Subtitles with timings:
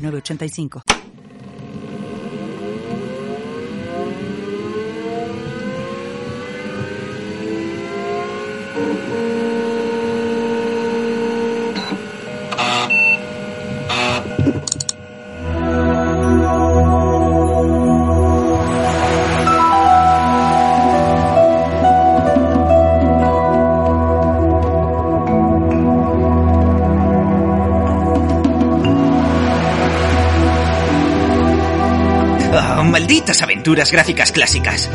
[0.00, 0.82] nueve ochenta y cinco.
[33.70, 34.90] Aventuras gráficas clásicas.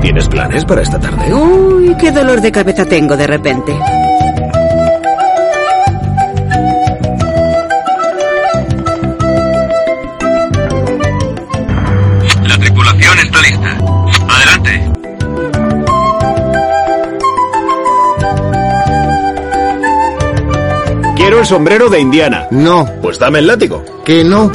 [0.00, 1.32] ¿Tienes planes para esta tarde?
[1.32, 3.72] Uy, qué dolor de cabeza tengo de repente.
[21.40, 22.48] Quiero el sombrero de Indiana.
[22.50, 23.82] No, Pues dame el látigo.
[24.04, 24.52] que no.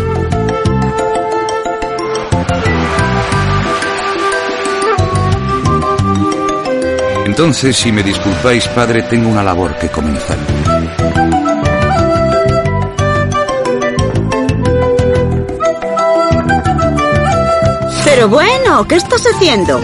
[7.25, 10.37] Entonces, si me disculpáis, padre, tengo una labor que comenzar.
[18.05, 19.81] Pero bueno, ¿qué estás haciendo?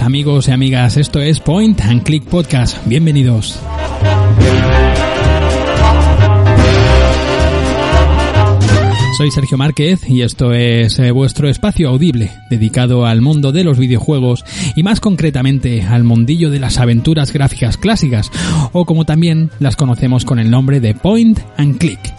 [0.00, 2.78] Amigos y amigas, esto es Point and Click Podcast.
[2.86, 3.58] Bienvenidos.
[9.18, 13.78] Soy Sergio Márquez y esto es eh, vuestro espacio audible dedicado al mundo de los
[13.78, 14.44] videojuegos
[14.74, 18.30] y más concretamente al mundillo de las aventuras gráficas clásicas
[18.72, 22.11] o como también las conocemos con el nombre de Point and Click.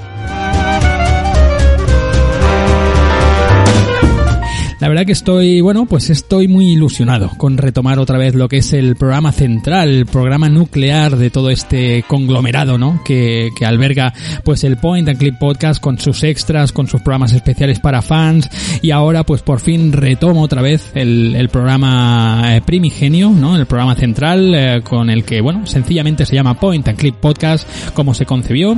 [4.84, 8.58] La verdad que estoy, bueno, pues estoy muy ilusionado con retomar otra vez lo que
[8.58, 13.02] es el programa central, el programa nuclear de todo este conglomerado, ¿no?
[13.06, 14.14] Que, que alberga
[14.44, 18.50] pues el Point and Clip Podcast con sus extras, con sus programas especiales para fans
[18.82, 23.56] y ahora pues por fin retomo otra vez el, el programa eh, primigenio, ¿no?
[23.56, 27.66] El programa central eh, con el que, bueno, sencillamente se llama Point and Clip Podcast
[27.94, 28.78] como se concebió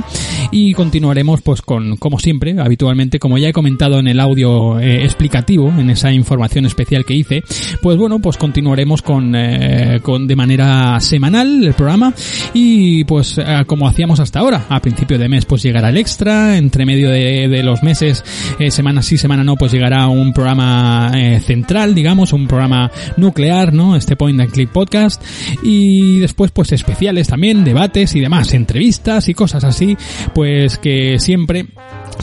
[0.52, 5.02] y continuaremos pues con, como siempre, habitualmente, como ya he comentado en el audio eh,
[5.02, 7.42] explicativo, en esa información especial que hice,
[7.82, 12.14] pues bueno, pues continuaremos con, eh, con de manera semanal el programa
[12.54, 16.56] y pues eh, como hacíamos hasta ahora, a principio de mes pues llegará el extra,
[16.56, 18.24] entre medio de, de los meses,
[18.58, 23.72] eh, semana sí, semana no, pues llegará un programa eh, central, digamos, un programa nuclear,
[23.72, 23.96] ¿no?
[23.96, 25.22] Este Point and Click Podcast
[25.62, 29.96] y después pues especiales también, debates y demás, entrevistas y cosas así,
[30.34, 31.66] pues que siempre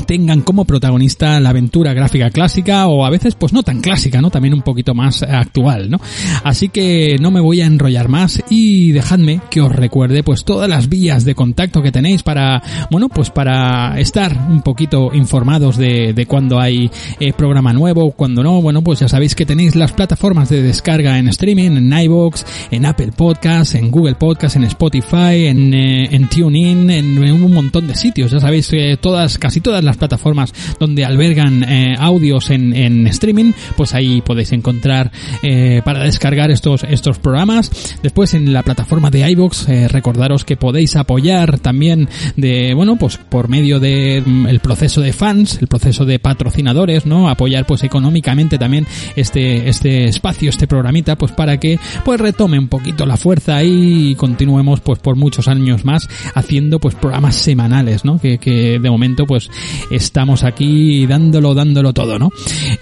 [0.05, 4.29] tengan como protagonista la aventura gráfica clásica o a veces pues no tan clásica, ¿no?
[4.29, 5.99] También un poquito más actual, ¿no?
[6.43, 10.69] Así que no me voy a enrollar más y dejadme que os recuerde pues todas
[10.69, 12.61] las vías de contacto que tenéis para,
[12.91, 16.89] bueno, pues para estar un poquito informados de, de cuando hay
[17.19, 21.17] eh, programa nuevo, cuando no, bueno, pues ya sabéis que tenéis las plataformas de descarga
[21.17, 26.27] en streaming, en iVoox, en Apple Podcasts, en Google Podcasts, en Spotify, en, eh, en
[26.27, 31.05] TuneIn, en, un montón de sitios, ya sabéis, eh, todas, casi todas las plataformas donde
[31.05, 37.19] albergan eh, audios en, en streaming, pues ahí podéis encontrar eh, para descargar estos estos
[37.19, 37.71] programas.
[38.01, 43.17] Después en la plataforma de iVoox, eh, recordaros que podéis apoyar también de, bueno, pues
[43.17, 47.29] por medio de mm, el proceso de fans, el proceso de patrocinadores, ¿no?
[47.29, 52.67] Apoyar pues económicamente también este este espacio, este programita, pues para que pues retome un
[52.67, 58.19] poquito la fuerza y continuemos pues por muchos años más haciendo pues programas semanales, ¿no?
[58.19, 59.49] Que, que de momento pues
[59.89, 62.29] estamos aquí dándolo, dándolo todo, ¿no?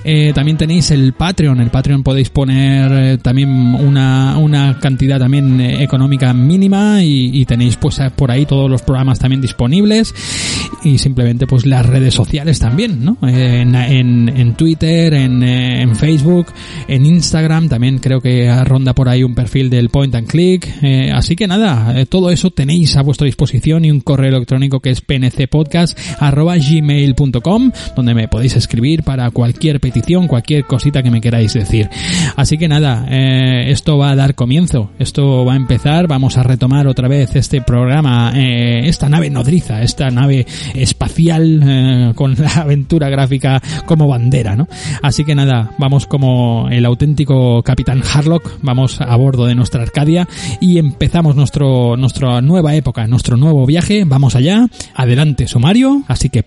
[0.04, 5.60] Eh, también tenéis el Patreon, el Patreon podéis poner eh, también una, una cantidad también
[5.60, 10.14] eh, económica mínima y, tenéis pues por ahí todos los programas también disponibles
[10.84, 13.18] y simplemente pues las redes sociales también, ¿no?
[13.28, 16.48] En, en, Twitter, en, en Facebook,
[16.88, 20.68] en Instagram, también creo que ronda por ahí un perfil del Point and Click,
[21.14, 25.02] así que nada, todo eso tenéis a vuestra disposición y un correo electrónico que es
[26.82, 31.90] pncpodcast@gmail.com donde me podéis escribir para cualquier petición, cualquier cosita que me queráis decir.
[32.36, 36.44] Así que nada, eh, esto va a dar comienzo, esto va a empezar, vamos a
[36.44, 42.52] retomar otra vez este programa, eh, esta nave nodriza, esta nave espacial eh, con la
[42.54, 44.68] aventura gráfica como bandera, ¿no?
[45.02, 50.28] Así que nada, vamos como el auténtico Capitán Harlock, vamos a bordo de nuestra Arcadia
[50.60, 56.44] y empezamos nuestro, nuestra nueva época, nuestro nuevo viaje, vamos allá, adelante sumario, así que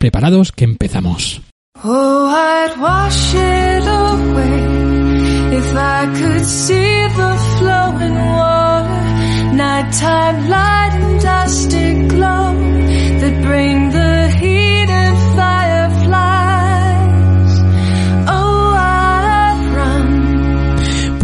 [0.53, 1.41] que empezamos.
[1.83, 9.55] Oh, I'd wash it away if I could see the flowing water,
[10.49, 12.55] light and glow
[13.21, 13.37] that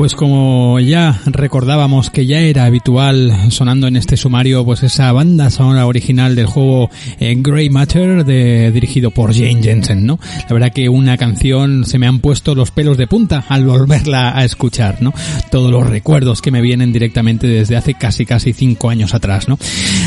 [0.00, 5.50] Pues como ya recordábamos que ya era habitual sonando en este sumario, pues esa banda
[5.50, 6.88] sonora original del juego
[7.18, 10.18] eh, Grey Matter de, dirigido por Jane Jensen, ¿no?
[10.48, 14.34] La verdad que una canción se me han puesto los pelos de punta al volverla
[14.34, 15.12] a escuchar, ¿no?
[15.50, 19.58] Todos los recuerdos que me vienen directamente desde hace casi casi cinco años atrás, ¿no?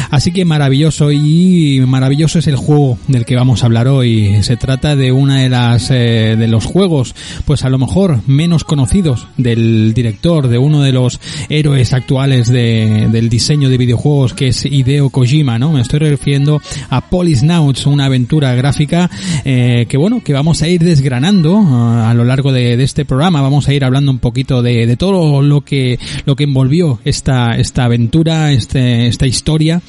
[0.10, 4.42] Así que maravilloso y maravilloso es el juego del que vamos a hablar hoy.
[4.42, 7.14] Se trata de una de las eh, de los juegos,
[7.46, 11.20] pues a lo mejor menos conocidos del director de uno de los
[11.50, 15.72] héroes actuales de, del diseño de videojuegos que es Hideo Kojima, ¿no?
[15.72, 19.10] Me estoy refiriendo a Polisnauts, una aventura gráfica
[19.44, 23.04] eh, que bueno, que vamos a ir desgranando uh, a lo largo de, de, este
[23.04, 27.00] programa, vamos a ir hablando un poquito de, de todo lo que lo que envolvió
[27.04, 29.82] esta esta aventura, este, esta historia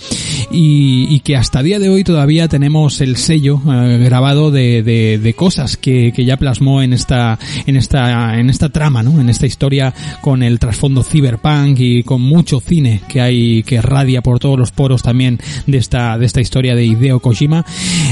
[0.50, 5.76] y, que hasta día de hoy todavía tenemos el sello uh, grabado de, de cosas
[5.76, 9.20] que, que, ya plasmó en esta en esta en esta trama, ¿no?
[9.20, 9.83] En esta historia
[10.20, 14.70] con el trasfondo cyberpunk y con mucho cine que hay que radia por todos los
[14.70, 17.64] poros también de esta de esta historia de Hideo Kojima.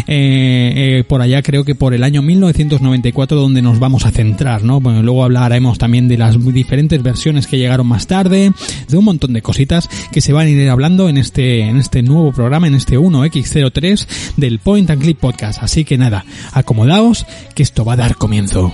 [0.06, 4.64] Eh, eh, por allá creo que por el año 1994 donde nos vamos a centrar,
[4.64, 4.80] ¿no?
[4.80, 8.52] Luego hablaremos también de las diferentes versiones que llegaron más tarde,
[8.88, 12.02] de un montón de cositas que se van a ir hablando en este en este
[12.02, 15.62] nuevo programa, en este 1X03 del Point and Click Podcast.
[15.62, 18.72] Así que nada, acomodaos que esto va a dar comienzo.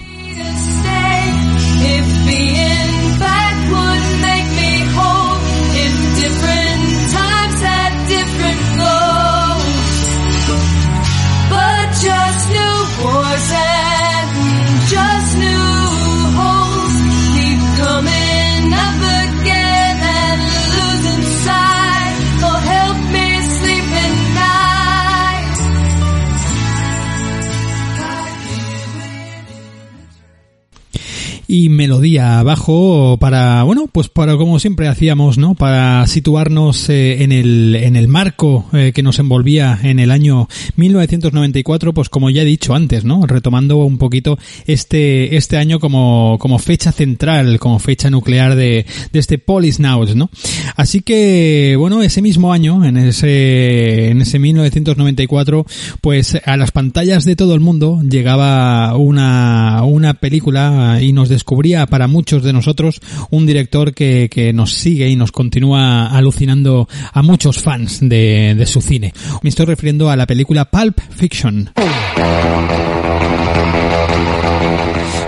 [31.51, 35.55] Y melodía abajo para, bueno, pues para como siempre hacíamos, ¿no?
[35.55, 40.47] Para situarnos eh, en el, en el marco eh, que nos envolvía en el año
[40.77, 43.27] 1994, pues como ya he dicho antes, ¿no?
[43.27, 49.19] Retomando un poquito este, este año como, como fecha central, como fecha nuclear de, de
[49.19, 50.29] este Polisnauts, ¿no?
[50.77, 55.65] Así que, bueno, ese mismo año, en ese, en ese 1994,
[56.03, 61.87] pues a las pantallas de todo el mundo llegaba una, una película y nos descubría
[61.87, 67.23] para muchos de nosotros un director que, que nos sigue y nos continúa alucinando a
[67.23, 69.13] muchos fans de, de su cine.
[69.43, 71.71] Me estoy refiriendo a la película Pulp Fiction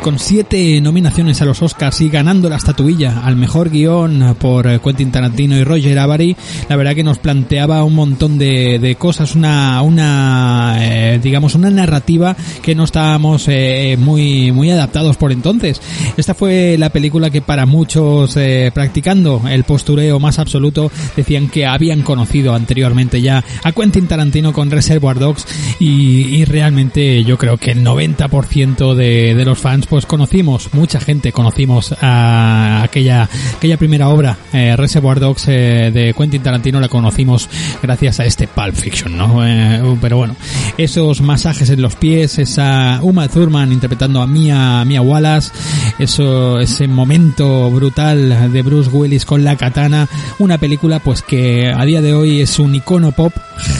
[0.02, 5.10] con siete nominaciones a los Oscars y ganando la estatuilla al mejor guion por Quentin
[5.10, 6.36] Tarantino y Roger Avary,
[6.68, 11.70] la verdad que nos planteaba un montón de, de cosas, una, una eh, digamos, una
[11.70, 15.80] narrativa que no estábamos eh, muy, muy adaptados por entonces.
[16.16, 21.66] Esta fue la película que para muchos eh, practicando el postureo más absoluto decían que
[21.66, 25.46] habían conocido anteriormente ya a Quentin Tarantino con Reservoir Dogs
[25.78, 31.00] y, y realmente yo creo que el 90% de, de los fans pues conocimos, mucha
[31.00, 36.88] gente conocimos a aquella, aquella primera obra, eh, Reservoir Dogs eh, de Quentin Tarantino la
[36.88, 37.48] conocimos
[37.82, 39.44] gracias a este Pulp Fiction, ¿no?
[39.44, 40.36] Eh, pero bueno,
[40.78, 45.50] esos masajes en los pies, esa Uma Thurman interpretando a Mia, Mia Wallace,
[45.98, 51.84] eso, ese momento brutal de Bruce Willis con la katana, una película pues que a
[51.84, 53.34] día de hoy es un icono pop,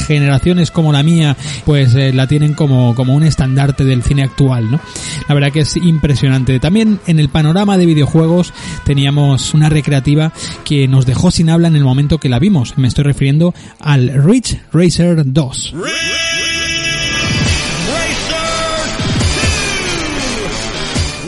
[0.09, 4.73] generaciones como la mía pues eh, la tienen como, como un estandarte del cine actual,
[4.73, 4.81] ¿no?
[5.29, 5.77] La verdad que es.
[6.61, 8.53] También en el panorama de videojuegos
[8.85, 10.33] teníamos una recreativa
[10.65, 12.79] que nos dejó sin habla en el momento que la vimos.
[12.79, 15.75] Me estoy refiriendo al Ridge Racer 2.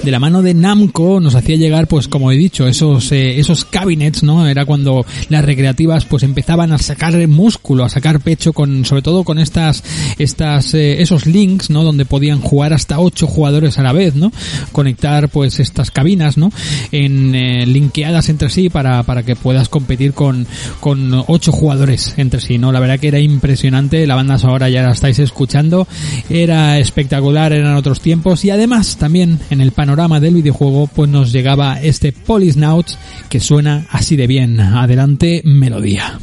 [0.03, 3.65] De la mano de Namco nos hacía llegar pues como he dicho esos eh, esos
[3.65, 8.85] cabinets no era cuando las recreativas pues empezaban a sacar músculo a sacar pecho con
[8.85, 9.85] sobre todo con estas
[10.19, 14.33] estas eh, esos links no donde podían jugar hasta ocho jugadores a la vez no
[14.73, 16.51] conectar pues estas cabinas no
[16.91, 20.49] en eh, linkeadas entre sí para para que puedas competir con
[20.81, 24.83] con ocho jugadores entre sí no la verdad que era impresionante la banda ahora ya
[24.83, 25.87] la estáis escuchando
[26.29, 31.33] era espectacular eran otros tiempos y además también en el panorama del videojuego pues nos
[31.33, 34.59] llegaba este Polisnauts que suena así de bien.
[34.59, 36.19] Adelante, melodía.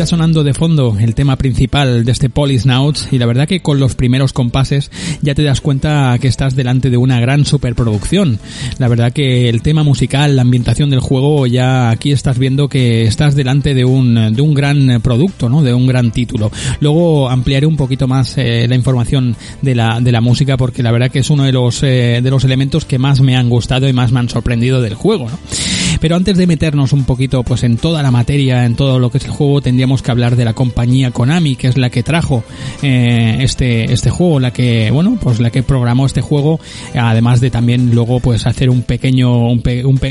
[0.00, 3.78] Ya sonando de fondo el tema principal de este Polisnauts y la verdad que con
[3.78, 4.90] los primeros compases
[5.20, 8.38] ya te das cuenta que estás delante de una gran superproducción.
[8.78, 13.04] La verdad que el tema musical, la ambientación del juego, ya aquí estás viendo que
[13.04, 15.62] estás delante de un, de un gran producto, ¿no?
[15.62, 16.50] De un gran título.
[16.80, 20.92] Luego ampliaré un poquito más eh, la información de la, de la música porque la
[20.92, 23.86] verdad que es uno de los, eh, de los elementos que más me han gustado
[23.86, 25.28] y más me han sorprendido del juego.
[26.00, 29.18] Pero antes de meternos un poquito pues en toda la materia, en todo lo que
[29.18, 32.42] es el juego, tendríamos que hablar de la compañía Konami, que es la que trajo
[32.82, 36.60] eh, este este juego, la que bueno pues la que programó este juego,
[36.94, 39.62] además de también luego pues hacer un pequeño un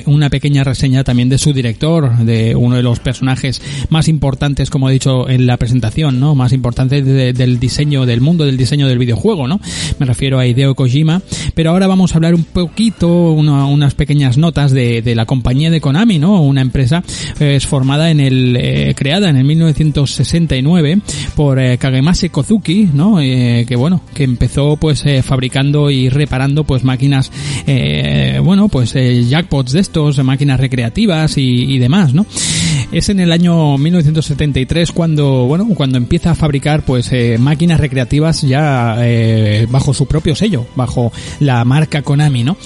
[0.05, 4.89] una pequeña reseña también de su director, de uno de los personajes más importantes, como
[4.89, 8.99] he dicho en la presentación, no más importantes del diseño del mundo del diseño del
[8.99, 9.59] videojuego, no
[9.97, 11.21] me refiero a Hideo Kojima,
[11.55, 15.78] pero ahora vamos a hablar un poquito unas pequeñas notas de, de la compañía de
[15.79, 16.41] Konami, ¿no?
[16.41, 17.03] Una empresa
[17.39, 20.99] eh, es formada en el eh, creada en el 1969
[21.35, 23.17] por eh, Kagemase Kozuki, ¿no?
[23.19, 27.31] que bueno, que empezó pues fabricando y reparando pues máquinas
[28.43, 32.25] bueno, pues jackpots de estos, máquinas recreativas y, y demás, ¿no?
[32.91, 38.97] Es en el año 1973 cuando, bueno, cuando empieza a fabricar pues máquinas recreativas ya
[39.69, 42.57] bajo su propio sello, bajo la marca Konami, ¿no?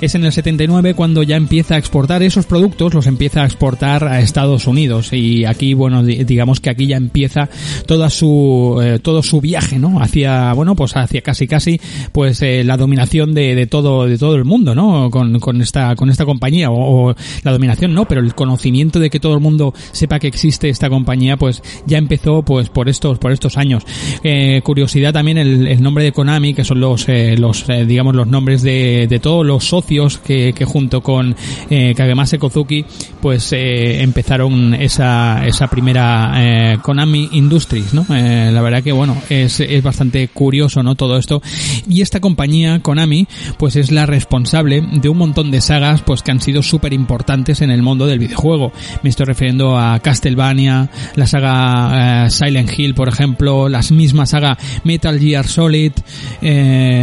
[0.00, 3.44] Es en el 79 cuando ya empieza a exportar esos productos productos los empieza a
[3.44, 5.12] exportar a Estados Unidos.
[5.12, 7.48] Y aquí bueno digamos que aquí ya empieza
[7.86, 11.80] toda su eh, todo su viaje no hacia bueno pues hacia casi casi
[12.12, 15.96] pues eh, la dominación de, de, todo de todo el mundo no con, con esta
[15.96, 16.70] con esta compañía.
[16.70, 20.28] O, o, la dominación no pero el conocimiento de que todo el mundo sepa que
[20.28, 23.82] existe esta compañía pues ya empezó pues por estos por estos años.
[24.22, 28.14] Eh, curiosidad también el, el, nombre de Konami que son los eh, los eh, digamos
[28.14, 31.34] los nombres de, de todos los socios que, que junto con
[31.70, 32.84] eh, Kagemase Kozuki
[33.20, 38.04] pues eh, empezaron esa, esa primera eh, Konami Industries, ¿no?
[38.10, 40.96] Eh, la verdad que bueno, es, es bastante curioso, ¿no?
[40.96, 41.40] Todo esto.
[41.88, 43.28] Y esta compañía, Konami,
[43.58, 47.62] pues es la responsable de un montón de sagas pues que han sido súper importantes
[47.62, 48.72] en el mundo del videojuego.
[49.02, 55.18] Me estoy refiriendo a Castlevania, la saga Silent Hill, por ejemplo, las mismas saga Metal
[55.18, 55.92] Gear Solid,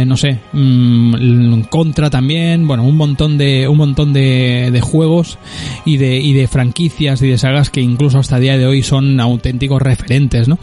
[0.06, 5.38] no sé, mmm, Contra también, bueno, un montón de, un montón de, de juegos
[5.84, 8.82] y de, y de franquicias y de sagas que incluso hasta el día de hoy
[8.82, 10.58] son auténticos referentes, ¿no?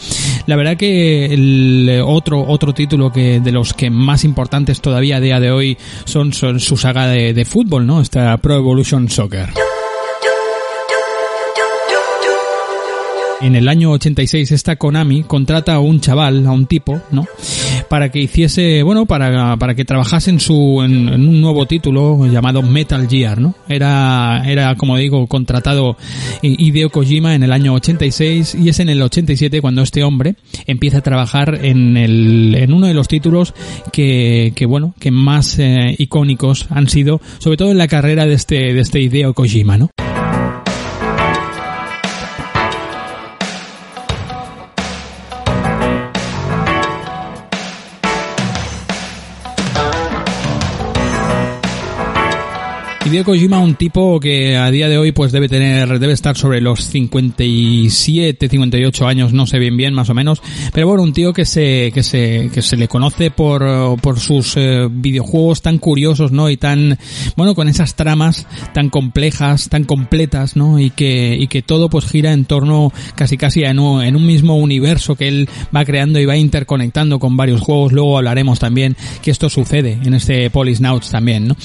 [0.45, 5.21] La verdad que el otro, otro título que de los que más importantes todavía a
[5.21, 8.01] día de hoy son, son su saga de, de fútbol, ¿no?
[8.01, 9.49] Esta Pro Evolution Soccer.
[13.41, 17.25] En el año 86 esta Konami contrata a un chaval, a un tipo, ¿no?
[17.89, 22.61] Para que hiciese, bueno, para, para que trabajase en su, en, un nuevo título llamado
[22.61, 23.55] Metal Gear, ¿no?
[23.69, 25.97] Era, era, como digo, contratado
[26.41, 30.99] Hideo Kojima en el año 86 y es en el 87 cuando este hombre empieza
[30.99, 33.53] a trabajar en el, en uno de los títulos
[33.91, 38.33] que, que bueno, que más eh, icónicos han sido, sobre todo en la carrera de
[38.33, 39.89] este, de este Hideo Kojima, ¿no?
[53.07, 56.59] Hideo Kojima, un tipo que a día de hoy pues debe tener, debe estar sobre
[56.59, 60.41] los 57, 58 años, no sé bien bien, más o menos.
[60.73, 64.57] Pero bueno, un tío que se, que se, que se le conoce por, por sus
[64.57, 66.49] eh, videojuegos tan curiosos, ¿no?
[66.49, 66.97] Y tan,
[67.37, 70.77] bueno, con esas tramas tan complejas, tan completas, ¿no?
[70.77, 74.25] Y que, y que todo pues gira en torno casi casi en un, en un
[74.25, 77.93] mismo universo que él va creando y va interconectando con varios juegos.
[77.93, 81.55] Luego hablaremos también que esto sucede en este Polisnauts también, ¿no?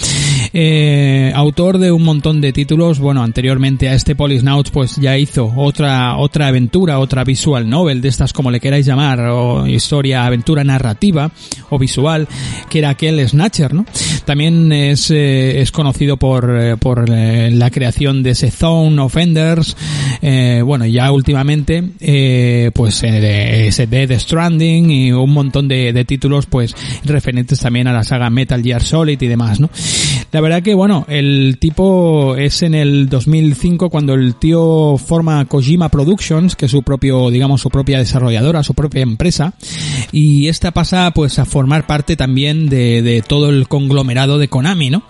[0.53, 5.53] Eh, autor de un montón de títulos, bueno, anteriormente a este Polisnauts pues ya hizo
[5.57, 10.65] otra, otra aventura, otra visual novel de estas como le queráis llamar, o historia, aventura
[10.65, 11.31] narrativa
[11.71, 12.29] o visual,
[12.69, 13.85] que era aquel Snatcher, ¿no?
[14.25, 19.17] También es, eh, es conocido por, eh, por eh, la creación de ese Zone of
[19.17, 19.77] Enders,
[20.21, 21.83] eh, bueno, ya últimamente,
[22.73, 26.75] pues ese Dead Stranding y un montón de, títulos pues
[27.05, 29.71] referentes también a la saga Metal Gear Solid y demás, ¿no?
[30.33, 31.07] La verdad que, bueno,
[31.59, 37.31] tipo es en el 2005 cuando el tío forma Kojima Productions, que es su propio,
[37.31, 39.55] digamos, su propia desarrolladora, su propia empresa,
[40.13, 44.91] y esta pasa pues a formar parte también de, de todo el conglomerado de Konami,
[44.91, 45.03] ¿no?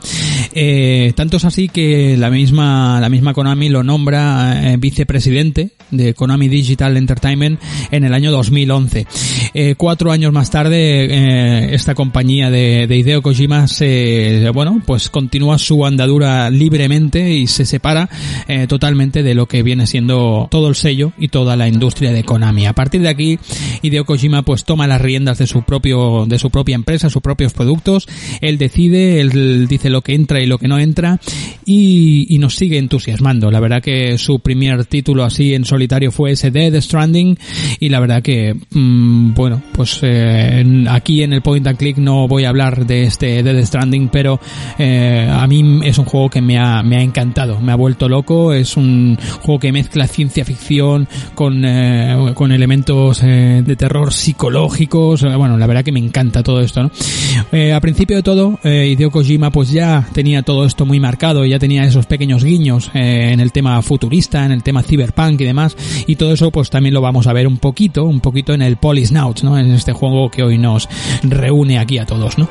[0.55, 6.15] Eh, tanto es así que la misma, la misma Konami lo nombra eh, vicepresidente de
[6.15, 9.07] Konami Digital Entertainment en el año 2011.
[9.55, 15.09] Eh, cuatro años más tarde, eh, esta compañía de, de Hideo Kojima se, bueno, pues
[15.09, 18.09] continúa su andadura libremente y se separa
[18.49, 22.25] eh, totalmente de lo que viene siendo todo el sello y toda la industria de
[22.25, 22.67] Konami.
[22.67, 23.39] A partir de aquí,
[23.83, 27.53] Hideo Kojima pues toma las riendas de su propio, de su propia empresa, sus propios
[27.53, 28.09] productos.
[28.41, 31.21] Él decide, él dice lo que entra y lo que no entra
[31.65, 33.53] y, nos sigue entusiasmando.
[33.53, 37.39] La verdad que su primer título así en solitario fue ese Dead Stranding
[37.79, 42.27] y la verdad que, mmm, bueno, pues eh, aquí en el Point and Click no
[42.27, 44.41] voy a hablar de este Dead Stranding, pero
[44.77, 48.09] eh, a mí es un juego que me ha, me ha encantado, me ha vuelto
[48.09, 54.13] loco, es un juego que mezcla ciencia ficción con, eh, con elementos eh, de terror
[54.13, 56.91] psicológicos, eh, bueno, la verdad que me encanta todo esto, ¿no?
[57.75, 61.85] A principio de todo, Hideo Kojima pues ya tenía todo esto muy marcado, ya tenía
[61.85, 66.33] esos pequeños guiños en el tema futurista, en el tema cyberpunk y demás, y todo
[66.33, 69.59] eso pues también lo vamos a ver un poquito, un poquito en el Polisnauts, ¿no?
[69.59, 70.89] En este juego que hoy nos
[71.23, 72.49] reúne aquí a todos, ¿no?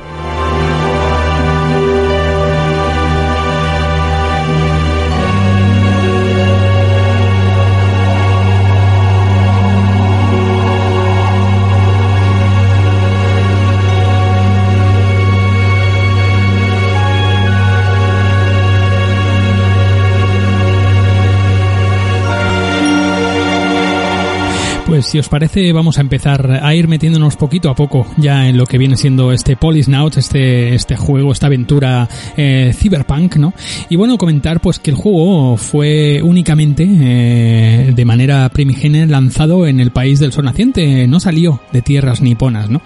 [25.02, 28.56] Pues si os parece vamos a empezar a ir metiéndonos poquito a poco ya en
[28.56, 33.52] lo que viene siendo este Polisnauts, este, este juego, esta aventura eh, cyberpunk, ¿no?
[33.88, 39.80] Y bueno, comentar pues que el juego fue únicamente eh, de manera primigenia lanzado en
[39.80, 42.80] el país del sol naciente, no salió de tierras niponas, ¿no?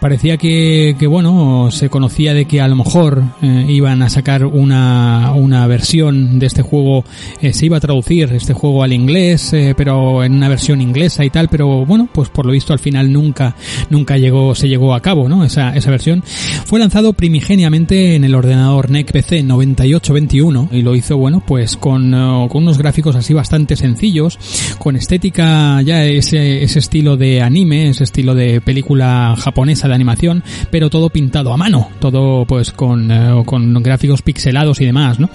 [0.00, 5.32] Parecía que, bueno, se conocía de que a lo mejor eh, iban a sacar una,
[5.34, 7.04] una versión de este juego,
[7.42, 11.30] eh, se iba a traducir este juego al inglés, pero en una versión inglesa y
[11.30, 13.54] tal, pero bueno, pues por lo visto al final nunca,
[13.88, 15.44] nunca llegó, se llegó a cabo, ¿no?
[15.44, 16.22] Esa, esa versión.
[16.66, 22.14] Fue lanzado primigeniamente en el ordenador NEC PC 9821 y lo hizo, bueno, pues con,
[22.14, 24.38] eh, con unos gráficos así bastante sencillos,
[24.78, 30.42] con estética ya ese, ese estilo de anime, ese estilo de película japonesa de animación,
[30.70, 35.30] pero todo pintado a mano, todo pues con, eh, con gráficos pixelados y demás, ¿no?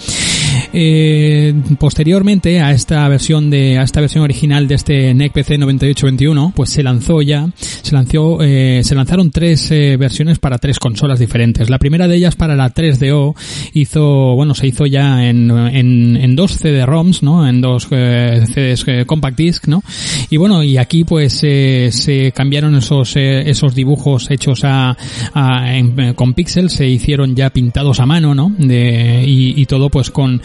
[0.74, 6.54] Eh, posteriormente a esta versión de a esta versión original de este NEC PC 9821
[6.56, 11.20] pues se lanzó ya se lanzó eh, se lanzaron tres eh, versiones para tres consolas
[11.20, 11.70] diferentes.
[11.70, 13.36] La primera de ellas para la 3DO
[13.74, 18.84] hizo bueno se hizo ya en, en, en dos CD-ROMs no en dos eh, CDs
[18.88, 19.84] eh, compact disc no
[20.30, 24.96] y bueno y aquí pues eh, se cambiaron esos esos dibujos hechos a,
[25.34, 29.90] a- en- con píxeles se hicieron ya pintados a mano no de, y, y todo
[29.90, 30.44] pues con, co-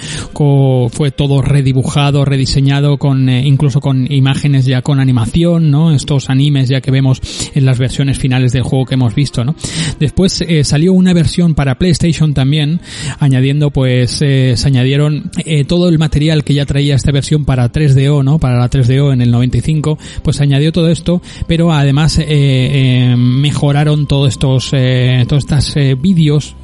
[0.91, 6.69] fue todo redibujado rediseñado con eh, incluso con imágenes ya con animación no estos animes
[6.69, 7.21] ya que vemos
[7.55, 9.55] en las versiones finales del juego que hemos visto no
[9.99, 12.81] después eh, salió una versión para PlayStation también
[13.19, 17.71] añadiendo pues eh, se añadieron eh, todo el material que ya traía esta versión para
[17.71, 22.19] 3DO no para la 3DO en el 95 pues se añadió todo esto pero además
[22.19, 26.55] eh, eh, mejoraron todos estos todas estas vídeos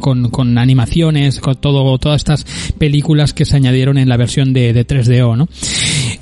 [0.00, 2.46] con, con animaciones con todo todas estas
[2.78, 5.48] películas que se añadieron en la versión de, de 3DO no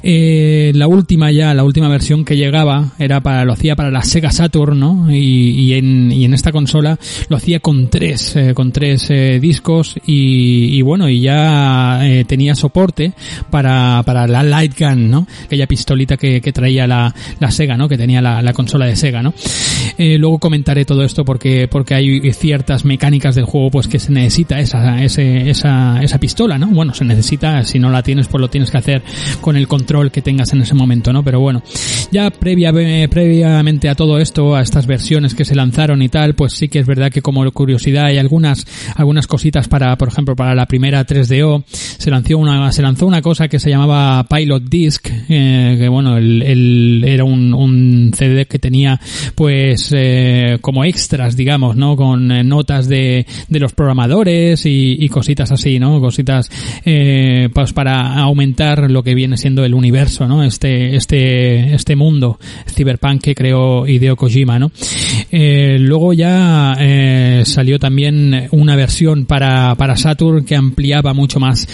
[0.04, 4.02] Eh, la última ya, la última versión que llegaba era para, lo hacía para la
[4.02, 5.06] Sega Saturn, ¿no?
[5.10, 9.38] Y, y en, y en esta consola lo hacía con tres, eh, con tres eh,
[9.40, 13.12] discos y, y bueno, y ya eh, tenía soporte
[13.50, 15.26] para, para la Light Gun, ¿no?
[15.44, 17.88] Aquella pistolita que, que traía la, la Sega, ¿no?
[17.88, 19.32] Que tenía la, la consola de Sega, ¿no?
[19.98, 24.12] Eh, luego comentaré todo esto porque, porque hay ciertas mecánicas del juego pues que se
[24.12, 26.68] necesita esa, ese, esa, esa pistola, ¿no?
[26.68, 29.02] Bueno, se necesita, si no la tienes pues lo tienes que hacer
[29.40, 31.24] con el control que tengas en ese momento, ¿no?
[31.24, 31.64] Pero bueno,
[32.12, 36.52] ya previa, previamente a todo esto, a estas versiones que se lanzaron y tal, pues
[36.52, 40.54] sí que es verdad que como curiosidad hay algunas, algunas cositas para, por ejemplo, para
[40.54, 45.08] la primera 3DO, se lanzó una, se lanzó una cosa que se llamaba Pilot Disc,
[45.28, 49.00] eh, que bueno, el, era un, un CD que tenía
[49.34, 51.96] pues eh, como extras, digamos, ¿no?
[51.96, 56.00] Con eh, notas de, de los programadores y, y cositas así, ¿no?
[56.02, 56.50] Cositas
[56.84, 60.42] eh, pues para aumentar lo que viene siendo el universo, ¿no?
[60.42, 64.70] Este, este, este mundo cyberpunk que creó Hideo Kojima, ¿no?
[65.30, 71.68] Eh, luego ya eh, salió también una versión para, para Saturn que ampliaba mucho más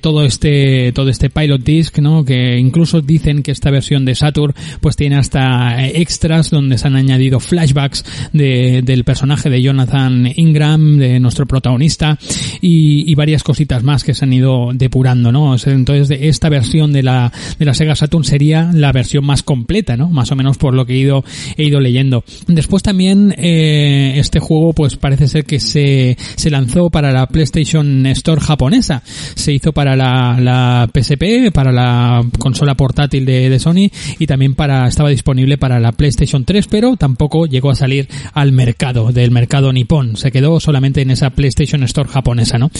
[0.00, 2.24] todo este todo este pilot disc, ¿no?
[2.24, 6.96] Que incluso dicen que esta versión de Saturn pues tiene hasta extras donde se han
[6.96, 12.18] añadido flashbacks de, del personaje de Jonathan Ingram, de nuestro protagonista
[12.60, 15.54] y varias cositas más que se han ido depurando, ¿no?
[15.54, 19.96] Entonces de esta versión de la de la Sega Saturn sería la versión más completa,
[19.96, 20.08] ¿no?
[20.08, 21.24] Más o menos por lo que he ido
[21.56, 22.24] he ido leyendo.
[22.46, 28.06] Después también eh, este juego pues parece ser que se, se lanzó para la PlayStation
[28.06, 29.02] Store japonesa.
[29.34, 34.54] Se hizo para la, la PSP, para la consola portátil de, de Sony y también
[34.54, 39.30] para estaba disponible para la PlayStation 3, pero tampoco llegó a salir al mercado, del
[39.30, 40.16] mercado nipón.
[40.16, 42.70] Se quedó solamente en esa PlayStation Store japonesa, ¿no?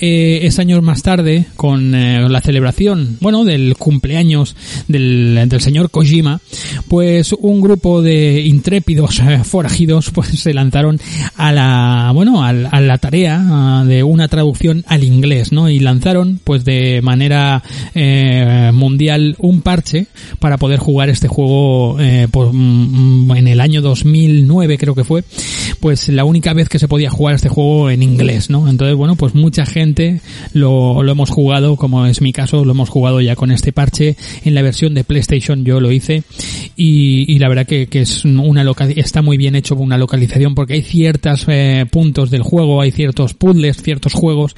[0.00, 0.09] Eh,
[0.46, 4.56] es años más tarde, con eh, la celebración, bueno, del cumpleaños
[4.88, 6.40] del, del señor Kojima,
[6.88, 11.00] pues un grupo de intrépidos eh, forajidos pues se lanzaron
[11.36, 15.68] a la, bueno, a, a la tarea uh, de una traducción al inglés, ¿no?
[15.68, 17.62] Y lanzaron, pues de manera
[17.94, 20.06] eh, mundial, un parche
[20.38, 25.24] para poder jugar este juego eh, por, mm, en el año 2009 creo que fue,
[25.80, 28.68] pues la única vez que se podía jugar este juego en inglés, ¿no?
[28.68, 29.99] Entonces, bueno, pues mucha gente
[30.52, 34.54] lo, hemos jugado, como es mi caso, lo hemos jugado ya con este parche en
[34.54, 36.22] la versión de PlayStation, yo lo hice
[36.76, 38.64] y, la verdad que, es una
[38.96, 43.34] está muy bien hecho una localización porque hay ciertos eh, puntos del juego, hay ciertos
[43.34, 44.54] puzzles, ciertos juegos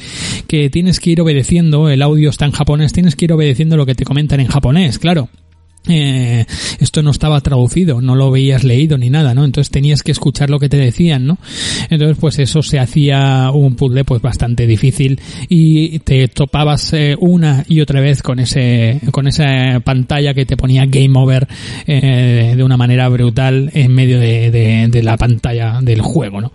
[0.46, 3.86] que tienes que ir obedeciendo, el audio está en japonés, tienes que ir obedeciendo lo
[3.86, 5.28] que te comentan en japonés, claro.
[5.88, 6.46] Eh,
[6.78, 9.44] esto no estaba traducido, no lo veías leído ni nada, ¿no?
[9.44, 11.38] Entonces tenías que escuchar lo que te decían, ¿no?
[11.90, 17.64] Entonces pues eso se hacía un puzzle pues bastante difícil y te topabas eh, una
[17.68, 21.48] y otra vez con ese con esa pantalla que te ponía game over
[21.86, 26.52] eh, de una manera brutal en medio de, de, de, la pantalla del juego, ¿no?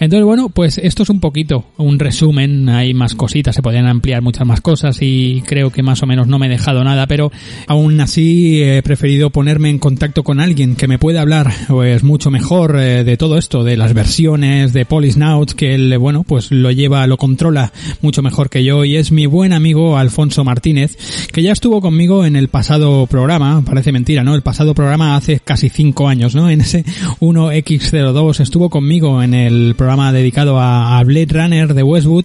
[0.00, 4.20] Entonces bueno pues esto es un poquito un resumen, hay más cositas, se podrían ampliar
[4.20, 7.32] muchas más cosas y creo que más o menos no me he dejado nada, pero
[7.68, 12.30] aún así he preferido ponerme en contacto con alguien que me pueda hablar pues mucho
[12.30, 16.70] mejor eh, de todo esto, de las versiones de Polisnauts, que él, bueno, pues lo
[16.70, 20.96] lleva, lo controla mucho mejor que yo y es mi buen amigo Alfonso Martínez,
[21.32, 24.34] que ya estuvo conmigo en el pasado programa, parece mentira, ¿no?
[24.34, 26.50] El pasado programa hace casi cinco años, ¿no?
[26.50, 26.84] En ese
[27.20, 32.24] 1X02 estuvo conmigo en el programa dedicado a, Blade Runner de Westwood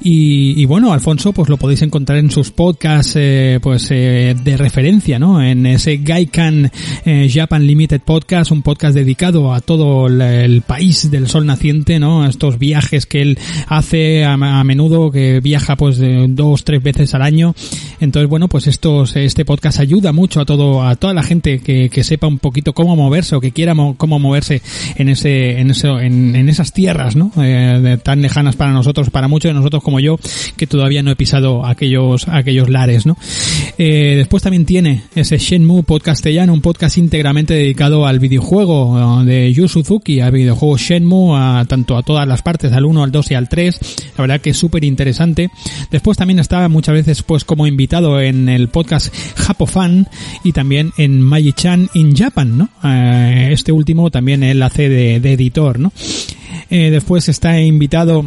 [0.00, 5.18] y, bueno, Alfonso pues lo podéis encontrar en sus podcasts eh, pues eh, de referencia,
[5.18, 5.40] ¿no?
[5.78, 6.70] Ese Gaikan
[7.04, 12.00] eh, Japan Limited Podcast, un podcast dedicado a todo el, el, país del sol naciente,
[12.00, 12.26] ¿no?
[12.26, 13.38] Estos viajes que él
[13.68, 17.54] hace a, a menudo, que viaja pues de dos, tres veces al año.
[18.00, 21.88] Entonces, bueno, pues estos, este podcast ayuda mucho a todo, a toda la gente que,
[21.88, 24.60] que sepa un poquito cómo moverse o que quiera mo cómo moverse
[24.96, 27.30] en ese, en eso, en, en esas tierras, ¿no?
[27.40, 30.18] Eh, tan lejanas para nosotros, para muchos de nosotros como yo,
[30.56, 33.16] que todavía no he pisado aquellos, aquellos lares, ¿no?
[33.78, 35.38] Eh, después también tiene ese
[35.68, 41.66] Shenmue Podcastellano, un podcast íntegramente dedicado al videojuego de Yu Suzuki, al videojuego Shenmue, a,
[41.68, 43.80] tanto a todas las partes, al 1, al 2 y al 3.
[44.16, 45.50] La verdad que es súper interesante.
[45.90, 50.08] Después también está muchas veces pues como invitado en el podcast Japofan
[50.42, 52.70] y también en Magi-chan in Japan, ¿no?
[52.82, 55.92] Eh, este último también él hace de, de editor, ¿no?
[56.70, 58.24] Eh, después está invitado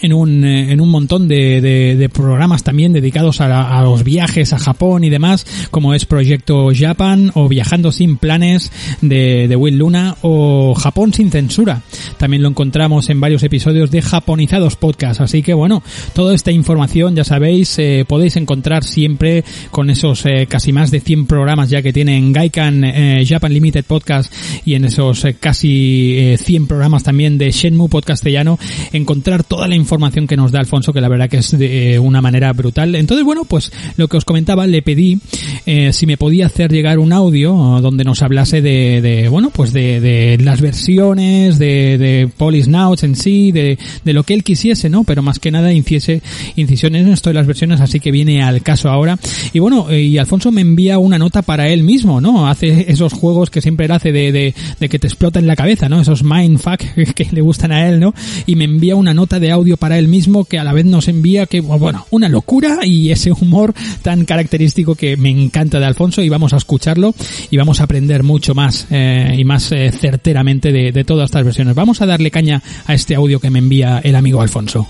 [0.00, 4.04] en un, eh, en un montón de, de, de programas también dedicados a, a, los
[4.04, 9.56] viajes a Japón y demás, como es Proyecto Japan o Viajando sin planes de, de
[9.56, 11.82] Will Luna o Japón sin censura.
[12.18, 15.20] También lo encontramos en varios episodios de Japonizados Podcast.
[15.20, 15.82] Así que bueno,
[16.14, 21.00] toda esta información ya sabéis, eh, podéis encontrar siempre con esos eh, casi más de
[21.00, 24.32] 100 programas ya que tienen Gaikan eh, Japan Limited Podcast
[24.64, 28.58] y en esos casi 100 programas también de Shenmue Podcastellano,
[28.92, 29.81] encontrar toda la información
[30.26, 32.94] que nos da Alfonso, que la verdad que es de una manera brutal.
[32.94, 35.18] Entonces, bueno, pues lo que os comentaba, le pedí
[35.66, 39.72] eh, si me podía hacer llegar un audio donde nos hablase de, de bueno, pues
[39.72, 44.88] de, de, las versiones, de, de Polisnauts en sí, de, de lo que él quisiese,
[44.88, 45.04] ¿no?
[45.04, 46.22] Pero más que nada hiciese
[46.56, 49.18] incisiones en esto de las versiones, así que viene al caso ahora.
[49.52, 52.48] Y bueno, y Alfonso me envía una nota para él mismo, ¿no?
[52.48, 55.56] Hace esos juegos que siempre él hace de, de, de que te explota en la
[55.56, 56.00] cabeza, ¿no?
[56.00, 56.80] Esos mindfuck
[57.14, 58.14] que le gustan a él, ¿no?
[58.46, 61.08] Y me envía una nota de audio para él mismo que a la vez nos
[61.08, 66.22] envía que, bueno, una locura y ese humor tan característico que me encanta de Alfonso
[66.22, 67.14] y vamos a escucharlo
[67.50, 71.44] y vamos a aprender mucho más eh, y más eh, certeramente de, de todas estas
[71.44, 71.74] versiones.
[71.74, 74.88] Vamos a darle caña a este audio que me envía el amigo Alfonso.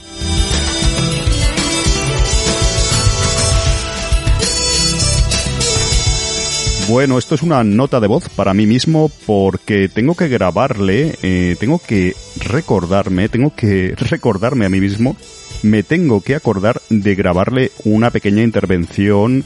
[6.88, 11.56] Bueno, esto es una nota de voz para mí mismo porque tengo que grabarle, eh,
[11.58, 12.14] tengo que
[12.44, 15.16] recordarme, tengo que recordarme a mí mismo,
[15.62, 19.44] me tengo que acordar de grabarle una pequeña intervención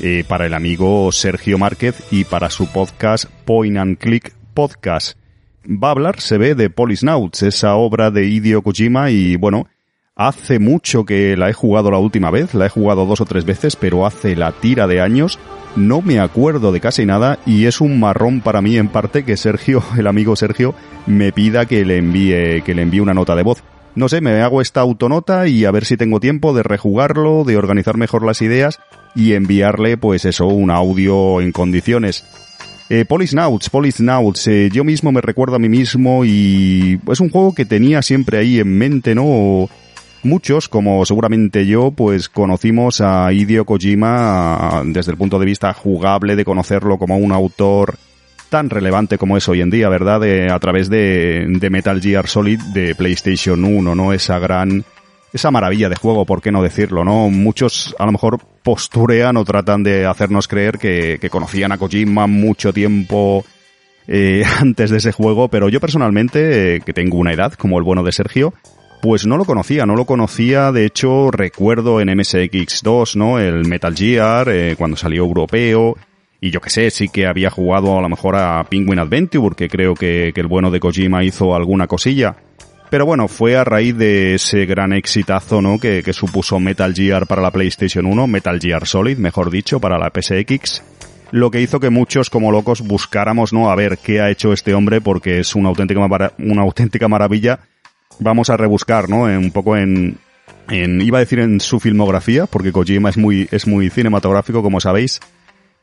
[0.00, 5.16] eh, para el amigo Sergio Márquez y para su podcast Point and Click Podcast.
[5.66, 9.66] Va a hablar, se ve, de Polisnauts, esa obra de Hideo Kojima y bueno,
[10.16, 13.44] hace mucho que la he jugado la última vez, la he jugado dos o tres
[13.44, 15.38] veces, pero hace la tira de años
[15.76, 19.36] no me acuerdo de casi nada y es un marrón para mí en parte que
[19.36, 20.74] Sergio, el amigo Sergio,
[21.06, 23.62] me pida que le envíe, que le envíe una nota de voz.
[23.96, 27.56] No sé, me hago esta autonota y a ver si tengo tiempo de rejugarlo, de
[27.56, 28.80] organizar mejor las ideas
[29.14, 32.24] y enviarle, pues eso, un audio en condiciones.
[32.90, 37.54] Eh, Polisnauts, Polisnauts, eh, yo mismo me recuerdo a mí mismo y es un juego
[37.54, 39.68] que tenía siempre ahí en mente, ¿no?
[40.24, 46.34] Muchos, como seguramente yo, pues conocimos a Hideo Kojima desde el punto de vista jugable
[46.34, 47.96] de conocerlo como un autor
[48.48, 50.20] tan relevante como es hoy en día, ¿verdad?
[50.20, 54.14] De, a través de, de, Metal Gear Solid de PlayStation 1, ¿no?
[54.14, 54.84] Esa gran,
[55.32, 57.28] esa maravilla de juego, ¿por qué no decirlo, no?
[57.28, 62.26] Muchos a lo mejor posturean o tratan de hacernos creer que, que conocían a Kojima
[62.26, 63.44] mucho tiempo
[64.06, 67.84] eh, antes de ese juego, pero yo personalmente, eh, que tengo una edad como el
[67.84, 68.54] bueno de Sergio,
[69.04, 73.38] pues no lo conocía, no lo conocía, de hecho recuerdo en MSX2, ¿no?
[73.38, 75.94] El Metal Gear, eh, cuando salió europeo,
[76.40, 79.68] y yo que sé, sí que había jugado a lo mejor a Penguin Adventure, porque
[79.68, 82.34] creo que, que el bueno de Kojima hizo alguna cosilla.
[82.88, 85.78] Pero bueno, fue a raíz de ese gran exitazo, ¿no?
[85.78, 89.98] Que, que supuso Metal Gear para la PlayStation 1, Metal Gear Solid, mejor dicho, para
[89.98, 90.82] la PSX
[91.30, 94.72] lo que hizo que muchos como locos buscáramos no a ver qué ha hecho este
[94.72, 96.00] hombre porque es una auténtica
[96.38, 97.58] una auténtica maravilla
[98.18, 99.24] vamos a rebuscar, ¿no?
[99.24, 100.18] un poco en,
[100.68, 104.80] en, iba a decir en su filmografía, porque Kojima es muy, es muy cinematográfico, como
[104.80, 105.20] sabéis.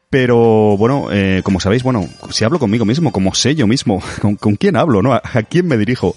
[0.09, 4.35] Pero bueno, eh, como sabéis, bueno, si hablo conmigo mismo, como sé yo mismo, ¿con,
[4.35, 5.13] con quién hablo, no?
[5.13, 6.15] ¿A, ¿A, quién me dirijo?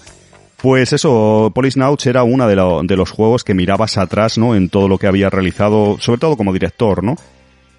[0.61, 4.55] Pues eso, Polisnauts era uno de, lo, de, los juegos que mirabas atrás, ¿no?
[4.55, 7.15] En todo lo que había realizado, sobre todo como director, ¿no?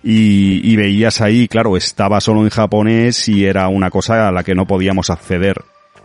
[0.03, 4.45] Y, y veías ahí, claro, estaba solo en japonés y era una cosa a la
[4.45, 5.57] que no podíamos acceder.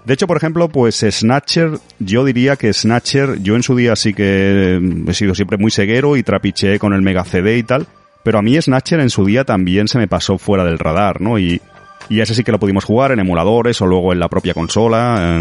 [0.05, 4.13] De hecho, por ejemplo, pues Snatcher, yo diría que Snatcher, yo en su día sí
[4.13, 7.85] que he sido siempre muy ceguero y trapiché con el Mega CD y tal,
[8.23, 11.37] pero a mí Snatcher en su día también se me pasó fuera del radar, ¿no?
[11.37, 11.61] Y,
[12.09, 15.39] y ese sí que lo pudimos jugar en emuladores o luego en la propia consola,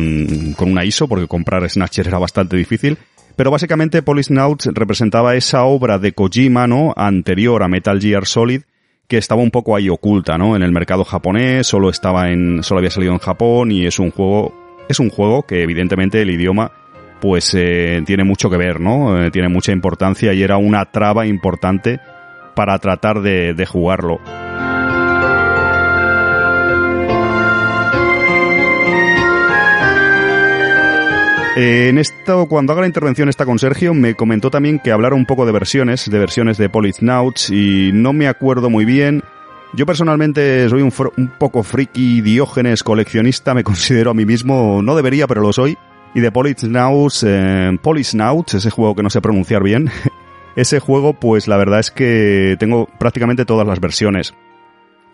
[0.57, 2.99] con una ISO, porque comprar Snatcher era bastante difícil.
[3.37, 6.93] Pero básicamente Polisnauts representaba esa obra de Kojima, ¿no?
[6.97, 8.63] Anterior a Metal Gear Solid,
[9.11, 10.55] que estaba un poco ahí oculta, ¿no?
[10.55, 14.13] En el mercado japonés, solo estaba en, solo había salido en Japón y es un
[14.13, 14.55] juego,
[14.89, 16.71] es un juego que evidentemente el idioma
[17.21, 19.21] pues eh, tiene mucho que ver, ¿no?
[19.21, 21.99] Eh, tiene mucha importancia y era una traba importante
[22.55, 24.21] para tratar de, de jugarlo.
[31.61, 35.15] Eh, en esto, cuando haga la intervención esta con Sergio, me comentó también que hablara
[35.15, 39.23] un poco de versiones, de versiones de Polisnauts, y no me acuerdo muy bien.
[39.75, 44.97] Yo personalmente soy un, un poco friki, diógenes, coleccionista, me considero a mí mismo, no
[44.97, 45.77] debería, pero lo soy.
[46.15, 47.79] Y de Polisnauts, eh,
[48.55, 49.91] ese juego que no sé pronunciar bien,
[50.57, 54.33] ese juego, pues la verdad es que tengo prácticamente todas las versiones.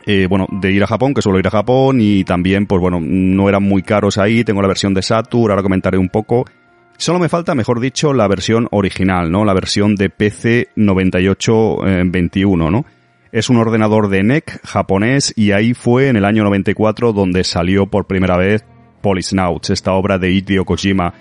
[0.09, 3.01] Eh, bueno, de ir a Japón, que suelo ir a Japón, y también, pues bueno,
[3.01, 6.45] no eran muy caros ahí, tengo la versión de Saturn, ahora comentaré un poco.
[6.97, 9.45] Solo me falta, mejor dicho, la versión original, ¿no?
[9.45, 12.87] La versión de PC 9821, ¿no?
[13.33, 17.87] Es un ordenador de NEC japonés y ahí fue en el año 94 donde salió
[17.87, 18.65] por primera vez
[19.03, 21.13] Polisnauts, esta obra de Hideo Kojima.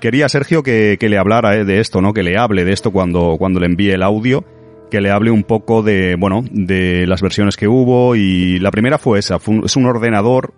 [0.00, 2.14] Quería Sergio que, que le hablara eh, de esto, ¿no?
[2.14, 4.44] Que le hable de esto cuando, cuando le envíe el audio,
[4.90, 8.98] que le hable un poco de, bueno, de las versiones que hubo y la primera
[8.98, 10.54] fue esa, es un ordenador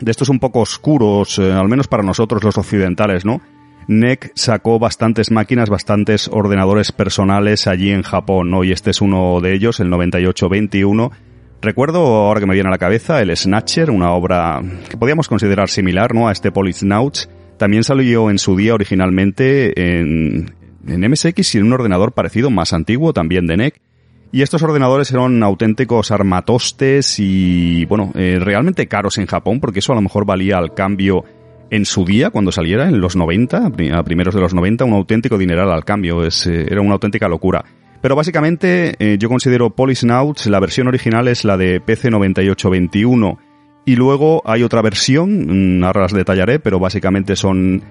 [0.00, 3.40] de estos un poco oscuros, eh, al menos para nosotros los occidentales, ¿no?
[3.88, 8.62] NEC sacó bastantes máquinas, bastantes ordenadores personales allí en Japón, ¿no?
[8.62, 11.10] Y este es uno de ellos, el 9821.
[11.62, 15.70] Recuerdo, ahora que me viene a la cabeza, el Snatcher, una obra que podíamos considerar
[15.70, 16.28] similar, ¿no?
[16.28, 17.30] A este Polisnauts.
[17.56, 20.52] También salió en su día originalmente en,
[20.88, 23.80] en MSX y en un ordenador parecido, más antiguo, también de NEC.
[24.30, 29.92] Y estos ordenadores eran auténticos armatostes y, bueno, eh, realmente caros en Japón, porque eso
[29.92, 31.24] a lo mejor valía al cambio
[31.70, 34.84] en su día, cuando saliera, en los 90, a pri- a primeros de los 90,
[34.84, 36.24] un auténtico dineral al cambio.
[36.24, 36.30] Eh,
[36.70, 37.64] era una auténtica locura.
[38.00, 43.38] Pero básicamente eh, yo considero Polisnauts, la versión original es la de PC 9821
[43.84, 47.82] y luego hay otra versión, mm, ahora las detallaré, pero básicamente son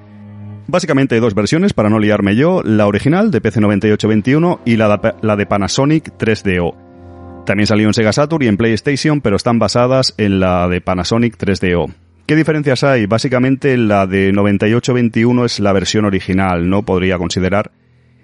[0.68, 4.98] Básicamente hay dos versiones para no liarme yo, la original de PC 9821 y la
[4.98, 7.46] de, la de Panasonic 3DO.
[7.46, 11.38] También salió en Sega Saturn y en PlayStation, pero están basadas en la de Panasonic
[11.38, 11.94] 3DO.
[12.26, 13.06] ¿Qué diferencias hay?
[13.06, 17.72] Básicamente la de 9821 es la versión original, no podría considerar.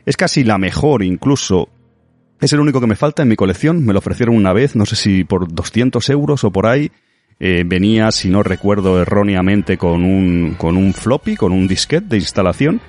[0.06, 1.70] Es casi la mejor incluso.
[2.42, 4.86] Es el único que me falta en mi colección, me lo ofrecieron una vez, no
[4.86, 6.92] sé si por 200 euros o por ahí.
[7.40, 12.18] Eh, venía, si no recuerdo erróneamente, con un, con un floppy, con un disquete de
[12.18, 12.82] instalación.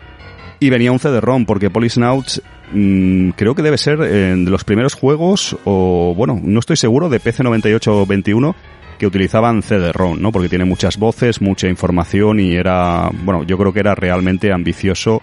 [0.61, 2.41] Y venía un CD-ROM, porque Polisnauts
[2.73, 7.09] mm, creo que debe ser eh, de los primeros juegos, o bueno, no estoy seguro,
[7.09, 8.55] de PC 9821
[8.99, 10.33] que utilizaban CD-ROM, ¿no?
[10.33, 15.21] Porque tiene muchas voces, mucha información y era, bueno, yo creo que era realmente ambicioso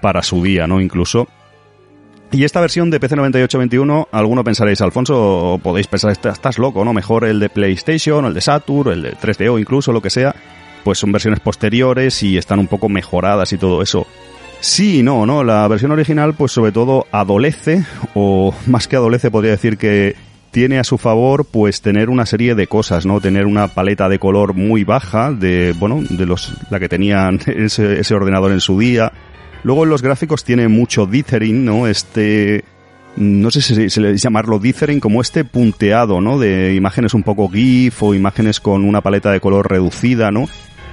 [0.00, 0.80] para su día, ¿no?
[0.80, 1.28] Incluso.
[2.30, 6.92] Y esta versión de PC 9821, alguno pensaréis, Alfonso, podéis pensar, "Estás- loco, ¿no?
[6.92, 10.34] Mejor el de PlayStation, el de Saturn, el de 3DO incluso, lo que sea,
[10.84, 14.06] pues son versiones posteriores y están un poco mejoradas y todo eso.
[14.60, 15.42] Sí no, ¿no?
[15.42, 20.14] La versión original, pues sobre todo adolece, o más que adolece, podría decir que
[20.50, 23.20] tiene a su favor, pues tener una serie de cosas, ¿no?
[23.20, 28.14] Tener una paleta de color muy baja, de, bueno, de los, la que tenían ese
[28.14, 29.12] ordenador en su día.
[29.62, 31.86] Luego en los gráficos tiene mucho dithering, ¿no?
[31.86, 32.64] Este,
[33.16, 36.38] no sé si se le llamarlo dithering, como este punteado, ¿no?
[36.38, 40.46] De imágenes un poco GIF o imágenes con una paleta de color reducida, ¿no?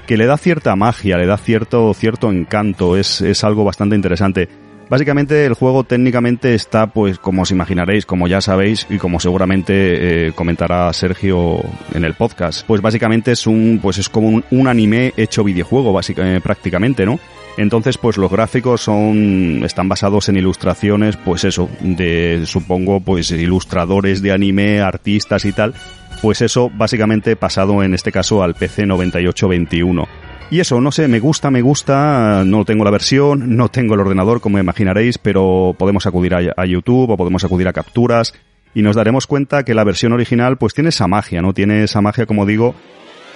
[0.08, 4.50] Que le da cierta magia, le da cierto, cierto encanto, es, es algo bastante interesante.
[4.90, 10.28] Básicamente el juego técnicamente está, pues, como os imaginaréis, como ya sabéis y como seguramente
[10.28, 11.60] eh, comentará Sergio
[11.94, 16.40] en el podcast, pues básicamente es un, pues es como un, anime hecho videojuego, básicamente,
[16.42, 17.20] prácticamente, ¿no?
[17.58, 24.22] Entonces, pues los gráficos son, están basados en ilustraciones, pues eso, de, supongo, pues ilustradores
[24.22, 25.74] de anime, artistas y tal.
[26.22, 30.08] Pues eso, básicamente pasado en este caso al PC 9821.
[30.52, 34.02] Y eso, no sé, me gusta, me gusta, no tengo la versión, no tengo el
[34.02, 38.34] ordenador, como imaginaréis, pero podemos acudir a, a YouTube o podemos acudir a capturas
[38.74, 41.54] y nos daremos cuenta que la versión original pues tiene esa magia, ¿no?
[41.54, 42.76] Tiene esa magia, como digo,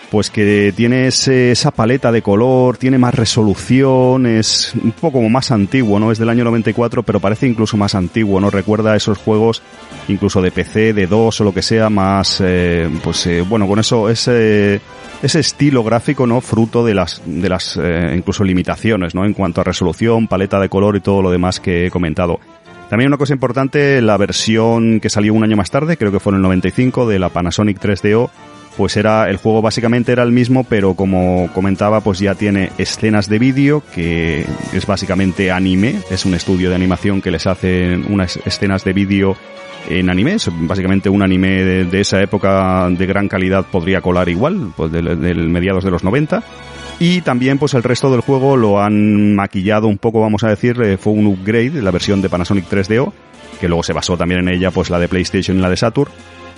[0.09, 5.51] pues que tiene esa paleta de color, tiene más resolución, es un poco como más
[5.51, 6.11] antiguo, ¿no?
[6.11, 8.49] Es del año 94, pero parece incluso más antiguo, ¿no?
[8.49, 9.61] Recuerda esos juegos
[10.07, 13.79] incluso de PC, de DOS o lo que sea, más, eh, pues eh, bueno, con
[13.79, 14.81] eso, ese,
[15.21, 16.41] ese estilo gráfico, ¿no?
[16.41, 19.25] Fruto de las, de las eh, incluso limitaciones, ¿no?
[19.25, 22.39] En cuanto a resolución, paleta de color y todo lo demás que he comentado.
[22.89, 26.31] También una cosa importante, la versión que salió un año más tarde, creo que fue
[26.31, 28.31] en el 95, de la Panasonic 3DO,
[28.79, 33.27] pues era el juego básicamente era el mismo, pero como comentaba, pues ya tiene escenas
[33.27, 38.37] de vídeo que es básicamente anime, es un estudio de animación que les hace unas
[38.45, 39.35] escenas de vídeo
[39.89, 44.71] en anime, es básicamente un anime de, esa época de gran calidad podría colar igual,
[44.77, 46.41] pues del, del mediados de los 90.
[46.99, 50.81] Y también pues el resto del juego lo han maquillado un poco, vamos a decir,
[50.81, 53.11] eh, fue un upgrade, la versión de Panasonic 3DO,
[53.59, 56.09] que luego se basó también en ella pues la de PlayStation y la de Saturn.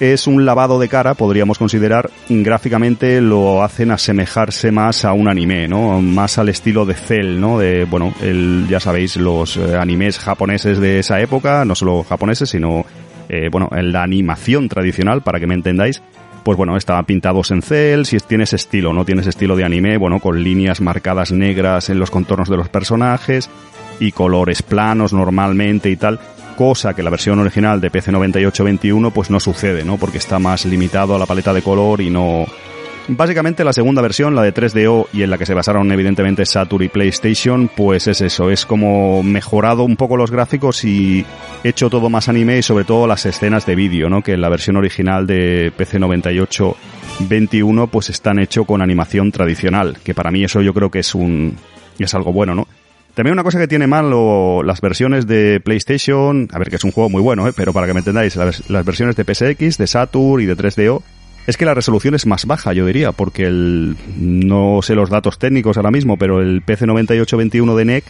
[0.01, 5.67] Es un lavado de cara, podríamos considerar, gráficamente lo hacen asemejarse más a un anime,
[5.67, 6.01] ¿no?
[6.01, 7.59] Más al estilo de Cell, ¿no?
[7.59, 12.49] De, bueno, el, ya sabéis, los eh, animes japoneses de esa época, no solo japoneses,
[12.49, 12.83] sino,
[13.29, 16.01] eh, bueno, en la animación tradicional, para que me entendáis,
[16.43, 19.05] pues bueno, estaban pintados en cel, si tiene ese estilo, ¿no?
[19.05, 22.69] Tiene ese estilo de anime, bueno, con líneas marcadas negras en los contornos de los
[22.69, 23.51] personajes
[23.99, 26.19] y colores planos normalmente y tal,
[26.55, 29.97] cosa que la versión original de PC 9821 pues no sucede, ¿no?
[29.97, 32.45] Porque está más limitado a la paleta de color y no
[33.07, 36.85] Básicamente la segunda versión, la de 3DO y en la que se basaron evidentemente Saturn
[36.85, 41.25] y PlayStation, pues es eso, es como mejorado un poco los gráficos y
[41.63, 44.21] hecho todo más anime y sobre todo las escenas de vídeo, ¿no?
[44.21, 46.75] Que en la versión original de PC 98
[47.27, 51.15] 21 pues están hecho con animación tradicional, que para mí eso yo creo que es
[51.15, 51.57] un
[51.97, 52.67] es algo bueno, ¿no?
[53.13, 54.09] También una cosa que tiene mal
[54.65, 57.53] las versiones de PlayStation, a ver que es un juego muy bueno, ¿eh?
[57.55, 61.01] pero para que me entendáis, las, versiones de PSX, de Saturn y de 3DO
[61.47, 65.39] es que la resolución es más baja, yo diría, porque el, no sé los datos
[65.39, 68.03] técnicos ahora mismo, pero el PC9821 de NEC,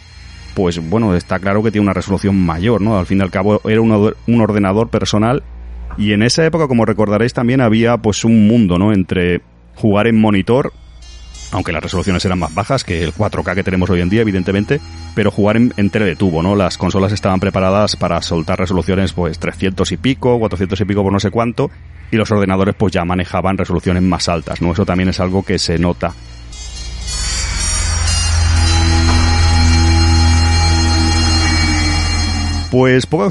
[0.54, 2.98] pues bueno, está claro que tiene una resolución mayor, ¿no?
[2.98, 5.42] Al fin y al cabo era un, un ordenador personal
[5.96, 8.92] y en esa época, como recordaréis, también había pues un mundo, ¿no?
[8.92, 9.40] Entre
[9.74, 10.72] jugar en monitor,
[11.52, 14.80] aunque las resoluciones eran más bajas que el 4K que tenemos hoy en día, evidentemente,
[15.14, 16.56] pero jugar en, tele de tubo, ¿no?
[16.56, 21.12] Las consolas estaban preparadas para soltar resoluciones pues 300 y pico, 400 y pico por
[21.12, 21.70] no sé cuánto,
[22.10, 24.72] y los ordenadores pues ya manejaban resoluciones más altas, ¿no?
[24.72, 26.14] Eso también es algo que se nota.
[32.72, 33.28] Pues poca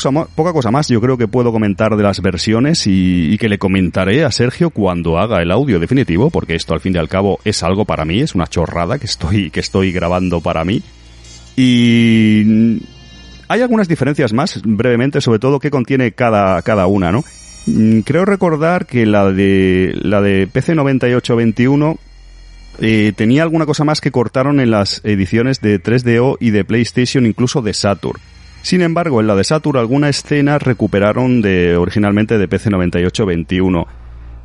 [0.53, 4.23] cosa, más yo creo que puedo comentar de las versiones y, y, que le comentaré
[4.23, 7.63] a Sergio cuando haga el audio definitivo, porque esto al fin y al cabo es
[7.63, 10.83] algo para mí, es una chorrada que estoy, que estoy grabando para mí.
[11.55, 12.83] Y
[13.47, 17.23] hay algunas diferencias más, brevemente, sobre todo qué contiene cada, cada una, ¿no?
[17.65, 21.97] Mm, creo recordar que la de la de PC 9821
[22.79, 27.25] eh, tenía alguna cosa más que cortaron en las ediciones de 3DO y de PlayStation,
[27.25, 28.21] incluso de Saturn.
[28.61, 33.87] Sin embargo, en la de Saturn alguna escena recuperaron de originalmente de PC 9821.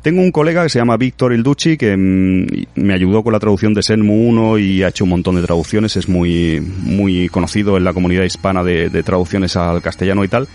[0.01, 3.73] Tengo un colega que se llama Víctor Ilducci que mm, me ayudó con la traducción
[3.73, 7.83] de Senmu 1 y ha hecho un montón de traducciones, es muy muy conocido en
[7.83, 10.47] la comunidad hispana de, traducciones al castellano y tal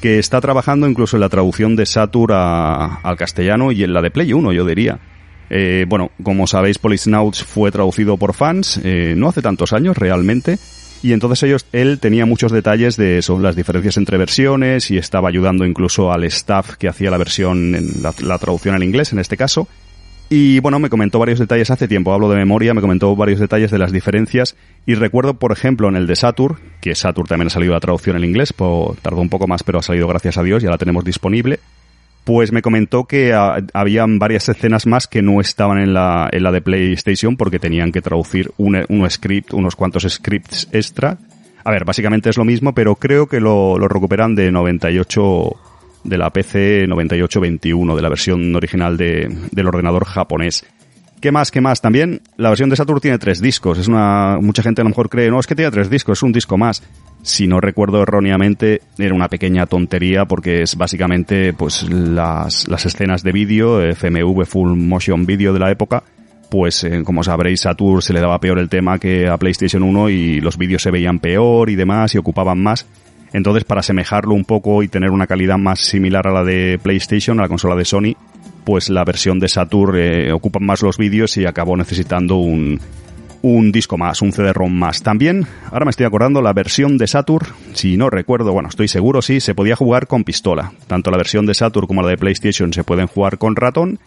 [0.00, 4.10] que está trabajando incluso en la traducción de Satur al castellano y en la de
[4.10, 4.98] Play 1, yo diría.
[5.50, 10.58] Eh, bueno, como sabéis, Policenauts fue traducido por fans eh, no hace tantos años realmente,
[11.02, 15.28] y entonces ellos, él tenía muchos detalles de eso, las diferencias entre versiones y estaba
[15.28, 19.36] ayudando incluso al staff que hacía la versión, en la traducción al inglés en este
[19.36, 19.68] caso.
[20.32, 23.72] Y bueno, me comentó varios detalles hace tiempo, hablo de memoria, me comentó varios detalles
[23.72, 24.54] de las diferencias
[24.86, 28.16] y recuerdo, por ejemplo, en el de Saturn, que Saturn también ha salido la traducción
[28.16, 28.54] en inglés,
[29.02, 31.58] tardó un poco más, pero ha salido gracias a Dios, ya la tenemos disponible.
[32.30, 36.52] Pues me comentó que habían varias escenas más que no estaban en la, en la
[36.52, 41.18] de PlayStation porque tenían que traducir un, un script, unos cuantos scripts extra.
[41.64, 45.56] A ver, básicamente es lo mismo, pero creo que lo, lo recuperan de 98
[46.04, 50.64] de la PC 9821, de la versión original de, del ordenador japonés.
[51.20, 51.50] ¿Qué más?
[51.50, 51.82] ¿Qué más?
[51.82, 53.78] También la versión de Saturn tiene tres discos.
[53.78, 56.22] Es una, mucha gente a lo mejor cree, no, es que tiene tres discos, es
[56.22, 56.82] un disco más.
[57.22, 63.22] Si no recuerdo erróneamente, era una pequeña tontería porque es básicamente, pues, las, las escenas
[63.22, 66.02] de vídeo, FMV Full Motion Video de la época,
[66.50, 70.08] pues, eh, como sabréis, Saturn se le daba peor el tema que a PlayStation 1
[70.08, 72.86] y los vídeos se veían peor y demás y ocupaban más.
[73.34, 77.38] Entonces, para asemejarlo un poco y tener una calidad más similar a la de PlayStation,
[77.38, 78.16] a la consola de Sony,
[78.70, 82.78] pues la versión de Saturn eh, ocupa más los vídeos y acabó necesitando un,
[83.42, 85.02] un disco más, un CD-ROM más.
[85.02, 89.22] También, ahora me estoy acordando, la versión de Saturn, si no recuerdo, bueno, estoy seguro,
[89.22, 90.72] sí, se podía jugar con pistola.
[90.86, 93.98] Tanto la versión de Saturn como la de PlayStation se pueden jugar con ratón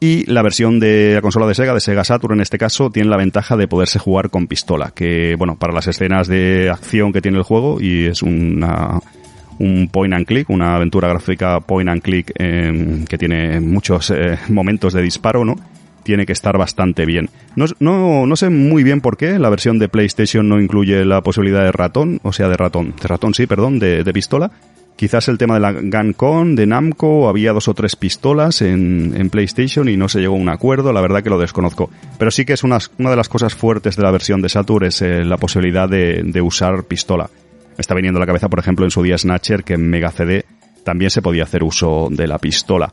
[0.00, 3.08] y la versión de la consola de Sega, de Sega Saturn en este caso, tiene
[3.08, 7.22] la ventaja de poderse jugar con pistola, que bueno, para las escenas de acción que
[7.22, 8.98] tiene el juego, y es una,
[9.62, 14.38] un point and click, una aventura gráfica point and click eh, que tiene muchos eh,
[14.48, 15.56] momentos de disparo, ¿no?
[16.02, 17.30] Tiene que estar bastante bien.
[17.54, 21.20] No, no, no sé muy bien por qué la versión de PlayStation no incluye la
[21.20, 24.50] posibilidad de ratón, o sea, de ratón, de ratón sí, perdón, de, de pistola,
[24.96, 29.30] Quizás el tema de la GunCon, de Namco, había dos o tres pistolas en, en,
[29.30, 31.90] PlayStation y no se llegó a un acuerdo, la verdad que lo desconozco.
[32.18, 34.86] Pero sí que es una, una de las cosas fuertes de la versión de Saturn
[34.86, 37.30] es eh, la posibilidad de, de, usar pistola.
[37.76, 40.10] Me está viniendo a la cabeza, por ejemplo, en su día Snatcher, que en Mega
[40.10, 40.44] CD
[40.84, 42.92] también se podía hacer uso de la pistola.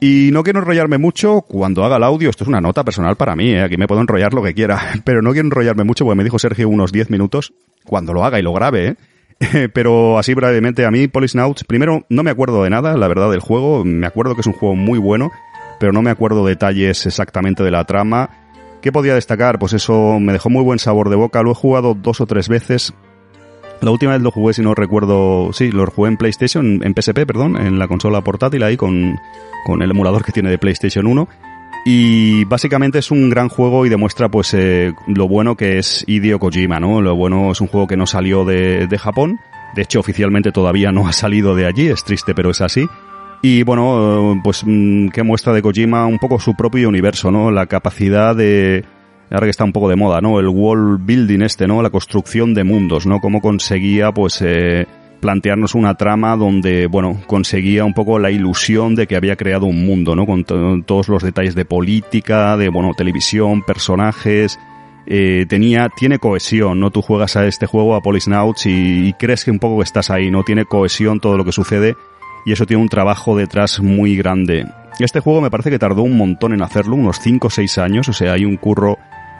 [0.00, 3.34] Y no quiero enrollarme mucho cuando haga el audio, esto es una nota personal para
[3.34, 3.62] mí, ¿eh?
[3.62, 6.38] aquí me puedo enrollar lo que quiera, pero no quiero enrollarme mucho porque me dijo
[6.38, 7.54] Sergio unos 10 minutos
[7.84, 8.96] cuando lo haga y lo grabe, ¿eh?
[9.74, 13.40] Pero así brevemente, a mí Polisnauts, primero no me acuerdo de nada, la verdad, del
[13.40, 13.84] juego.
[13.84, 15.30] Me acuerdo que es un juego muy bueno,
[15.78, 18.30] pero no me acuerdo detalles exactamente de la trama.
[18.80, 19.58] ¿Qué podía destacar?
[19.58, 21.42] Pues eso me dejó muy buen sabor de boca.
[21.42, 22.94] Lo he jugado dos o tres veces.
[23.80, 27.26] La última vez lo jugué, si no recuerdo, sí, lo jugué en PlayStation, en PSP,
[27.26, 29.18] perdón, en la consola portátil ahí con,
[29.64, 31.28] con el emulador que tiene de PlayStation 1.
[31.84, 36.40] Y básicamente es un gran juego y demuestra pues eh, lo bueno que es Hideo
[36.40, 37.00] Kojima, ¿no?
[37.00, 39.38] Lo bueno es un juego que no salió de, de Japón,
[39.76, 42.88] de hecho oficialmente todavía no ha salido de allí, es triste pero es así.
[43.42, 47.52] Y bueno, pues mm, que muestra de Kojima un poco su propio universo, ¿no?
[47.52, 48.84] La capacidad de,
[49.30, 50.38] ahora que está un poco de moda, ¿no?
[50.40, 51.82] El world building este, ¿no?
[51.82, 53.20] La construcción de mundos, ¿no?
[53.20, 54.86] Cómo conseguía, pues, eh,
[55.20, 59.84] plantearnos una trama donde, bueno, conseguía un poco la ilusión de que había creado un
[59.86, 60.26] mundo, ¿no?
[60.26, 64.58] Con to- todos los detalles de política, de, bueno, televisión, personajes,
[65.06, 66.90] eh, tenía, tiene cohesión, ¿no?
[66.90, 70.30] Tú juegas a este juego, a Polisnauts, y, y crees que un poco estás ahí,
[70.30, 70.42] ¿no?
[70.42, 71.96] Tiene cohesión todo lo que sucede,
[72.44, 74.66] y eso tiene un trabajo detrás muy grande.
[75.00, 78.08] Este juego me parece que tardó un montón en hacerlo, unos 5 o 6 años,
[78.08, 78.98] o sea, hay un curro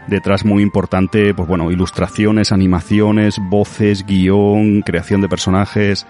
[0.09, 6.07] detrás muy importante, pues bueno, ilustraciones, animaciones, voces, guion, creación de personajes.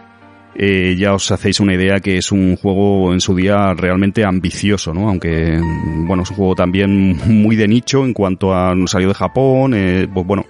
[0.58, 4.94] Eh, ya os hacéis una idea que es un juego en su día realmente ambicioso,
[4.94, 5.08] ¿no?
[5.08, 5.60] Aunque,
[6.06, 10.08] bueno, es un juego también muy de nicho en cuanto a salió de Japón, eh,
[10.12, 10.46] pues bueno,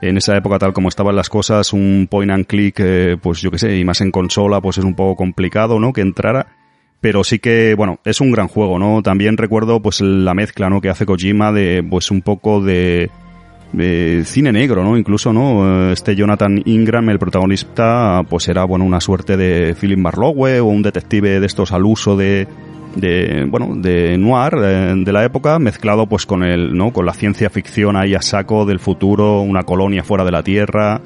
[0.00, 3.50] en esa época tal como estaban las cosas, un point and click, eh, pues yo
[3.50, 5.92] qué sé, y más en consola, pues es un poco complicado, ¿no?
[5.92, 6.57] Que entrara.
[7.00, 9.02] Pero sí que, bueno, es un gran juego, ¿no?
[9.02, 10.80] También recuerdo, pues, la mezcla, ¿no?
[10.80, 13.08] Que hace Kojima de, pues, un poco de,
[13.72, 14.96] de cine negro, ¿no?
[14.96, 15.92] Incluso, ¿no?
[15.92, 20.82] Este Jonathan Ingram, el protagonista, pues era, bueno, una suerte de Philip Marlowe o un
[20.82, 22.48] detective de estos al uso de,
[22.96, 26.92] de, bueno, de noir de, de la época, mezclado pues con el, ¿no?
[26.92, 31.00] Con la ciencia ficción ahí a saco del futuro, una colonia fuera de la Tierra,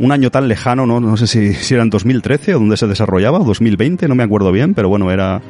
[0.00, 2.86] un año tan lejano, no, no sé si, si era en 2013 o donde se
[2.86, 5.40] desarrollaba, o 2020, no me acuerdo bien, pero bueno, era...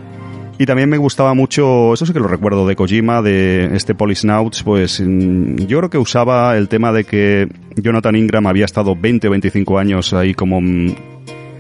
[0.61, 4.65] Y también me gustaba mucho, eso sí que lo recuerdo de Kojima, de este Polisnauts,
[4.65, 9.29] pues mm, yo creo que usaba el tema de que Jonathan Ingram había estado 20
[9.29, 10.95] o 25 años ahí como mm,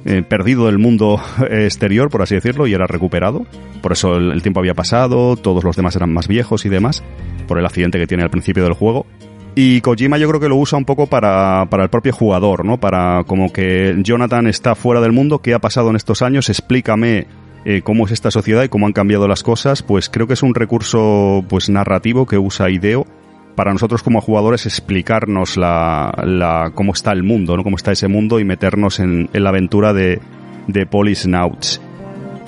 [0.04, 3.46] eh, perdido del mundo exterior, por así decirlo, y era recuperado.
[3.82, 7.04] Por eso el, el tiempo había pasado, todos los demás eran más viejos y demás,
[7.46, 9.06] por el accidente que tiene al principio del juego.
[9.54, 12.78] Y Kojima yo creo que lo usa un poco para, para el propio jugador, ¿no?
[12.78, 16.48] Para como que Jonathan está fuera del mundo, ¿qué ha pasado en estos años?
[16.48, 17.26] Explícame
[17.64, 19.82] eh, cómo es esta sociedad y cómo han cambiado las cosas.
[19.82, 23.04] Pues creo que es un recurso pues narrativo que usa Ideo
[23.56, 27.64] para nosotros como jugadores explicarnos la, cómo está el mundo, ¿no?
[27.64, 30.20] Cómo está ese mundo y meternos en, la aventura de,
[30.68, 31.80] de Polisnauts.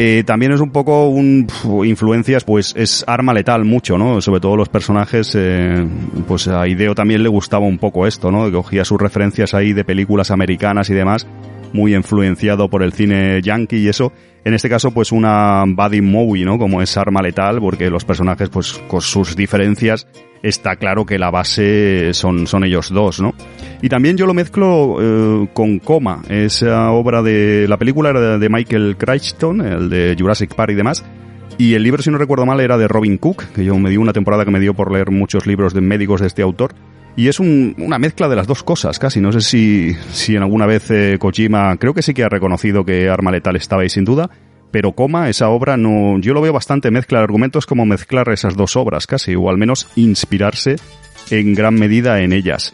[0.03, 1.47] Eh, también es un poco un
[1.85, 4.23] influencias, pues es arma letal mucho, ¿no?
[4.23, 5.87] Sobre todo los personajes, eh,
[6.27, 8.51] pues a Ideo también le gustaba un poco esto, ¿no?
[8.51, 11.27] Cogía sus referencias ahí de películas americanas y demás,
[11.75, 14.11] muy influenciado por el cine yankee y eso.
[14.43, 16.57] En este caso, pues una buddy movie, ¿no?
[16.57, 20.07] Como es arma letal, porque los personajes, pues con sus diferencias,
[20.43, 23.35] está claro que la base son, son ellos dos, ¿no?
[23.83, 27.67] Y también yo lo mezclo eh, con Coma, esa obra de...
[27.69, 31.05] La película era de Michael Crichton, el de Jurassic Park y demás,
[31.61, 34.01] y el libro, si no recuerdo mal, era de Robin Cook, que yo me dio
[34.01, 36.73] una temporada que me dio por leer muchos libros de médicos de este autor.
[37.17, 39.21] Y es un, una mezcla de las dos cosas, casi.
[39.21, 42.85] No sé si, si en alguna vez eh, Kojima, creo que sí que ha reconocido
[42.87, 44.31] que Arma Letal estaba ahí sin duda,
[44.71, 48.57] pero Coma, esa obra, no, yo lo veo bastante mezcla de argumentos como mezclar esas
[48.57, 50.77] dos obras casi, o al menos inspirarse
[51.31, 52.73] en gran medida en ellas.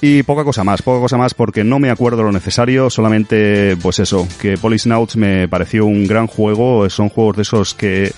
[0.00, 3.98] Y poca cosa más, poca cosa más porque no me acuerdo lo necesario, solamente pues
[3.98, 8.12] eso, que Polisnauts me pareció un gran juego, son juegos de esos que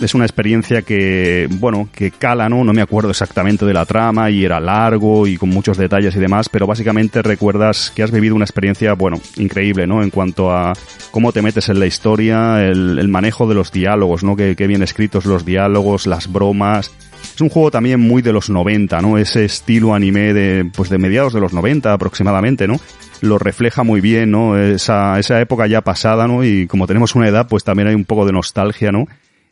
[0.00, 2.64] es una experiencia que, bueno, que cala, ¿no?
[2.64, 6.20] No me acuerdo exactamente de la trama y era largo y con muchos detalles y
[6.20, 10.02] demás, pero básicamente recuerdas que has vivido una experiencia, bueno, increíble, ¿no?
[10.02, 10.72] En cuanto a
[11.10, 14.36] cómo te metes en la historia, el, manejo de los diálogos, ¿no?
[14.36, 16.92] Que, que bien escritos los diálogos, las bromas.
[17.34, 19.18] Es un juego también muy de los 90, ¿no?
[19.18, 22.80] Ese estilo anime de, pues de mediados de los 90 aproximadamente, ¿no?
[23.20, 24.56] Lo refleja muy bien, ¿no?
[24.56, 26.44] Esa, esa época ya pasada, ¿no?
[26.44, 29.06] Y como tenemos una edad, pues también hay un poco de nostalgia, ¿no?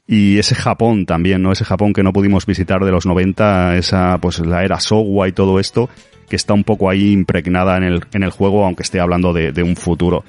[0.07, 1.53] Y ese Japón también, ¿no?
[1.53, 5.33] Ese Japón que no pudimos visitar de los 90, esa, pues la era Showa y
[5.33, 5.89] todo esto,
[6.29, 9.53] que está un poco ahí impregnada en el, en el juego, aunque esté hablando de,
[9.53, 10.25] de un futuro.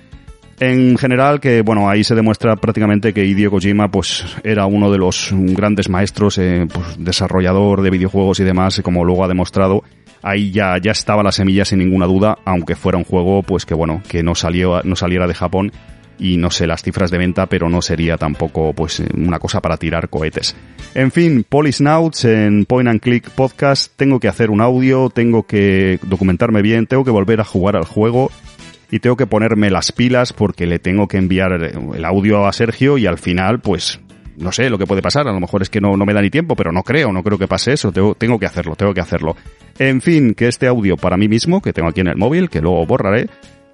[0.59, 4.97] En general, que bueno, ahí se demuestra prácticamente que Hideo Kojima, pues, era uno de
[4.97, 9.83] los grandes maestros, eh, pues, desarrollador de videojuegos y demás, como luego ha demostrado,
[10.23, 13.75] ahí ya, ya estaba la semilla sin ninguna duda, aunque fuera un juego, pues que
[13.75, 15.71] bueno, que no salió, no saliera de Japón,
[16.19, 19.77] y no sé las cifras de venta, pero no sería tampoco pues una cosa para
[19.77, 20.55] tirar cohetes.
[20.95, 25.99] En fin, Polisnauts en Point and Click Podcast, tengo que hacer un audio, tengo que
[26.03, 28.31] documentarme bien, tengo que volver a jugar al juego
[28.89, 32.97] y tengo que ponerme las pilas porque le tengo que enviar el audio a Sergio
[32.97, 33.99] y al final pues
[34.37, 36.21] no sé lo que puede pasar, a lo mejor es que no, no me da
[36.21, 38.93] ni tiempo, pero no creo, no creo que pase eso, tengo, tengo que hacerlo, tengo
[38.93, 39.35] que hacerlo.
[39.79, 42.61] En fin, que este audio para mí mismo, que tengo aquí en el móvil, que
[42.61, 43.27] luego borraré,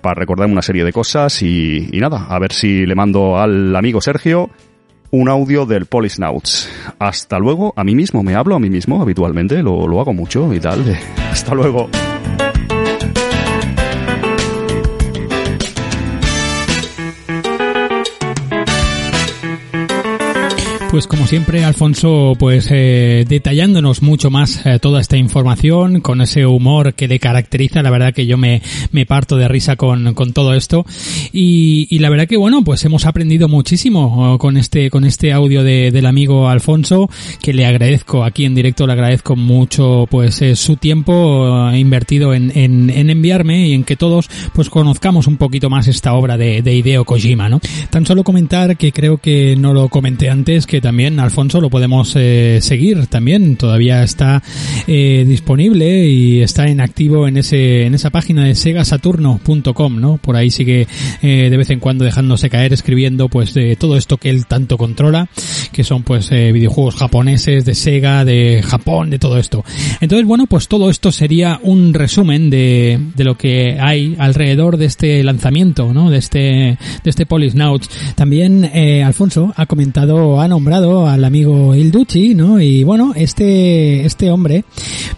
[0.04, 3.76] para recordarme una serie de cosas y, y, nada, a ver si le mando al
[3.76, 4.52] amigo Sergio
[5.10, 6.70] un audio del Polisnauts.
[7.00, 10.54] Hasta luego, a mí mismo, me hablo a mí mismo habitualmente, lo, lo hago mucho
[10.54, 10.84] y tal.
[11.32, 11.90] Hasta luego.
[20.94, 26.46] Pues como siempre, Alfonso, pues eh, detallándonos mucho más eh, toda esta información, con ese
[26.46, 30.34] humor que le caracteriza, la verdad que yo me, me parto de risa con, con
[30.34, 30.86] todo esto.
[31.32, 35.34] Y, y la verdad que bueno, pues hemos aprendido muchísimo oh, con este, con este
[35.34, 37.10] audio de, del amigo Alfonso,
[37.42, 42.36] que le agradezco aquí en directo, le agradezco mucho pues eh, su tiempo eh, invertido
[42.36, 46.38] en, en, en, enviarme y en que todos pues conozcamos un poquito más esta obra
[46.38, 47.60] de, de Hideo Kojima, ¿no?
[47.90, 52.14] Tan solo comentar que creo que no lo comenté antes, que también Alfonso lo podemos
[52.18, 53.56] eh, seguir también.
[53.56, 54.44] Todavía está
[54.86, 60.36] eh, disponible y está en activo en ese en esa página de segasaturno.com no por
[60.36, 60.86] ahí sigue
[61.22, 64.78] eh, de vez en cuando dejándose caer escribiendo pues de todo esto que él tanto
[64.78, 65.30] controla
[65.72, 69.64] que son pues videojuegos japoneses de Sega de Japón de todo esto.
[70.02, 74.86] Entonces bueno pues todo esto sería un resumen de, de lo que hay alrededor de
[74.86, 76.40] este lanzamiento no de este
[77.04, 77.90] de este Polisnauts.
[78.16, 78.66] También
[79.06, 82.60] Alfonso ha comentado ha nombrado al amigo Ilducci, ¿no?
[82.60, 84.66] Y bueno, este, este hombre,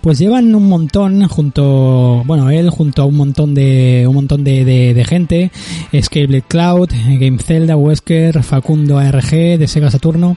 [0.01, 4.65] pues llevan un montón junto, bueno, él junto a un montón de, un montón de,
[4.65, 5.51] de, gente,
[5.97, 6.89] Scaleblade Cloud,
[7.19, 10.35] Game Zelda, Wesker, Facundo ARG de Sega Saturno,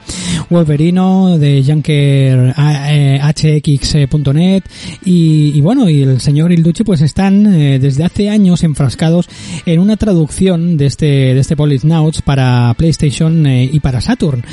[0.49, 4.63] Wolverino de Junker HX.net
[5.03, 9.27] y, y, bueno, y el señor Ilducci pues están eh, desde hace años enfrascados
[9.65, 14.45] en una traducción de este, de este Polisnauts para PlayStation eh, y para Saturn.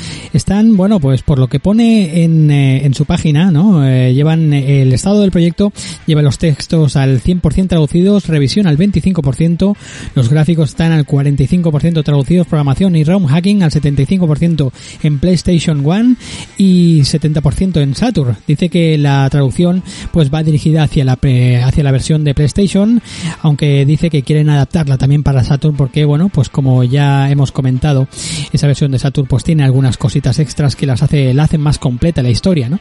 [0.63, 3.87] Bueno, pues por lo que pone en, eh, en su página, ¿no?
[3.87, 5.71] Eh, llevan el estado del proyecto,
[6.07, 9.75] lleva los textos al 100% traducidos, revisión al 25%,
[10.15, 14.71] los gráficos están al 45% traducidos, programación y ROM hacking al 75%
[15.03, 16.15] en PlayStation One
[16.57, 18.37] y 70% en Saturn.
[18.47, 21.19] Dice que la traducción pues va dirigida hacia la
[21.63, 23.01] hacia la versión de PlayStation,
[23.41, 28.07] aunque dice que quieren adaptarla también para Saturn porque bueno, pues como ya hemos comentado,
[28.51, 31.77] esa versión de Saturn pues tiene algunas cositas extras que las hace, la hacen más
[31.77, 32.79] completa la historia, ¿no?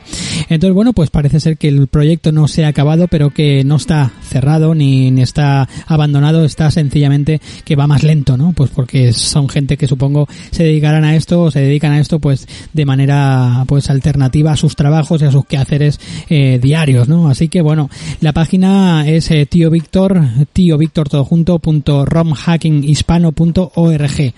[0.48, 3.76] Entonces, bueno, pues parece ser que el proyecto no se ha acabado, pero que no
[3.76, 8.52] está cerrado ni, ni está abandonado, está sencillamente que va más lento, ¿no?
[8.52, 12.20] Pues porque son gente que supongo se dedicarán a esto o se dedican a esto
[12.20, 15.98] pues de manera pues alternativa a sus trabajos y a sus quehaceres
[16.28, 17.28] eh, diarios, ¿no?
[17.28, 17.90] Así que bueno,
[18.20, 24.32] la página es eh, tío Víctor, tío Víctor todo junto punto romhackinghispano.org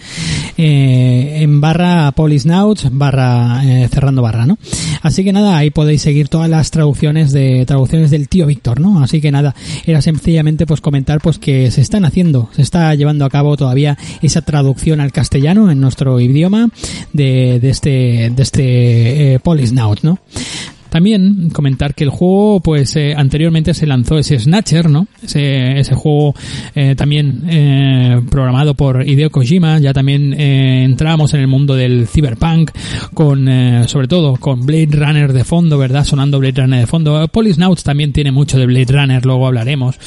[0.57, 4.59] eh, en barra polisnauts barra eh, cerrando barra, ¿no?
[5.03, 9.03] Así que nada, ahí podéis seguir todas las traducciones de traducciones del tío Víctor, ¿no?
[9.03, 9.55] Así que nada,
[9.87, 13.97] era sencillamente pues comentar pues que se están haciendo, se está llevando a cabo todavía
[14.23, 16.69] esa traducción al castellano en nuestro idioma
[17.13, 20.19] de, de este de este eh, Polisnaut, ¿no?
[20.91, 25.07] También comentar que el juego, pues eh, anteriormente se lanzó ese Snatcher, ¿no?
[25.23, 26.35] Ese, ese juego
[26.75, 29.79] eh, también eh, programado por Hideo Kojima.
[29.79, 32.71] Ya también eh, entramos en el mundo del cyberpunk
[33.15, 36.05] con, eh, sobre todo, con Blade Runner de fondo, ¿verdad?
[36.05, 37.29] Sonando Blade Runner de fondo.
[37.29, 39.99] Polisnauts también tiene mucho de Blade Runner, luego hablaremos.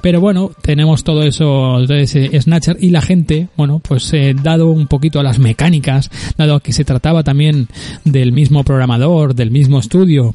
[0.00, 4.70] Pero bueno, tenemos todo eso de ese Snatcher y la gente, bueno, pues eh, dado
[4.70, 7.68] un poquito a las mecánicas, dado que se trataba también
[8.04, 10.27] del mismo programador, del mismo estudio,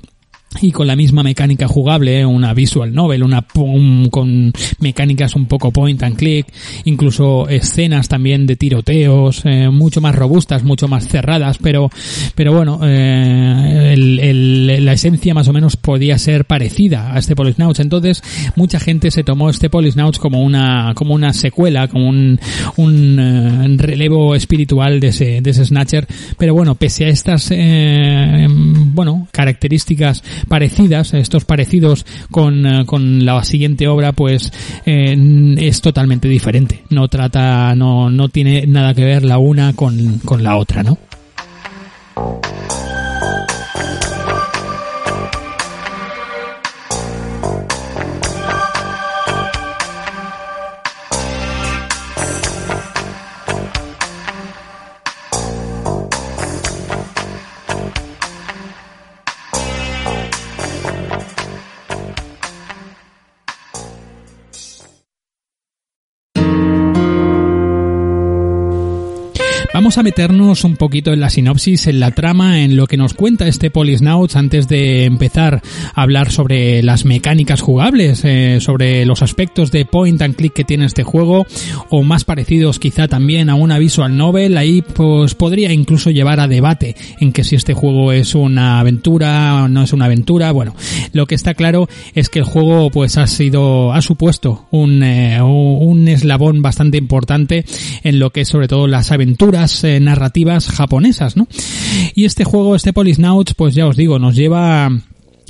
[0.62, 2.26] y con la misma mecánica jugable, ¿eh?
[2.26, 6.48] una visual novel, una un, con mecánicas un poco point and click,
[6.86, 11.90] incluso escenas también de tiroteos, eh, mucho más robustas, mucho más cerradas, pero
[12.36, 17.36] pero bueno, eh, el, el, la esencia más o menos podía ser parecida a este
[17.36, 17.80] Polisnauts.
[17.80, 18.24] Entonces
[18.56, 22.40] mucha gente se tomó este Polisnauts como una como una secuela, como un,
[22.78, 26.08] un uh, relevo espiritual de ese de ese Snatcher.
[26.38, 27.52] Pero bueno, pese a estas
[28.94, 34.52] bueno características parecidas, estos parecidos con, con la siguiente obra, pues
[34.86, 36.84] eh, es totalmente diferente.
[36.90, 40.98] No trata, no, no tiene nada que ver la una con, con la otra, ¿no?
[69.94, 73.14] Vamos a meternos un poquito en la sinopsis, en la trama, en lo que nos
[73.14, 75.62] cuenta este Polisnauts antes de empezar
[75.94, 80.64] a hablar sobre las mecánicas jugables, eh, sobre los aspectos de point and click que
[80.64, 81.46] tiene este juego,
[81.92, 84.58] o más parecidos quizá también a una visual novel.
[84.58, 89.66] Ahí pues podría incluso llevar a debate en que si este juego es una aventura
[89.66, 90.52] o no es una aventura.
[90.54, 90.76] Bueno,
[91.12, 95.40] lo que está claro es que el juego pues ha sido, ha supuesto un, eh,
[95.40, 97.64] un eslabón bastante importante
[98.04, 101.48] en lo que es sobre todo las aventuras eh, narrativas japonesas, ¿no?
[102.16, 104.90] Y este juego, este Polisnauts, pues ya os digo, nos lleva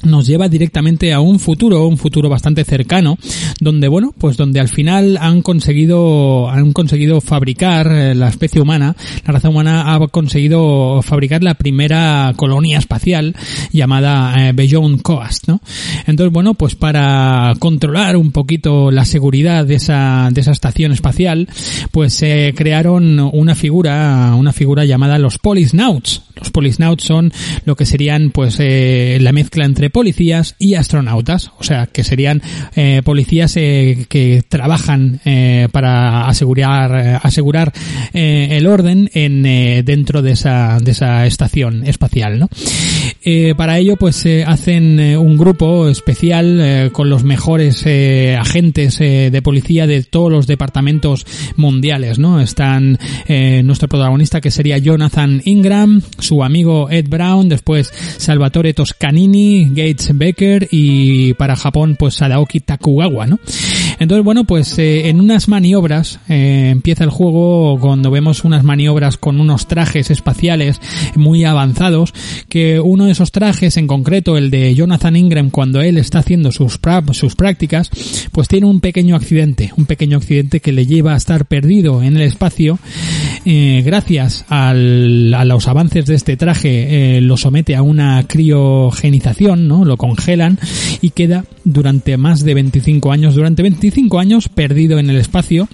[0.04, 3.18] nos lleva directamente a un futuro, un futuro bastante cercano,
[3.60, 8.95] donde bueno, pues donde al final han conseguido, han conseguido fabricar eh, la especie humana,
[9.26, 13.36] la raza humana ha conseguido fabricar la primera colonia espacial
[13.72, 15.62] llamada eh, Beyond Coast, ¿no?
[16.06, 21.47] Entonces bueno, pues para controlar un poquito la seguridad de esa, de esa estación espacial,
[21.91, 26.22] pues se crearon una figura, una figura llamada los Polisnauts.
[26.36, 27.32] Los Polisnauts son
[27.66, 32.41] lo que serían pues eh, la mezcla entre policías y astronautas, o sea, que serían
[32.76, 37.72] eh, policías eh, que trabajan eh, para asegurar asegurar
[38.12, 39.44] el orden en
[39.86, 42.50] dentro de esa de esa estación espacial, ¿no?
[43.56, 50.30] para ello, pues hacen un grupo especial con los mejores agentes de policía de todos
[50.30, 51.26] los departamentos
[51.56, 52.41] mundiales, ¿no?
[52.41, 53.00] Están
[53.64, 60.68] nuestro protagonista que sería Jonathan Ingram, su amigo Ed Brown, después Salvatore Toscanini, Gates Becker
[60.72, 63.40] y para Japón pues Sadaoki Takugawa, ¿no?
[64.00, 69.18] Entonces, bueno, pues eh, en unas maniobras eh, empieza el juego cuando vemos unas maniobras
[69.18, 70.82] con unos trajes espaciales
[71.16, 72.14] muy avanzados,
[72.50, 76.52] que uno de esos trajes, en concreto el de Jonathan Ingram, cuando él está haciendo
[76.52, 76.80] sus,
[77.12, 77.90] sus prácticas,
[78.32, 82.16] pues tiene un pequeño accidente, un pequeño accidente que le lleva a estar perdido en
[82.18, 82.80] el espacio.
[83.46, 89.73] Eh, gracias al, a los avances de este traje, lo somete a una criogenización, ¿no?
[89.84, 90.60] Lo congelan
[91.02, 95.68] y queda durante más de 25 años, durante 25 años perdido en el espacio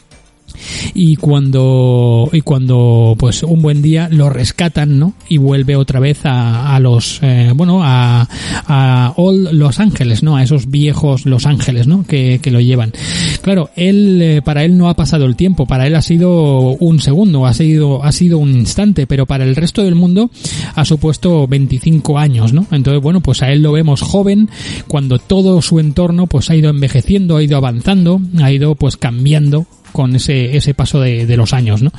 [0.94, 6.26] y cuando y cuando pues un buen día lo rescatan no y vuelve otra vez
[6.26, 8.28] a, a los eh, bueno a,
[8.68, 12.94] a Old Los Ángeles no a esos viejos Los Ángeles no que, que lo llevan.
[13.42, 17.00] Claro él eh, para él no ha pasado el tiempo para él ha sido un
[17.00, 20.30] segundo ha sido ha sido un instante pero para el resto del mundo
[20.76, 24.50] ha supuesto 25 años no entonces bueno pues a él lo vemos joven
[24.88, 29.66] cuando todo su entorno pues ha ido envejeciendo ha ido avanzando ha ido pues cambiando
[29.92, 31.92] con ese, ese paso de, de, los años, ¿no?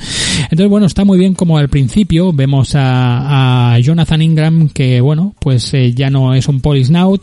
[0.43, 5.35] Entonces, bueno, está muy bien como al principio vemos a, a Jonathan Ingram que, bueno,
[5.39, 7.21] pues eh, ya no es un polisnaut,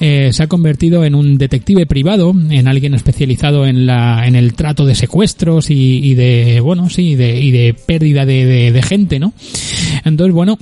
[0.00, 4.54] eh, se ha convertido en un detective privado, en alguien especializado en la, en el
[4.54, 9.18] trato de secuestros y, de, bueno, sí, de, y de pérdida de, de, de gente,
[9.18, 9.32] ¿no?
[10.04, 10.58] Entonces, bueno,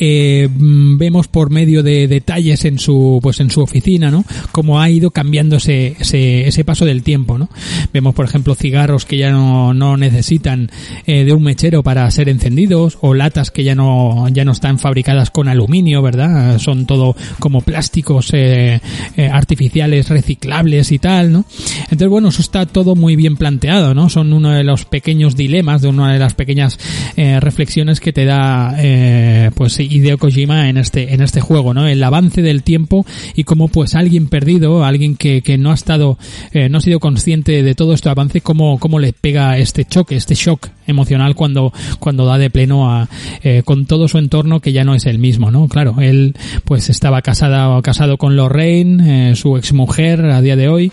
[0.00, 4.90] eh, vemos por medio de detalles en su pues en su oficina no cómo ha
[4.90, 7.48] ido cambiando ese, ese, paso del tiempo no
[7.92, 10.70] vemos por ejemplo cigarros que ya no, no necesitan
[11.06, 14.78] eh, de un mechero para ser encendidos o latas que ya no ya no están
[14.78, 18.80] fabricadas con aluminio verdad son todo como plásticos eh,
[19.16, 21.44] eh artificiales reciclables y tal no
[21.82, 25.82] entonces bueno eso está todo muy bien planteado no son uno de los pequeños dilemas
[25.82, 26.78] de una de las pequeñas
[27.16, 31.86] eh, reflexiones que te da eh, pues Hideo Kojima en este, en este juego, ¿no?
[31.86, 36.18] El avance del tiempo y cómo pues alguien perdido, alguien que, que no ha estado,
[36.52, 40.16] eh, no ha sido consciente de todo este avance, cómo, cómo le pega este choque,
[40.16, 43.08] este shock emocional cuando, cuando da de pleno a,
[43.42, 45.68] eh, con todo su entorno que ya no es el mismo, ¿no?
[45.68, 50.92] Claro, él pues estaba casada, casado con Lorraine, eh, su exmujer a día de hoy,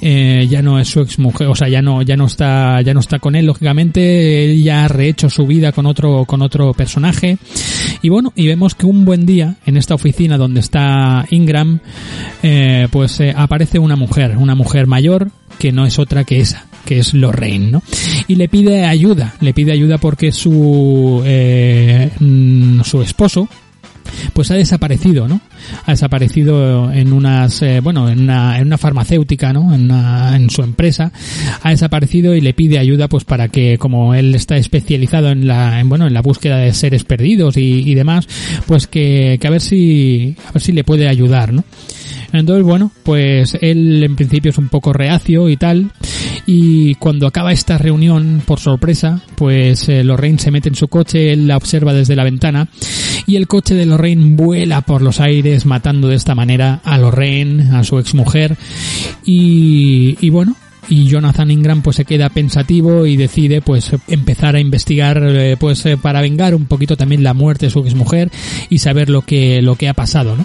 [0.00, 3.00] eh, ya no es su exmujer, o sea, ya no, ya no está, ya no
[3.00, 7.38] está con él, lógicamente, él ya ha rehecho su vida con otro, con otro personaje,
[8.02, 11.80] y bueno, y vemos que un buen día, en esta oficina donde está Ingram,
[12.42, 16.66] eh, pues eh, aparece una mujer, una mujer mayor, que no es otra que esa,
[16.84, 17.82] que es Lorraine, ¿no?
[18.28, 22.10] Y le pide ayuda, le pide ayuda porque su, eh,
[22.84, 23.48] su esposo,
[24.32, 25.40] pues ha desaparecido, ¿no?
[25.86, 29.74] Ha desaparecido en unas, eh, bueno, en una, en una farmacéutica, ¿no?
[29.74, 31.12] En, una, en su empresa,
[31.62, 35.80] ha desaparecido y le pide ayuda, pues para que, como él está especializado en la,
[35.80, 38.26] en, bueno, en la búsqueda de seres perdidos y, y demás,
[38.66, 41.64] pues que, que a ver si, a ver si le puede ayudar, ¿no?
[42.32, 45.90] Entonces, bueno, pues él en principio es un poco reacio y tal.
[46.46, 51.32] Y cuando acaba esta reunión, por sorpresa, pues eh, Lorraine se mete en su coche,
[51.32, 52.68] él la observa desde la ventana
[53.26, 57.76] y el coche de Lorraine vuela por los aires matando de esta manera a Lorraine,
[57.76, 58.56] a su exmujer
[59.24, 60.56] y, y bueno,
[60.88, 65.86] y Jonathan Ingram pues se queda pensativo y decide pues empezar a investigar eh, pues
[65.86, 68.30] eh, para vengar un poquito también la muerte de su exmujer
[68.68, 70.44] y saber lo que lo que ha pasado ¿no?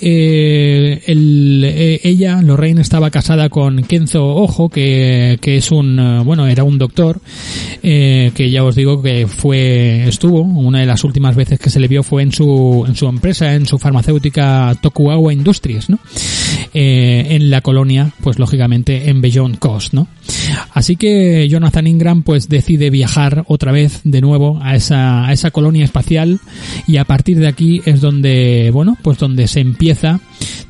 [0.00, 6.22] eh, el, eh, ella, Lorraine, estaba casada con Kenzo Ojo, que, que es un, eh,
[6.24, 7.20] bueno, era un doctor,
[7.82, 11.88] que ya os digo que fue, estuvo, una de las últimas veces que se le
[11.88, 15.98] vio fue en su, en su empresa, en su farmacéutica Tokugawa Industries, ¿no?
[16.72, 19.20] En la colonia, pues lógicamente en
[19.56, 20.08] Coast, ¿no?
[20.72, 25.50] Así que Jonathan Ingram pues decide viajar otra vez de nuevo a esa, a esa
[25.50, 26.40] colonia espacial
[26.86, 30.20] y a partir de aquí es donde, bueno, pues donde se empieza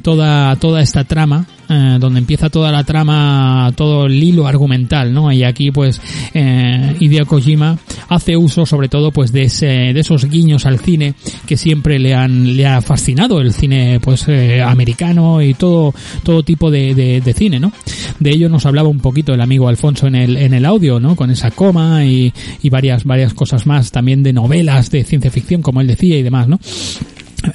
[0.00, 5.30] toda, toda esta trama eh, donde empieza toda la trama, todo el hilo argumental, ¿no?
[5.30, 6.00] Y aquí, pues,
[6.34, 7.78] eh, Hideo Kojima
[8.08, 11.14] hace uso, sobre todo, pues, de ese, de esos guiños al cine
[11.46, 15.94] que siempre le han, le ha fascinado el cine, pues, eh, americano y todo,
[16.24, 17.72] todo tipo de, de, de, cine, ¿no?
[18.18, 21.14] De ello nos hablaba un poquito el amigo Alfonso en el, en el audio, ¿no?
[21.14, 25.62] Con esa coma y, y varias, varias cosas más, también de novelas de ciencia ficción,
[25.62, 26.58] como él decía y demás, ¿no?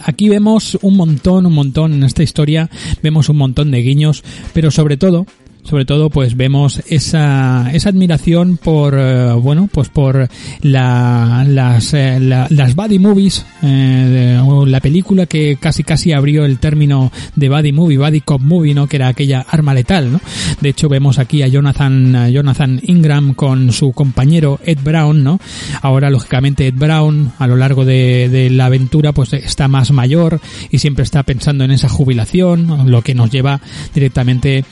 [0.04, 2.70] Aquí vemos un montón, un montón en esta historia,
[3.02, 4.24] vemos un montón de guiños,
[4.54, 5.26] pero sobre todo
[5.66, 10.30] sobre todo pues vemos esa, esa admiración por eh, bueno pues por
[10.62, 16.46] la, las eh, la, las buddy movies eh, de, la película que casi casi abrió
[16.46, 20.22] el término de buddy movie buddy cop movie no que era aquella arma letal no
[20.62, 25.40] de hecho vemos aquí a Jonathan Jonathan Ingram con su compañero Ed Brown no
[25.82, 30.40] ahora lógicamente Ed Brown a lo largo de, de la aventura pues está más mayor
[30.70, 33.60] y siempre está pensando en esa jubilación lo que nos lleva
[33.94, 34.64] directamente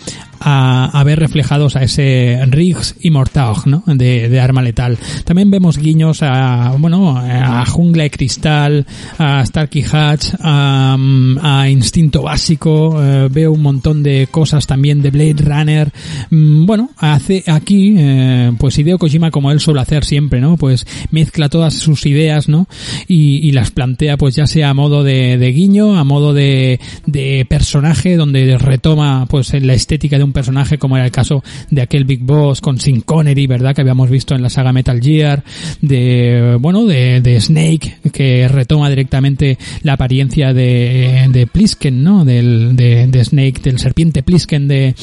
[0.43, 3.83] a, a, ver reflejados a ese Riggs y Mortaug, ¿no?
[3.85, 4.97] De, de, arma letal.
[5.23, 8.85] También vemos guiños a, bueno, a Jungla de Cristal,
[9.17, 10.97] a Starkey Hatch, a,
[11.41, 15.91] a Instinto Básico, eh, veo un montón de cosas también de Blade Runner.
[16.29, 20.57] Mm, bueno, hace aquí, eh, pues Hideo Kojima como él suele hacer siempre, ¿no?
[20.57, 22.67] Pues mezcla todas sus ideas, ¿no?
[23.07, 26.79] Y, y las plantea pues ya sea a modo de, de guiño, a modo de,
[27.05, 31.81] de personaje, donde retoma pues la estética de un personaje como era el caso de
[31.81, 33.75] aquel Big Boss con Sin Connery, ¿verdad?
[33.75, 35.43] Que habíamos visto en la saga Metal Gear,
[35.81, 42.25] de, bueno, de, Snake, que retoma directamente la apariencia de, de Plisken, ¿no?
[42.25, 44.95] Del, de, Snake, del serpiente Plisken de,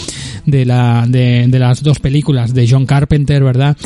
[0.47, 3.76] de la, de, las dos películas de John Carpenter, ¿verdad?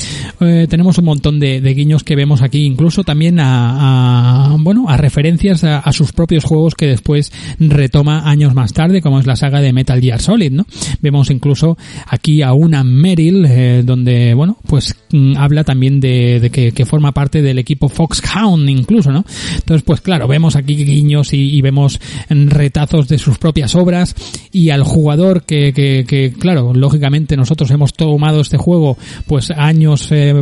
[0.41, 4.97] Eh, tenemos un montón de, guiños que vemos aquí, incluso también a, a bueno, a
[4.97, 9.37] referencias a, a, sus propios juegos que después retoma años más tarde, como es la
[9.37, 10.67] saga de Metal Gear Solid, ¿no?
[11.01, 16.85] Vemos incluso aquí a una Meryl, eh, donde, bueno, pues mm, habla también de, que,
[16.85, 19.25] forma parte del equipo Foxhound incluso, ¿no?
[19.55, 21.99] Entonces, pues claro, vemos aquí guiños y, vemos
[22.29, 24.15] retazos de sus propias obras
[24.53, 30.35] y al jugador que, que, claro, lógicamente nosotros hemos tomado este juego pues años eh,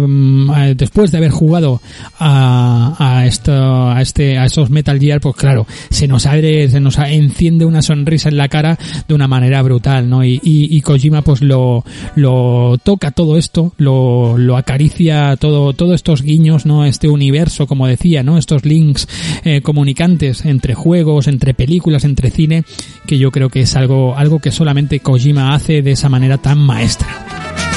[0.76, 1.80] después de haber jugado
[2.18, 6.80] a, a, esto, a este, a esos Metal Gear, pues claro, se nos abre, se
[6.80, 10.24] nos enciende una sonrisa en la cara de una manera brutal, ¿no?
[10.24, 11.84] Y, y, y Kojima pues lo,
[12.16, 16.86] lo toca todo esto, lo, lo acaricia todo, todos estos guiños, ¿no?
[16.86, 18.38] Este universo, como decía, ¿no?
[18.38, 19.06] Estos links
[19.44, 22.64] eh, comunicantes entre juegos, entre películas, entre cine,
[23.06, 26.56] que yo creo que es algo, algo que solamente Kojima hace de esa manera tan
[26.58, 27.71] maestra.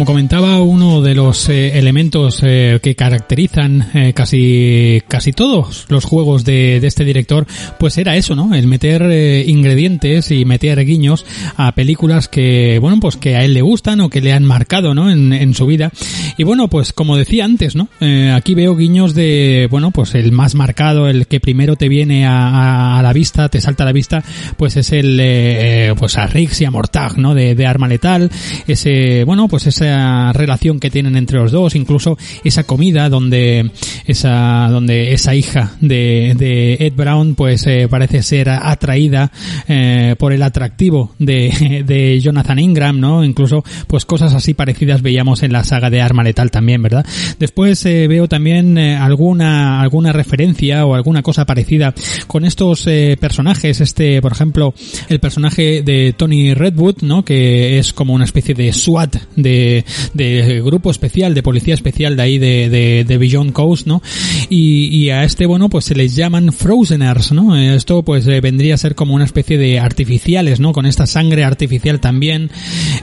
[0.00, 6.06] Como comentaba, uno de los eh, elementos eh, que caracterizan eh, casi casi todos los
[6.06, 7.46] juegos de, de, este director,
[7.78, 8.54] pues era eso, ¿no?
[8.54, 11.26] El meter eh, ingredientes y meter guiños
[11.58, 14.94] a películas que, bueno, pues que a él le gustan o que le han marcado,
[14.94, 15.10] ¿no?
[15.10, 15.92] En, en su vida.
[16.36, 17.88] Y bueno, pues como decía antes, ¿no?
[18.00, 22.26] Eh, aquí veo guiños de, bueno, pues el más marcado, el que primero te viene
[22.26, 24.22] a, a, la vista, te salta a la vista,
[24.56, 27.34] pues es el, eh, pues a Riggs y a Mortag, ¿no?
[27.34, 28.30] De, de Arma Letal,
[28.66, 33.70] ese, bueno, pues esa relación que tienen entre los dos, incluso esa comida donde
[34.06, 39.30] esa, donde esa hija de, de Ed Brown, pues eh, parece ser atraída
[39.68, 43.24] eh, por el atractivo de, de Jonathan Ingram, ¿no?
[43.24, 47.04] Incluso, pues cosas así parecidas veíamos en la saga de Arma Letal también, ¿verdad?
[47.38, 51.94] Después eh, veo también eh, alguna, alguna referencia o alguna cosa parecida
[52.26, 54.74] con estos eh, personajes, este, por ejemplo,
[55.08, 57.24] el personaje de Tony Redwood, ¿no?
[57.24, 62.22] Que es como una especie de SWAT de, de grupo especial, de policía especial de
[62.22, 64.02] ahí de, de, de Beyond Coast, ¿no?
[64.48, 67.56] Y, y, a este, bueno, pues se les llaman Frozeners, ¿no?
[67.56, 70.72] Esto pues eh, vendría a ser como una especie de artificiales, ¿no?
[70.72, 72.50] Con esta sangre artificial también,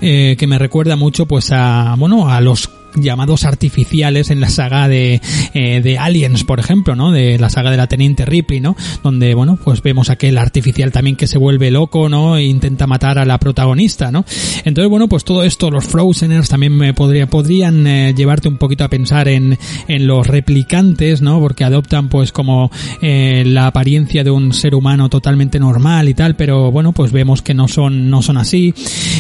[0.01, 2.69] eh, que me recuerda mucho pues a, bueno, a los
[3.01, 5.21] llamados artificiales en la saga de,
[5.53, 7.11] eh, de Aliens, por ejemplo, ¿no?
[7.11, 8.75] De la saga de la Teniente Ripley, ¿no?
[9.03, 12.37] Donde, bueno, pues vemos aquel artificial también que se vuelve loco, ¿no?
[12.37, 14.25] E intenta matar a la protagonista, ¿no?
[14.65, 18.83] Entonces, bueno, pues todo esto, los Frozeners también me podría, podrían eh, llevarte un poquito
[18.83, 21.39] a pensar en, en los replicantes, ¿no?
[21.39, 22.71] Porque adoptan pues como
[23.01, 27.41] eh, la apariencia de un ser humano totalmente normal y tal, pero bueno, pues vemos
[27.41, 28.73] que no son, no son así.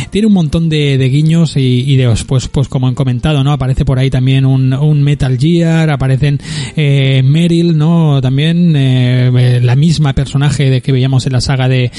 [0.09, 3.51] Tiene un montón de, de guiños y, y de, pues, pues como han comentado, ¿no?
[3.67, 6.39] Aparece por ahí también un, Metal Gear, aparecen
[6.77, 8.21] eh, Meryl, ¿no?
[8.21, 11.91] También eh, la misma personaje de que veíamos en la saga de,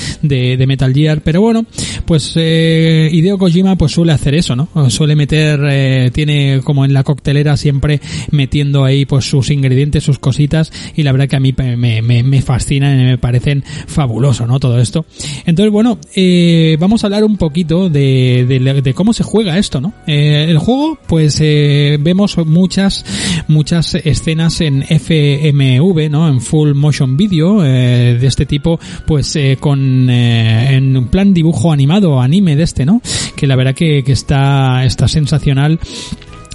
[0.67, 1.67] Metal Gear, pero bueno,
[2.07, 4.69] pues eh, Hideo Kojima pues suele hacer eso, ¿no?
[4.89, 8.01] Suele meter, eh, tiene como en la coctelera siempre
[8.31, 12.41] metiendo ahí pues sus ingredientes, sus cositas y la verdad que a mí me, me,
[12.43, 14.59] fascinan y me parecen fabuloso, ¿no?
[14.59, 15.05] Todo esto.
[15.45, 19.93] Entonces, bueno, eh, vamos a hablar un poquito de, cómo se juega esto, ¿no?
[20.07, 23.05] Eh, el juego, pues eh, vemos muchas,
[23.49, 26.29] muchas escenas en FMV, ¿no?
[26.29, 32.21] En full motion video eh, de este tipo, pues eh, con en plan dibujo animado,
[32.21, 33.01] anime de este, ¿no?
[33.37, 35.79] Que la verdad que, que está, está sensacional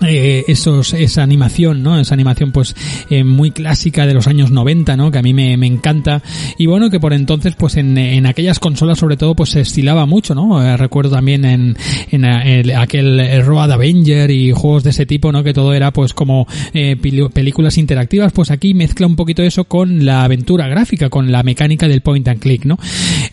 [0.07, 1.99] eh, esos, esa animación, ¿no?
[1.99, 2.75] Esa animación pues
[3.09, 5.11] eh, muy clásica de los años 90, ¿no?
[5.11, 6.21] Que a mí me, me encanta.
[6.57, 10.05] Y bueno, que por entonces pues en, en aquellas consolas sobre todo pues se estilaba
[10.05, 10.63] mucho, ¿no?
[10.63, 11.77] Eh, recuerdo también en,
[12.11, 15.43] en el- aquel el Road Avenger y juegos de ese tipo, ¿no?
[15.43, 16.95] Que todo era pues como eh,
[17.33, 21.87] películas interactivas, pues aquí mezcla un poquito eso con la aventura gráfica, con la mecánica
[21.87, 22.77] del point and click, ¿no?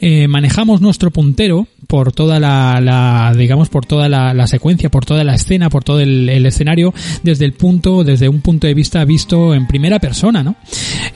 [0.00, 5.24] Eh, manejamos nuestro puntero por toda la, la digamos por toda la, secuencia, por toda
[5.24, 9.56] la escena, por todo el, escenario desde el punto, desde un punto de vista visto
[9.56, 10.54] en primera persona, ¿no?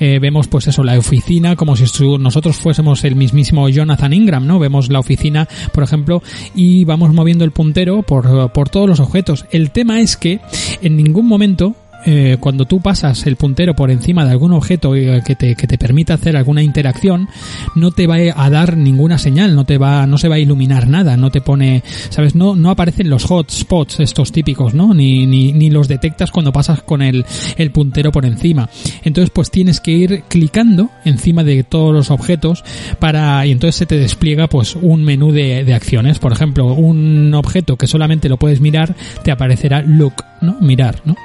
[0.01, 1.85] Eh, vemos pues eso, la oficina como si
[2.19, 4.59] nosotros fuésemos el mismísimo Jonathan Ingram, ¿no?
[4.59, 6.25] Vemos la oficina, por ejemplo,
[6.57, 9.47] y vamos moviendo el puntero por, por todos los objetos.
[9.53, 10.41] El tema es que
[10.83, 15.23] en ningún momento eh, cuando tú pasas el puntero por encima de algún objeto eh,
[15.25, 17.29] que te, que te permita hacer alguna interacción,
[17.75, 20.89] no te va a dar ninguna señal, no te va, no se va a iluminar
[20.89, 24.95] nada, no te pone, sabes, no, no aparecen los hotspots estos típicos, ¿no?
[24.95, 27.25] Ni, ni, ni los detectas cuando pasas con el,
[27.57, 28.69] el puntero por encima.
[29.03, 32.65] Entonces, pues tienes que ir clicando encima de todos los objetos
[32.99, 36.19] para, y entonces se te despliega pues un menú de, de acciones.
[36.19, 40.57] Por ejemplo, un objeto que solamente lo puedes mirar, te aparecerá look, ¿no?
[40.61, 41.17] Mirar, ¿no?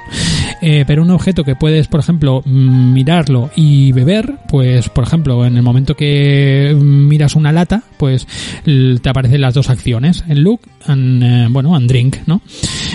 [0.86, 5.56] Pero un objeto que puedes, por ejemplo, mm, mirarlo y beber, pues, por ejemplo, en
[5.56, 8.26] el momento que mm, miras una lata, pues
[8.64, 12.42] te aparecen las dos acciones, el look and, eh, bueno, and drink, ¿no?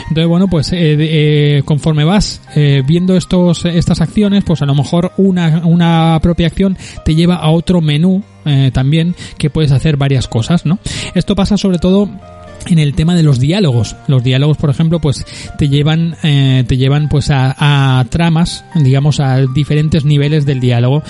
[0.09, 4.75] Entonces, bueno, pues eh, eh, conforme vas eh, viendo estos, estas acciones, pues a lo
[4.75, 9.97] mejor una, una propia acción te lleva a otro menú eh, también que puedes hacer
[9.97, 10.77] varias cosas, ¿no?
[11.15, 12.09] Esto pasa sobre todo
[12.67, 13.95] en el tema de los diálogos.
[14.07, 15.25] Los diálogos, por ejemplo, pues
[15.57, 21.03] te llevan, eh, te llevan pues a, a tramas, digamos, a diferentes niveles del diálogo.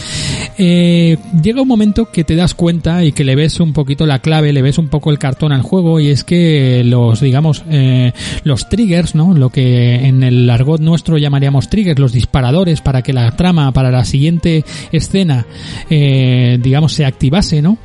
[0.57, 4.19] Eh, llega un momento que te das cuenta y que le ves un poquito la
[4.19, 8.13] clave, le ves un poco el cartón al juego y es que los, digamos, eh,
[8.43, 9.33] los triggers, ¿no?
[9.33, 13.91] Lo que en el argot nuestro llamaríamos triggers, los disparadores para que la trama, para
[13.91, 15.45] la siguiente escena,
[15.89, 17.77] eh, digamos, se activase, ¿no?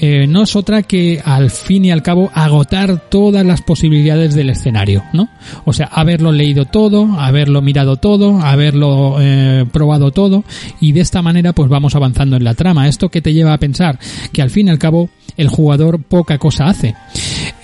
[0.00, 4.50] Eh, no es otra que al fin y al cabo agotar todas las posibilidades del
[4.50, 5.28] escenario, ¿no?
[5.64, 10.44] O sea, haberlo leído todo, haberlo mirado todo, haberlo eh, probado todo
[10.80, 12.88] y de esta manera pues vamos avanzando en la trama.
[12.88, 13.98] Esto que te lleva a pensar
[14.32, 16.94] que al fin y al cabo el jugador poca cosa hace.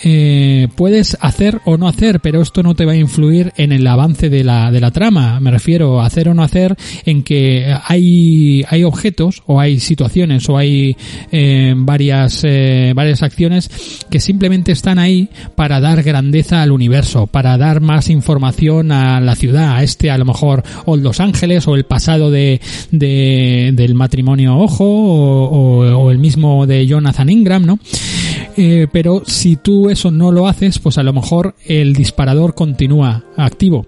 [0.02, 3.86] Eh, puedes hacer o no hacer, pero esto no te va a influir en el
[3.86, 5.40] avance de la, de la trama.
[5.40, 10.48] Me refiero a hacer o no hacer en que hay, hay objetos o hay situaciones
[10.48, 10.96] o hay
[11.30, 11.74] eh,
[12.20, 13.70] varias, eh, varias acciones
[14.10, 19.34] que simplemente están ahí para dar grandeza al universo, para dar más información a la
[19.34, 22.60] ciudad, a este a lo mejor o Los Ángeles o el pasado de,
[22.90, 27.78] de del matrimonio Ojo o el mismo de Jonathan Ingram, ¿no?
[28.56, 33.24] Eh, pero si tú eso no lo haces, pues a lo mejor el disparador continúa
[33.36, 33.86] activo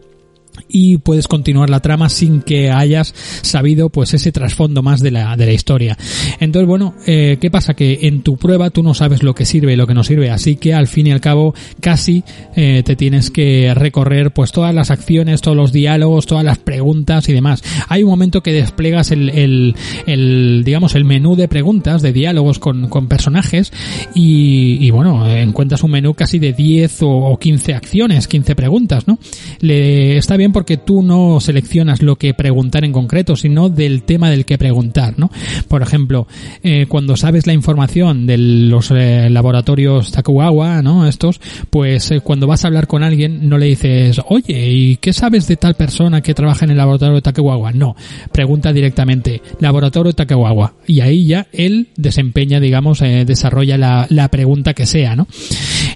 [0.72, 5.36] y puedes continuar la trama sin que hayas sabido pues ese trasfondo más de la,
[5.36, 5.96] de la historia.
[6.40, 7.74] Entonces, bueno, eh, ¿qué pasa?
[7.74, 10.30] Que en tu prueba tú no sabes lo que sirve y lo que no sirve,
[10.30, 14.74] así que al fin y al cabo casi eh, te tienes que recorrer pues todas
[14.74, 17.62] las acciones, todos los diálogos, todas las preguntas y demás.
[17.88, 19.74] Hay un momento que desplegas el, el,
[20.06, 23.72] el digamos, el menú de preguntas, de diálogos con, con personajes
[24.14, 29.06] y, y, bueno, encuentras un menú casi de 10 o, o 15 acciones, 15 preguntas,
[29.08, 29.18] ¿no?
[29.60, 34.04] Le, está bien bien porque tú no seleccionas lo que preguntar en concreto, sino del
[34.04, 35.28] tema del que preguntar, ¿no?
[35.66, 36.28] Por ejemplo,
[36.62, 41.08] eh, cuando sabes la información de los eh, laboratorios Takugawa, ¿no?
[41.08, 45.12] Estos, pues eh, cuando vas a hablar con alguien no le dices, oye, ¿y qué
[45.12, 47.72] sabes de tal persona que trabaja en el laboratorio de Takugawa?
[47.72, 47.96] No,
[48.30, 50.74] pregunta directamente, laboratorio Takugawa.
[50.86, 55.26] Y ahí ya él desempeña, digamos, desarrolla la, la pregunta que sea, ¿no?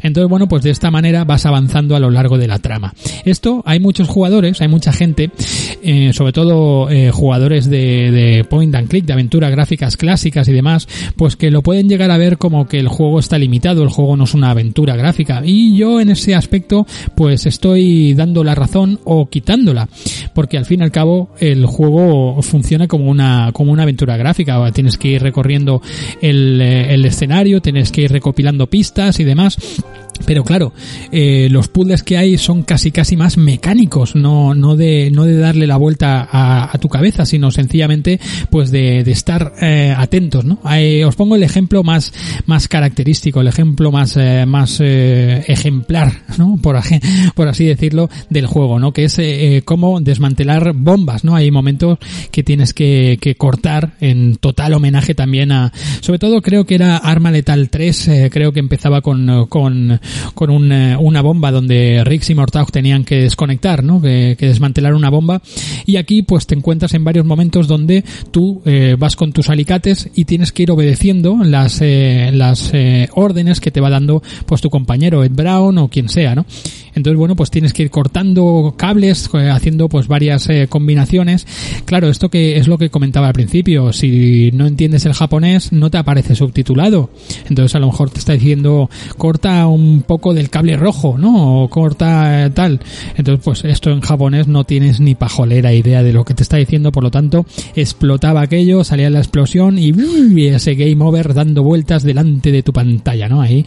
[0.02, 2.94] Entonces, bueno, pues de esta manera vas avanzando a lo largo de la trama.
[3.24, 5.30] Esto, hay muchos jugadores, hay mucha gente,
[5.82, 10.88] eh, sobre todo eh, jugadores de, point and click, de aventuras gráficas clásicas y demás,
[11.16, 14.16] pues que lo pueden llegar a ver como que el juego está limitado, el juego
[14.16, 15.42] no es una aventura gráfica.
[15.44, 19.88] Y yo en ese aspecto, pues estoy dando la razón o quitándola,
[20.34, 24.70] porque al fin y al cabo el juego funciona como una, como una aventura gráfica.
[24.72, 25.82] Tienes que ir recorriendo
[26.20, 29.58] el, eh, el escenario, tienes que ir recopilando pistas y demás.
[30.24, 30.72] Pero claro,
[31.12, 35.36] eh, los puzzles que hay son casi casi más mecánicos, no, no de, no de
[35.36, 40.44] darle la vuelta a, a tu cabeza, sino sencillamente pues de, de estar eh, atentos,
[40.44, 40.58] ¿no?
[40.72, 42.12] Eh, os pongo el ejemplo más,
[42.46, 46.58] más característico, el ejemplo más, eh, más eh, ejemplar, ¿no?
[46.60, 46.78] Por,
[47.34, 48.92] por así decirlo, del juego, ¿no?
[48.92, 51.34] Que es eh, cómo desmantelar bombas, ¿no?
[51.34, 51.98] Hay momentos
[52.30, 56.96] que tienes que, que cortar en total homenaje también a, sobre todo creo que era
[56.96, 60.00] Arma Letal 3, creo que empezaba con, con
[60.34, 64.00] con un, una bomba donde Rix y Mortaug tenían que desconectar, ¿no?
[64.00, 65.42] Que, que, desmantelar una bomba.
[65.84, 70.10] Y aquí pues te encuentras en varios momentos donde tú eh, vas con tus alicates
[70.14, 74.60] y tienes que ir obedeciendo las, eh, las eh, órdenes que te va dando pues
[74.60, 76.46] tu compañero Ed Brown o quien sea, ¿no?
[76.96, 81.46] Entonces, bueno, pues tienes que ir cortando cables, eh, haciendo pues varias eh, combinaciones.
[81.84, 83.92] Claro, esto que es lo que comentaba al principio.
[83.92, 87.10] Si no entiendes el japonés, no te aparece subtitulado.
[87.50, 88.88] Entonces, a lo mejor te está diciendo,
[89.18, 91.64] corta un poco del cable rojo, ¿no?
[91.64, 92.80] O corta eh, tal.
[93.14, 96.56] Entonces, pues esto en japonés no tienes ni pajolera idea de lo que te está
[96.56, 96.92] diciendo.
[96.92, 97.44] Por lo tanto,
[97.74, 99.92] explotaba aquello, salía la explosión y,
[100.34, 103.42] y ese game over dando vueltas delante de tu pantalla, ¿no?
[103.42, 103.66] Ahí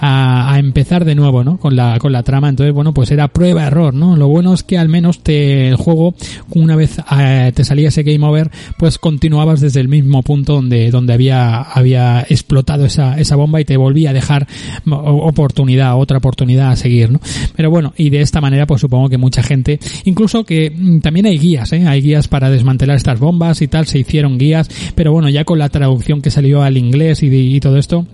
[0.00, 1.58] a, a empezar de nuevo, ¿no?
[1.58, 4.62] Con la, con la trama entonces bueno pues era prueba error no lo bueno es
[4.62, 6.14] que al menos te el juego
[6.54, 10.90] una vez eh, te salía ese game over pues continuabas desde el mismo punto donde
[10.90, 14.48] donde había había explotado esa esa bomba y te volvía a dejar
[14.86, 17.20] oportunidad otra oportunidad a seguir no
[17.54, 21.26] pero bueno y de esta manera pues supongo que mucha gente incluso que mm, también
[21.26, 21.86] hay guías ¿eh?
[21.86, 25.58] hay guías para desmantelar estas bombas y tal se hicieron guías pero bueno ya con
[25.58, 28.06] la traducción que salió al inglés y, y todo esto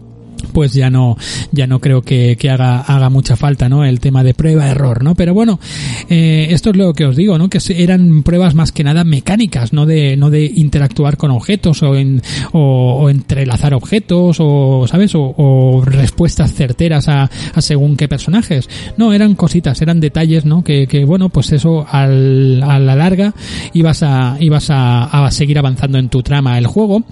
[0.52, 1.16] pues ya no
[1.52, 5.02] ya no creo que, que, haga haga mucha falta no el tema de prueba error
[5.02, 5.58] no pero bueno
[6.08, 9.72] eh, esto es lo que os digo no que eran pruebas más que nada mecánicas
[9.72, 12.22] no de no de interactuar con objetos o en
[12.52, 18.68] o, o entrelazar objetos o sabes o, o respuestas certeras a, a, según qué personajes.
[18.96, 23.34] No eran cositas eran detalles no que, que bueno pues eso al, a la larga
[23.72, 27.04] ibas a ibas a, a seguir avanzando en tu trama el juego.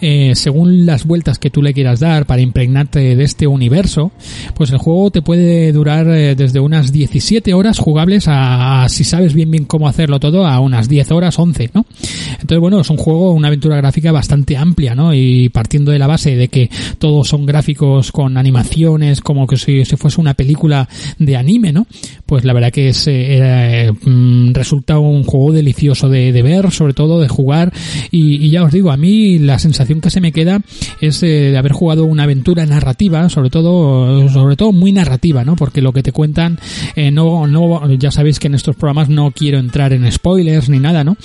[0.00, 2.42] Eh, según las vueltas que tú le quieras dar para
[2.74, 4.12] de este universo,
[4.54, 9.34] pues el juego te puede durar eh, desde unas 17 horas jugables a, si sabes
[9.34, 11.86] bien bien cómo hacerlo todo, a unas 10 horas, 11, ¿no?
[12.32, 15.14] Entonces, bueno, es un juego, una aventura gráfica bastante amplia, ¿no?
[15.14, 19.84] Y partiendo de la base de que todos son gráficos con animaciones, como que si,
[19.84, 20.88] si fuese una película
[21.18, 21.86] de anime, ¿no?
[22.26, 27.20] Pues la verdad que es, eh, mm, resulta un juego delicioso de, ver, sobre todo
[27.20, 27.72] de jugar,
[28.10, 30.60] y, y, ya os digo, a mí la sensación que se me queda
[31.00, 35.56] es eh, de haber jugado una aventura narrativa, sobre todo, sobre todo muy narrativa, ¿no?
[35.56, 36.58] Porque lo que te cuentan,
[36.94, 40.78] eh, no, no, ya sabéis que en estos programas no quiero entrar en spoilers ni
[40.78, 41.16] nada, ¿no?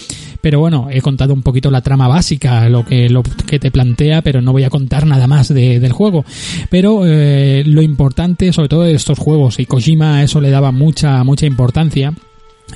[0.41, 4.23] Pero bueno, he contado un poquito la trama básica, lo que, lo que te plantea,
[4.23, 6.25] pero no voy a contar nada más de, del juego.
[6.69, 11.23] Pero eh, lo importante, sobre todo de estos juegos, y Kojima eso le daba mucha,
[11.23, 12.13] mucha importancia,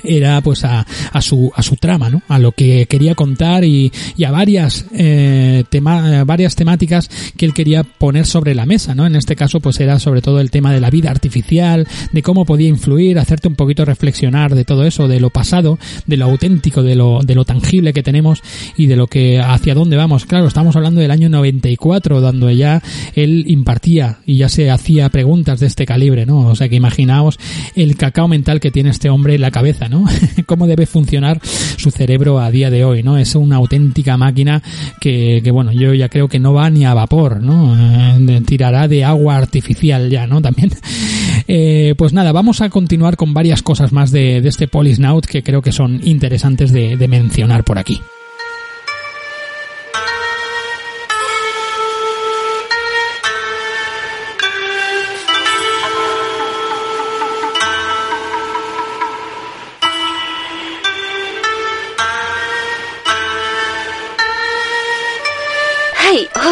[0.04, 3.92] era pues a, a, su a su trama no a lo que quería contar y,
[4.16, 9.06] y a varias eh, tema, varias temáticas que él quería poner sobre la mesa no
[9.06, 12.44] en este caso pues era sobre todo el tema de la vida artificial de cómo
[12.44, 16.82] podía influir hacerte un poquito reflexionar de todo eso de lo pasado de lo auténtico
[16.82, 18.42] de lo de lo tangible que tenemos
[18.76, 20.26] y de lo que hacia dónde vamos.
[20.26, 22.82] Claro estamos hablando del año 94 donde ya
[23.14, 27.38] él impartía y ya se hacía preguntas de este calibre no o sea que imaginaos
[27.74, 30.04] el cacao mental que tiene este hombre en la cabeza ¿no?
[30.46, 33.18] Cómo debe funcionar su cerebro a día de hoy, ¿no?
[33.18, 34.62] Es una auténtica máquina
[35.00, 37.76] que, bueno, yo ya creo que no va ni a vapor, ¿no?
[37.76, 40.40] Eh, tirará de agua artificial ya, ¿no?
[40.40, 40.70] También.
[41.48, 45.44] Eh, pues nada, vamos a continuar con varias cosas más de, de este Polisnaut que
[45.44, 48.00] creo que son interesantes de, de mencionar por aquí.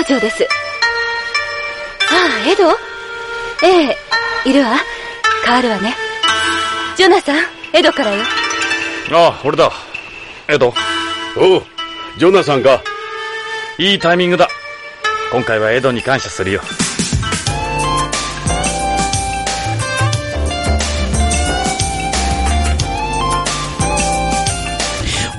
[0.04, 0.46] 長です。
[2.10, 2.70] ああ、エド？
[3.66, 3.96] ええ、
[4.44, 4.76] いるわ。
[5.44, 5.96] 変わるわね。
[6.96, 7.36] ジョナサン、
[7.72, 8.22] エドからよ。
[9.12, 9.70] ああ、俺だ。
[10.48, 10.72] エド。
[11.36, 11.62] おう、
[12.18, 12.82] ジョナサンか。
[13.78, 14.48] いいタイミングだ。
[15.32, 16.60] 今回はエドに感謝するよ。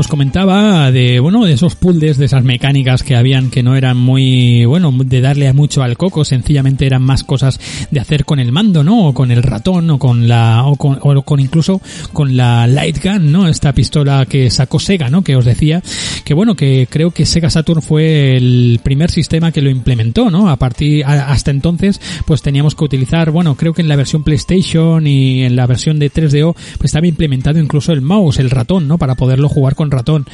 [0.07, 4.65] Comentaba de bueno de esos puzzles de esas mecánicas que habían que no eran muy
[4.65, 7.59] bueno de darle mucho al coco sencillamente eran más cosas
[7.91, 10.99] de hacer con el mando no o con el ratón o con la o con,
[11.01, 11.81] o con incluso
[12.13, 15.81] con la light gun no esta pistola que sacó Sega no que os decía
[16.23, 20.49] que bueno que creo que Sega Saturn fue el primer sistema que lo implementó no
[20.49, 25.07] a partir hasta entonces pues teníamos que utilizar bueno creo que en la versión PlayStation
[25.07, 28.97] y en la versión de 3DO pues estaba implementado incluso el mouse el ratón no
[28.97, 30.25] para poderlo jugar con ratón.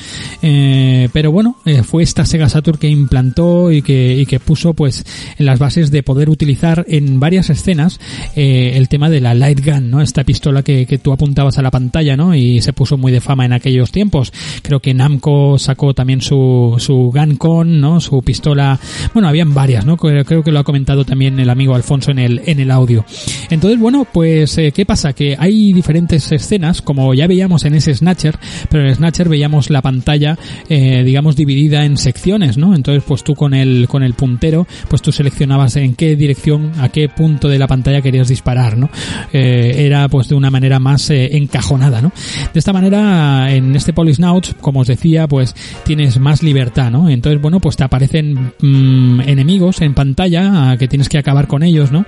[0.42, 4.74] Eh, pero bueno, eh, fue esta Sega Saturn que implantó y que, y que puso
[4.74, 5.06] pues
[5.38, 8.00] en las bases de poder utilizar en varias escenas
[8.36, 10.02] eh, el tema de la light gun, ¿no?
[10.02, 12.36] Esta pistola que, que tú apuntabas a la pantalla, ¿no?
[12.36, 14.34] Y se puso muy de fama en aquellos tiempos.
[14.62, 18.02] Creo que Namco sacó también su, su Guncon, ¿no?
[18.02, 18.80] Su pistola,
[19.14, 19.98] bueno, habían varias, ¿no?
[19.98, 23.06] Creo, creo que lo ha comentado también el amigo Alfonso en el, en el audio.
[23.50, 25.14] Entonces, bueno, pues, ¿qué pasa?
[25.14, 28.38] Que hay diferentes escenas, como ya veíamos en ese Snatcher,
[28.70, 30.38] pero en Snatcher veíamos la pantalla
[30.70, 35.02] eh, digamos dividida en secciones no entonces pues tú con el con el puntero pues
[35.02, 38.90] tú seleccionabas en qué dirección a qué punto de la pantalla querías disparar no
[39.34, 42.12] eh, era pues de una manera más eh, encajonada no
[42.54, 47.42] de esta manera en este Polisnauts como os decía pues tienes más libertad no entonces
[47.42, 52.06] bueno pues te aparecen mmm, enemigos en pantalla que tienes que acabar con ellos no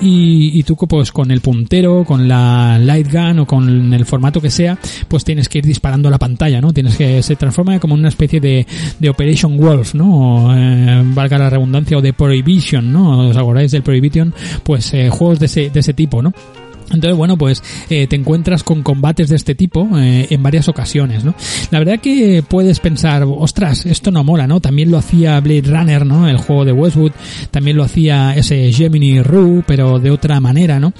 [0.00, 4.40] y, y tú pues con el puntero con la light gun o con el formato
[4.40, 7.78] que sea pues tienes que ir disparando a la pantalla no tienes que se transforma
[7.78, 8.66] como una especie de,
[8.98, 10.56] de Operation Wolf, ¿no?
[10.56, 13.28] Eh, valga la redundancia o de Prohibition, ¿no?
[13.28, 14.32] ¿Os acordáis del Prohibition?
[14.62, 16.32] Pues eh, juegos de ese, de ese tipo, ¿no?
[16.92, 21.24] Entonces, bueno, pues eh, te encuentras con combates de este tipo eh, en varias ocasiones,
[21.24, 21.34] ¿no?
[21.70, 24.60] La verdad que puedes pensar, ostras, esto no mola, ¿no?
[24.60, 26.28] También lo hacía Blade Runner, ¿no?
[26.28, 27.12] El juego de Westwood,
[27.50, 30.92] también lo hacía ese Gemini Rue, pero de otra manera, ¿no?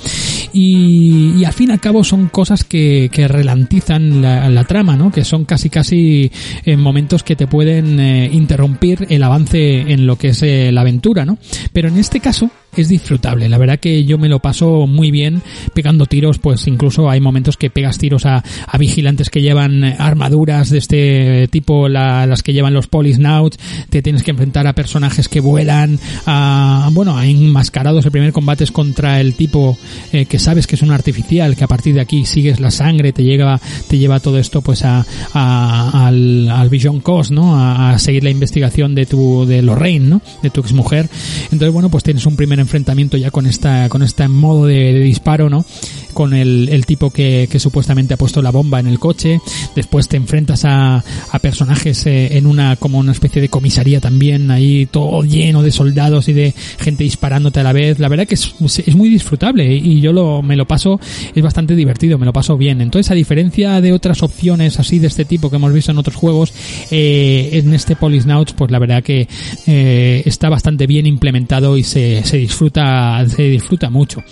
[0.53, 4.97] Y, y al fin y al cabo son cosas que, que relantizan la, la, trama,
[4.97, 5.11] ¿no?
[5.11, 6.31] Que son casi casi
[6.65, 10.83] en momentos que te pueden eh, interrumpir el avance en lo que es eh, la
[10.83, 11.39] aventura, ¿no?
[11.73, 13.49] Pero en este caso es disfrutable.
[13.49, 15.43] La verdad que yo me lo paso muy bien
[15.75, 20.71] pegando tiros, pues incluso hay momentos que pegas tiros a, a vigilantes que llevan armaduras
[20.71, 25.29] de este tipo, la, las que llevan los polisnauts, te tienes que enfrentar a personajes
[25.29, 28.05] que vuelan, a, bueno, a enmascarados.
[28.05, 29.77] El primer combate es contra el tipo
[30.13, 33.13] eh, que sabes que es un artificial, que a partir de aquí sigues la sangre,
[33.13, 37.57] te llega, te lleva todo esto pues a, al, al Vision Coast, ¿no?
[37.57, 40.23] A, a, seguir la investigación de tu, de Lorraine, ¿no?
[40.43, 41.09] De tu exmujer.
[41.45, 45.01] Entonces, bueno, pues tienes un primer enfrentamiento ya con esta, con este modo de, de
[45.01, 45.65] disparo, ¿no?
[46.13, 49.41] Con el, el tipo que, que, supuestamente ha puesto la bomba en el coche.
[49.75, 54.51] Después te enfrentas a, a personajes eh, en una, como una especie de comisaría también,
[54.51, 57.99] ahí todo lleno de soldados y de gente disparándote a la vez.
[57.99, 61.01] La verdad que es, es muy disfrutable y yo lo, me lo paso,
[61.35, 62.81] es bastante divertido, me lo paso bien.
[62.81, 66.17] Entonces, a diferencia de otras opciones así de este tipo que hemos visto en otros
[66.17, 66.53] juegos,
[66.91, 69.29] eh, en este Polisnauts, pues la verdad que
[69.67, 74.23] eh, está bastante bien implementado y se, se disfruta, se disfruta mucho.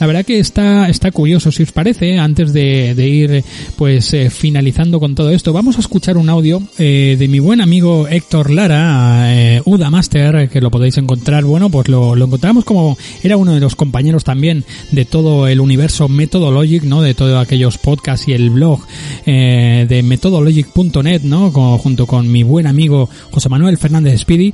[0.00, 3.44] La verdad que está, está si os parece, antes de, ir
[3.76, 7.60] pues eh, finalizando con todo esto, vamos a escuchar un audio eh, de mi buen
[7.60, 12.98] amigo Héctor Lara, eh, Uda Master, que lo podéis encontrar, bueno, pues lo, encontramos como
[13.22, 17.02] era uno de los compañeros también de todo el universo Methodologic, ¿no?
[17.02, 18.80] De todos aquellos podcasts y el blog
[19.26, 21.50] eh, de methodologic.net, ¿no?
[21.50, 24.52] Junto con mi buen amigo José Manuel Fernández Speedy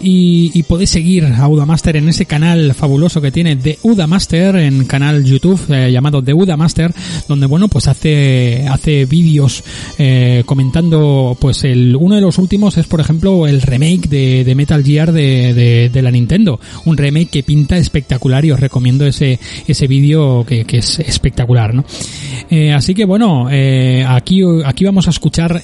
[0.00, 4.06] y, y podéis seguir a Uda Master en ese canal fabuloso que tiene de Uda
[4.06, 5.90] Master en canal YouTube eh,
[6.20, 6.92] llamado The Master
[7.28, 9.64] donde bueno pues hace hace vídeos
[9.98, 14.54] eh, comentando pues el uno de los últimos es por ejemplo el remake de, de
[14.54, 19.38] Metal Gear de, de, la Nintendo un remake que pinta espectacular y os recomiendo ese
[19.66, 21.84] ese vídeo que, que, es espectacular ¿no?
[22.50, 25.62] Eh, así que bueno eh, aquí aquí vamos a escuchar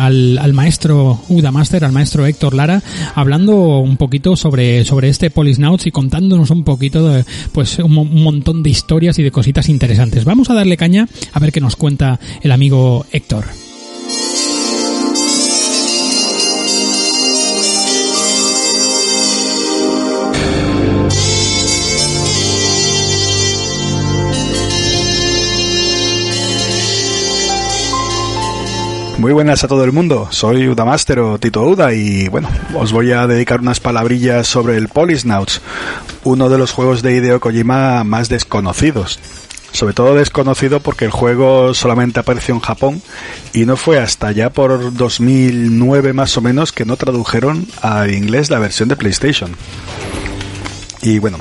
[0.00, 2.82] al, al maestro Uda Master al maestro Héctor Lara
[3.14, 8.22] hablando un poquito sobre sobre este Polisnauts y contándonos un poquito de, pues un, un
[8.22, 9.89] montón de historias y de cositas interesantes.
[10.24, 13.46] Vamos a darle caña a ver qué nos cuenta el amigo Héctor.
[29.18, 33.12] Muy buenas a todo el mundo, soy Udamaster o Tito Uda y bueno, os voy
[33.12, 35.60] a dedicar unas palabrillas sobre el Polisnauts,
[36.24, 39.18] uno de los juegos de Hideo Kojima más desconocidos.
[39.72, 43.02] Sobre todo desconocido porque el juego solamente apareció en Japón
[43.52, 48.50] y no fue hasta ya por 2009 más o menos que no tradujeron al inglés
[48.50, 49.56] la versión de PlayStation.
[51.02, 51.38] Y bueno,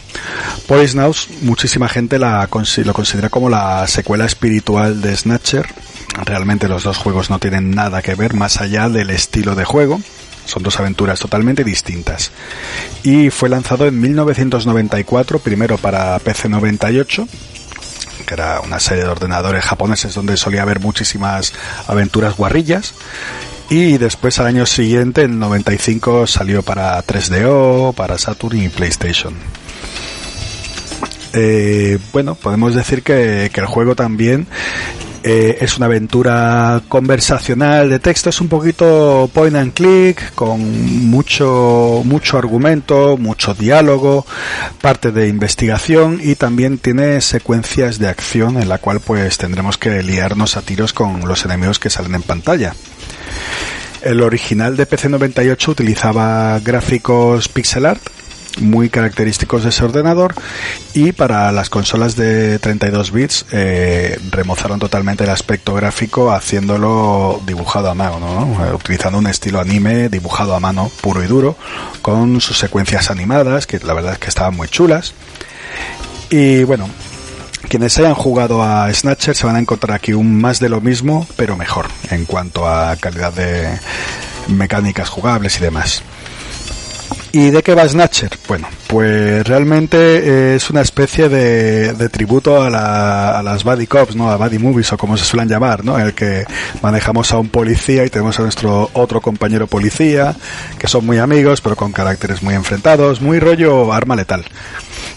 [0.67, 2.47] Polisnauts, muchísima gente la,
[2.83, 5.67] lo considera como la secuela espiritual de Snatcher.
[6.23, 9.99] Realmente los dos juegos no tienen nada que ver más allá del estilo de juego.
[10.45, 12.31] Son dos aventuras totalmente distintas.
[13.03, 17.27] Y fue lanzado en 1994, primero para PC 98,
[18.29, 21.51] que era una serie de ordenadores japoneses donde solía haber muchísimas
[21.87, 22.93] aventuras guarrillas.
[23.71, 29.33] Y después al año siguiente, en 95, salió para 3DO, para Saturn y PlayStation.
[31.33, 34.45] Eh, bueno, podemos decir que, que el juego también
[35.23, 42.01] eh, es una aventura conversacional de texto, es un poquito point and click, con mucho,
[42.05, 44.25] mucho argumento, mucho diálogo,
[44.81, 50.03] parte de investigación y también tiene secuencias de acción en la cual pues tendremos que
[50.03, 52.73] liarnos a tiros con los enemigos que salen en pantalla.
[54.01, 58.01] El original de PC98 utilizaba gráficos pixel art
[58.59, 60.33] muy característicos de ese ordenador
[60.93, 67.89] y para las consolas de 32 bits eh, remozaron totalmente el aspecto gráfico haciéndolo dibujado
[67.89, 68.65] a mano, ¿no?
[68.65, 71.55] Eh, utilizando un estilo anime dibujado a mano puro y duro
[72.01, 75.13] con sus secuencias animadas que la verdad es que estaban muy chulas
[76.29, 76.89] y bueno
[77.67, 81.27] quienes hayan jugado a Snatcher se van a encontrar aquí un más de lo mismo,
[81.35, 83.77] pero mejor en cuanto a calidad de
[84.47, 86.01] mecánicas jugables y demás.
[87.31, 88.31] ¿Y de qué va Snatcher?
[88.47, 94.15] Bueno, pues realmente es una especie de, de tributo a, la, a, las buddy cops,
[94.15, 94.31] ¿no?
[94.31, 95.99] A buddy movies o como se suelen llamar, ¿no?
[95.99, 96.45] En el que
[96.81, 100.35] manejamos a un policía y tenemos a nuestro otro compañero policía,
[100.79, 104.45] que son muy amigos, pero con caracteres muy enfrentados, muy rollo arma letal.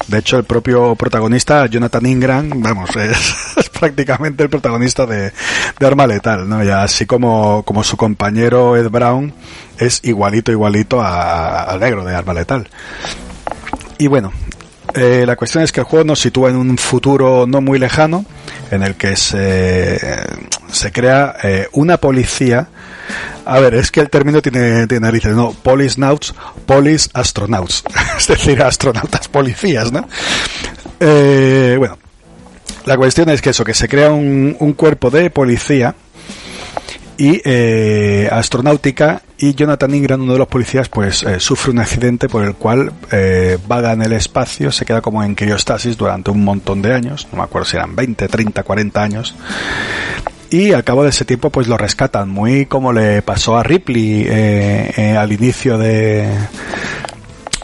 [0.07, 5.33] De hecho, el propio protagonista, Jonathan Ingram, vamos, es, prácticamente el protagonista de,
[5.79, 6.63] de, Arma Letal, ¿no?
[6.65, 9.33] Y así como, como su compañero Ed Brown
[9.87, 12.69] es igualito, igualito al negro de Arma Letal.
[13.99, 14.33] Y bueno,
[14.95, 18.25] eh, la cuestión es que el juego nos sitúa en un futuro no muy lejano,
[18.71, 19.99] en el que se,
[20.71, 22.69] se crea eh, una policía.
[23.45, 25.53] A ver, es que el término tiene, tiene narices, ¿no?
[25.53, 26.35] Polisnauts,
[26.67, 27.85] polis astronauts.
[28.19, 30.07] es decir, astronautas policías, ¿no?
[31.01, 31.99] Eh, bueno,
[32.85, 35.95] la cuestión es que eso, que se crea un, un cuerpo de policía
[37.19, 42.29] y eh, astronáutica y Jonathan Ingram, uno de los policías, pues eh, sufre un accidente
[42.29, 46.45] por el cual eh, vaga en el espacio, se queda como en criostasis durante un
[46.45, 49.35] montón de años, no me acuerdo si eran 20, 30, 40 años.
[50.51, 54.27] Y al cabo de ese tiempo pues lo rescatan, muy como le pasó a Ripley
[54.29, 56.29] eh, al inicio de,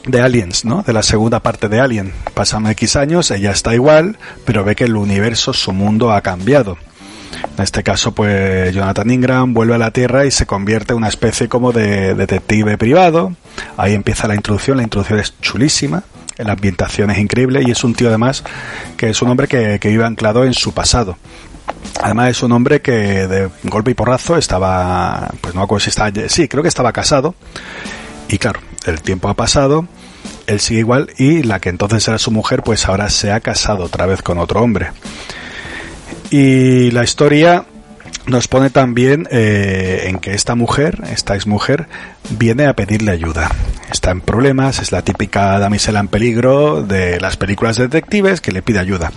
[0.06, 0.82] de Aliens, ¿no?
[0.82, 2.12] De la segunda parte de Alien.
[2.34, 6.78] Pasan X años, ella está igual, pero ve que el universo, su mundo ha cambiado.
[7.56, 11.08] En este caso, pues Jonathan Ingram vuelve a la Tierra y se convierte en una
[11.08, 13.34] especie como de detective privado.
[13.76, 16.04] Ahí empieza la introducción, la introducción es chulísima,
[16.36, 18.44] la ambientación es increíble y es un tío además
[18.96, 21.16] que es un hombre que, que vive anclado en su pasado.
[22.00, 26.12] Además es un hombre que de golpe y porrazo estaba, pues no acuerdo si estaba,
[26.28, 27.34] sí, creo que estaba casado.
[28.28, 29.86] Y claro, el tiempo ha pasado,
[30.46, 33.84] él sigue igual y la que entonces era su mujer, pues ahora se ha casado
[33.84, 34.90] otra vez con otro hombre.
[36.30, 37.64] Y la historia
[38.26, 41.86] nos pone también eh, en que esta mujer, esta ex mujer,
[42.30, 43.50] viene a pedirle ayuda.
[43.90, 48.52] Está en problemas, es la típica damisela en peligro de las películas de detectives que
[48.52, 49.12] le pide ayuda.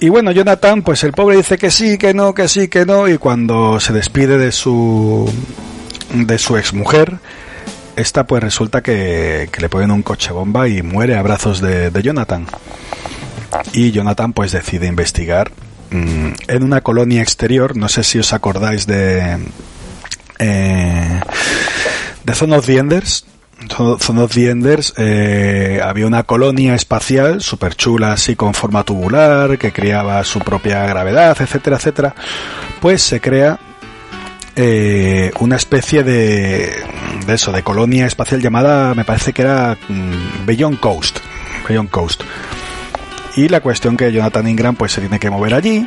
[0.00, 3.08] Y bueno, Jonathan, pues el pobre dice que sí, que no, que sí, que no,
[3.08, 5.30] y cuando se despide de su
[6.12, 7.18] de su ex mujer,
[7.94, 12.46] esta pues resulta que, le ponen un coche bomba y muere a brazos de Jonathan.
[13.72, 15.52] Y Jonathan pues decide investigar
[15.90, 19.38] Mm, en una colonia exterior, no sé si os acordáis de
[20.38, 21.20] eh,
[22.24, 22.78] de Zone of the
[24.50, 24.94] Enders.
[24.96, 30.86] Eh, había una colonia espacial súper chula, así con forma tubular, que creaba su propia
[30.86, 32.14] gravedad, etcétera, etcétera.
[32.80, 33.58] Pues se crea
[34.56, 36.72] eh, una especie de,
[37.26, 41.18] de eso, de colonia espacial llamada, me parece que era mm, Beyond Coast.
[41.68, 42.22] Beyond Coast
[43.36, 45.86] y la cuestión que Jonathan Ingram pues se tiene que mover allí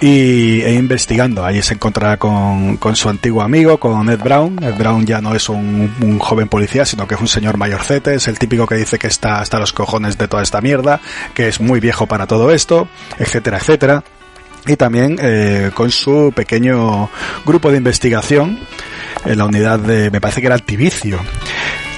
[0.00, 1.44] y e investigando.
[1.44, 4.62] Allí se encontrará con, con, su antiguo amigo, con Ed Brown.
[4.62, 8.14] Ed Brown ya no es un, un, joven policía, sino que es un señor mayorcete,
[8.14, 11.00] es el típico que dice que está hasta los cojones de toda esta mierda,
[11.34, 12.88] que es muy viejo para todo esto,
[13.18, 14.04] etcétera, etcétera.
[14.66, 17.08] y también eh, con su pequeño
[17.46, 18.58] grupo de investigación
[19.24, 21.18] en la unidad de, me parece que era Altivicio,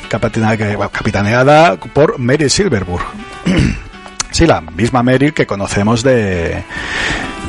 [0.09, 3.05] capitaneada, capitaneada por Mary Silverburg.
[4.33, 6.65] sí, la misma Mary que conocemos de,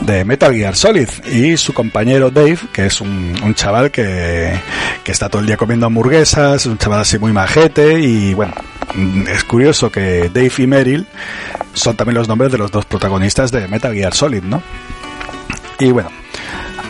[0.01, 4.53] de Metal Gear Solid y su compañero Dave, que es un, un chaval que,
[5.03, 8.53] que, está todo el día comiendo hamburguesas, un chaval así muy majete y bueno,
[9.27, 11.07] es curioso que Dave y Meryl
[11.73, 14.61] son también los nombres de los dos protagonistas de Metal Gear Solid, ¿no?
[15.80, 16.10] Y bueno,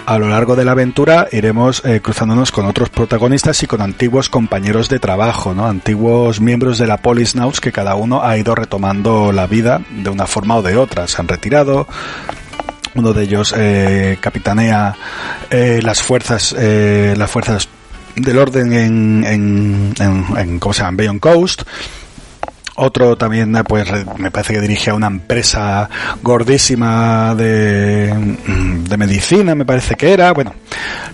[0.06, 4.30] a lo largo de la aventura iremos eh, cruzándonos con otros protagonistas y con antiguos
[4.30, 5.66] compañeros de trabajo, ¿no?
[5.68, 10.10] Antiguos miembros de la Police Nauts que cada uno ha ido retomando la vida de
[10.10, 11.08] una forma o de otra.
[11.08, 11.88] Se han retirado,
[12.96, 14.96] uno de ellos eh, capitanea
[15.50, 17.68] eh, las fuerzas las fuerzas
[18.16, 20.98] del orden en, en, ¿cómo se llama?
[20.98, 21.64] Bayon Coast
[22.76, 23.88] otro también pues
[24.18, 25.90] me parece que dirige a una empresa
[26.22, 28.14] gordísima de,
[28.88, 30.32] de medicina me parece que era.
[30.34, 30.54] Bueno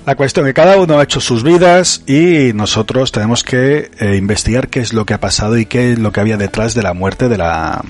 [0.05, 4.15] la cuestión es que cada uno ha hecho sus vidas y nosotros tenemos que eh,
[4.15, 6.81] investigar qué es lo que ha pasado y qué es lo que había detrás de
[6.81, 7.83] la muerte de la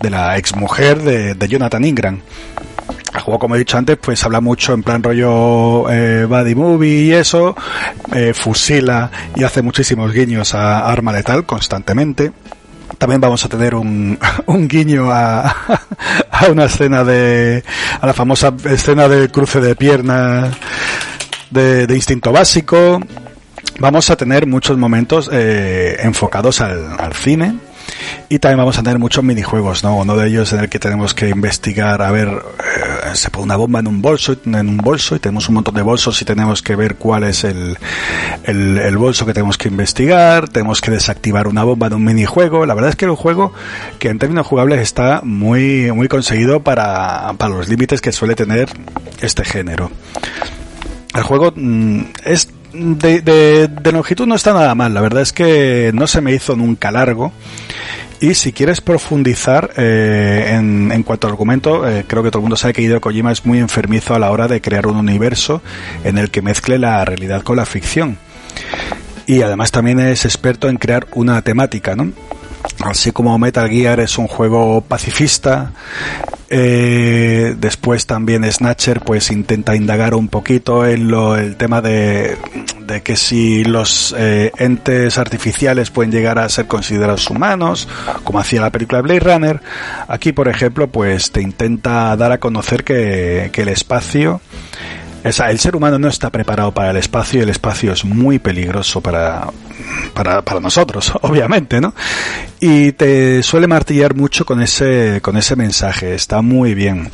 [0.00, 2.20] de la exmujer de, de Jonathan Ingram
[3.38, 7.56] como he dicho antes, pues habla mucho en plan rollo eh, movie y eso,
[8.12, 12.32] eh, fusila y hace muchísimos guiños a arma letal constantemente.
[12.98, 15.48] También vamos a tener un, un guiño a,
[16.30, 17.62] a una escena de,
[18.00, 20.56] a la famosa escena de cruce de piernas
[21.50, 23.00] de, de instinto básico.
[23.80, 27.54] Vamos a tener muchos momentos eh, enfocados al, al cine,
[28.28, 29.96] y también vamos a tener muchos minijuegos, ¿no?
[29.96, 33.56] Uno de ellos en el que tenemos que investigar, a ver, eh, se pone una
[33.56, 36.62] bomba en un bolso, en un bolso y tenemos un montón de bolsos y tenemos
[36.62, 37.78] que ver cuál es el,
[38.44, 42.66] el, bolso que tenemos que investigar, tenemos que desactivar una bomba en un minijuego.
[42.66, 43.52] La verdad es que es un juego
[43.98, 48.68] que en términos jugables está muy, muy conseguido para, para los límites que suele tener
[49.20, 49.90] este género.
[51.14, 54.94] El juego mm, es de, de, longitud no está nada mal.
[54.94, 57.32] La verdad es que no se me hizo nunca largo.
[58.20, 62.44] Y si quieres profundizar eh, en, en, cuanto al argumento, eh, creo que todo el
[62.44, 65.62] mundo sabe que Hideo Kojima es muy enfermizo a la hora de crear un universo
[66.02, 68.18] en el que mezcle la realidad con la ficción.
[69.26, 72.12] Y además también es experto en crear una temática, ¿no?
[72.80, 75.72] Así como Metal Gear es un juego pacifista,
[76.50, 82.38] eh, después también Snatcher pues intenta indagar un poquito en lo, el tema de,
[82.86, 87.86] de que si los eh, entes artificiales pueden llegar a ser considerados humanos,
[88.24, 89.60] como hacía la película Blade Runner.
[90.08, 94.40] Aquí, por ejemplo, pues te intenta dar a conocer que, que el espacio
[95.28, 99.00] el ser humano no está preparado para el espacio y el espacio es muy peligroso
[99.00, 99.48] para,
[100.14, 101.94] para, para nosotros, obviamente, ¿no?
[102.60, 107.10] Y te suele martillar mucho con ese, con ese mensaje, está muy bien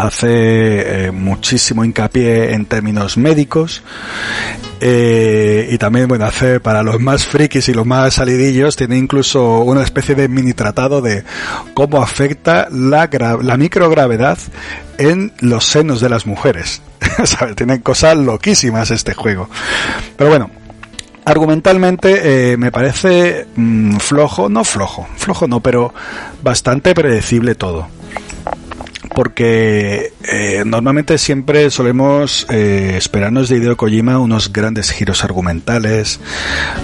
[0.00, 3.82] hace eh, muchísimo hincapié en términos médicos
[4.80, 9.60] eh, y también bueno hace para los más frikis y los más salidillos tiene incluso
[9.60, 11.22] una especie de mini tratado de
[11.74, 13.10] cómo afecta la,
[13.42, 14.38] la microgravedad
[14.96, 16.80] en los senos de las mujeres.
[17.56, 19.48] Tienen cosas loquísimas este juego.
[20.16, 20.50] Pero bueno
[21.22, 25.92] argumentalmente eh, me parece mmm, flojo, no flojo, flojo no, pero
[26.42, 27.99] bastante predecible todo
[29.14, 36.20] porque eh, normalmente siempre solemos eh, esperarnos de Hideo Kojima unos grandes giros argumentales,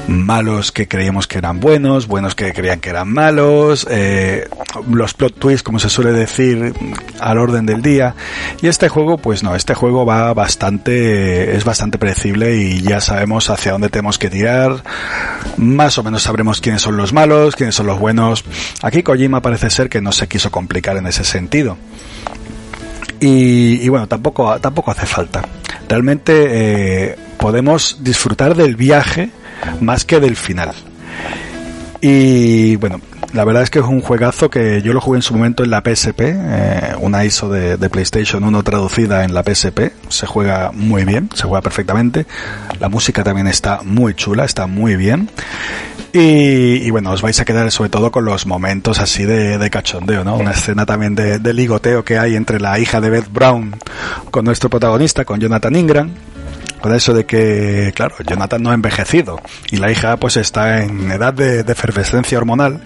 [0.08, 4.48] malos que creíamos que eran buenos, buenos que creían que eran malos, eh,
[4.90, 6.74] los plot twists, como se suele decir,
[7.20, 8.14] al orden del día.
[8.60, 13.50] Y este juego, pues no, este juego va bastante, es bastante predecible y ya sabemos
[13.50, 14.82] hacia dónde tenemos que tirar,
[15.56, 18.44] más o menos sabremos quiénes son los malos, quiénes son los buenos.
[18.82, 21.76] Aquí Kojima parece ser que no se quiso complicar en ese sentido.
[23.20, 25.42] Y, y, bueno, tampoco, tampoco hace falta.
[25.88, 26.32] Realmente
[27.10, 29.30] eh, podemos disfrutar del viaje
[29.80, 30.72] más que del final.
[32.00, 33.00] Y bueno,
[33.36, 35.70] la verdad es que es un juegazo que yo lo jugué en su momento en
[35.70, 39.92] la PSP, eh, una ISO de, PlayStation 1 traducida en la PSP.
[40.08, 42.26] Se juega muy bien, se juega perfectamente.
[42.80, 45.28] La música también está muy chula, está muy bien.
[46.14, 50.24] Y, bueno, os vais a quedar sobre todo con los momentos así de, de cachondeo,
[50.24, 50.36] ¿no?
[50.36, 53.76] Una escena también de, ligoteo que hay entre la hija de Beth Brown
[54.30, 56.10] con nuestro protagonista, con Jonathan Ingram.
[56.80, 59.40] Con eso de que, claro, Jonathan no ha envejecido
[59.70, 62.80] y la hija pues está en edad de, de efervescencia hormonal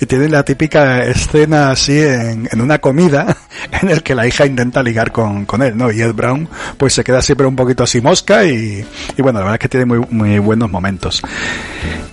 [0.00, 3.36] y tiene la típica escena así en, en, una comida
[3.82, 5.90] en el que la hija intenta ligar con, con él, ¿no?
[5.90, 6.48] Y Ed Brown
[6.78, 8.84] pues se queda siempre un poquito así mosca y,
[9.16, 11.22] y bueno, la verdad es que tiene muy, muy buenos momentos.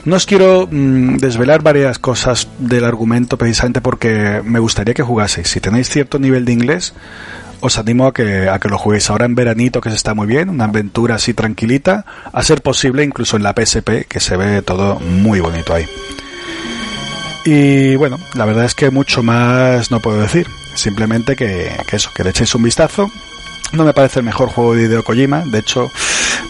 [0.06, 5.48] No os quiero mmm, desvelar varias cosas del argumento precisamente porque me gustaría que jugaseis.
[5.50, 6.94] Si tenéis cierto nivel de inglés,
[7.62, 10.28] os animo a que, a que lo juguéis ahora en veranito, que se está muy
[10.28, 14.62] bien, una aventura así tranquilita, a ser posible incluso en la PSP, que se ve
[14.62, 15.86] todo muy bonito ahí.
[17.46, 20.48] Y bueno, la verdad es que mucho más no puedo decir.
[20.76, 23.10] Simplemente que, eso, que le echéis un vistazo.
[23.74, 25.92] No me parece el mejor juego de Hideo Kojima, de hecho,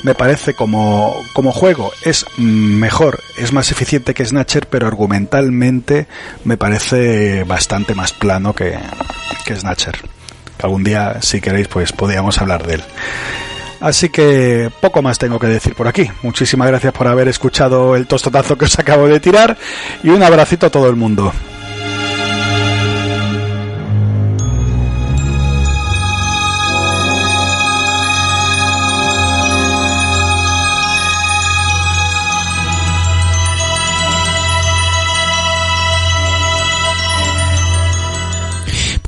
[0.03, 6.07] me parece como, como juego es mejor, es más eficiente que Snatcher, pero argumentalmente
[6.45, 8.79] me parece bastante más plano que,
[9.45, 9.99] que Snatcher.
[10.61, 12.83] Algún día, si queréis, pues podríamos hablar de él.
[13.79, 16.09] Así que poco más tengo que decir por aquí.
[16.21, 19.57] Muchísimas gracias por haber escuchado el tostotazo que os acabo de tirar
[20.03, 21.31] y un abracito a todo el mundo.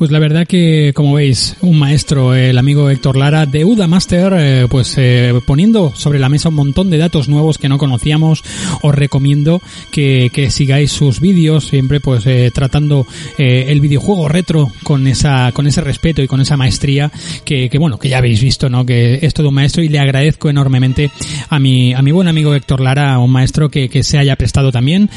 [0.02, 4.34] Pues la verdad que, como veis, un maestro, el amigo Héctor Lara de Uda Master,
[4.36, 8.44] eh, pues eh, poniendo sobre la mesa un montón de datos nuevos que no conocíamos.
[8.82, 9.62] Os recomiendo
[9.92, 13.06] que, que sigáis sus vídeos, siempre pues eh, tratando
[13.38, 17.12] el videojuego retro con esa con ese respeto y con esa maestría
[17.46, 18.84] que, que, bueno, que ya habéis visto, ¿no?
[18.88, 21.12] Que es todo un maestro y le agradezco enormemente
[21.48, 24.72] a mi, a mi buen amigo Héctor Lara, un maestro que, que se haya prestado
[24.72, 25.12] también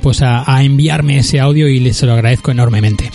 [0.00, 3.10] pues a, a, enviarme ese audio y le se lo agradezco enormemente.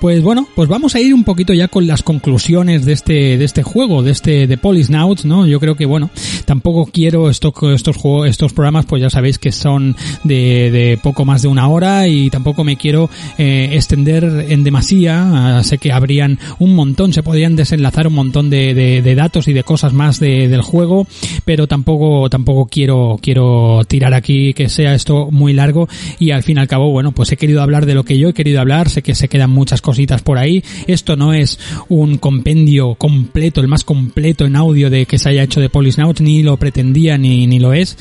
[0.00, 3.44] Pues bueno, pues vamos a ir un poquito ya con las conclusiones de este, de
[3.46, 5.46] este juego, de este, de Polisnauts, ¿no?
[5.46, 6.10] Yo creo que bueno,
[6.44, 11.40] tampoco quiero estos, estos juegos, estos programas, pues ya sabéis que son de, poco más
[11.40, 15.62] de una hora y tampoco me quiero eh, extender en demasía.
[15.64, 19.54] sé que habrían un montón, se podrían desenlazar un montón de, de, de datos y
[19.54, 21.06] de cosas más de, del juego,
[21.46, 25.88] pero tampoco, tampoco quiero, quiero tirar aquí que sea esto muy largo
[26.18, 28.28] y al fin y al cabo, bueno, pues he querido hablar de lo que yo
[28.28, 30.62] he querido hablar, sé que se quedan muchas cositas por ahí.
[30.86, 31.58] Esto no es
[31.88, 36.20] un compendio completo, el más completo en audio de que se haya hecho de Polisnaut,
[36.20, 37.96] ni lo pretendía ni, ni lo es.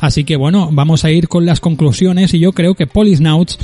[0.00, 3.58] Así que bueno, vamos a ir con las conclusiones y yo creo que Polisnauts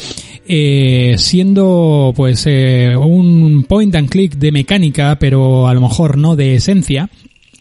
[0.50, 6.36] eh, siendo pues eh, un point and click de mecánica, pero a lo mejor no
[6.36, 7.10] de esencia,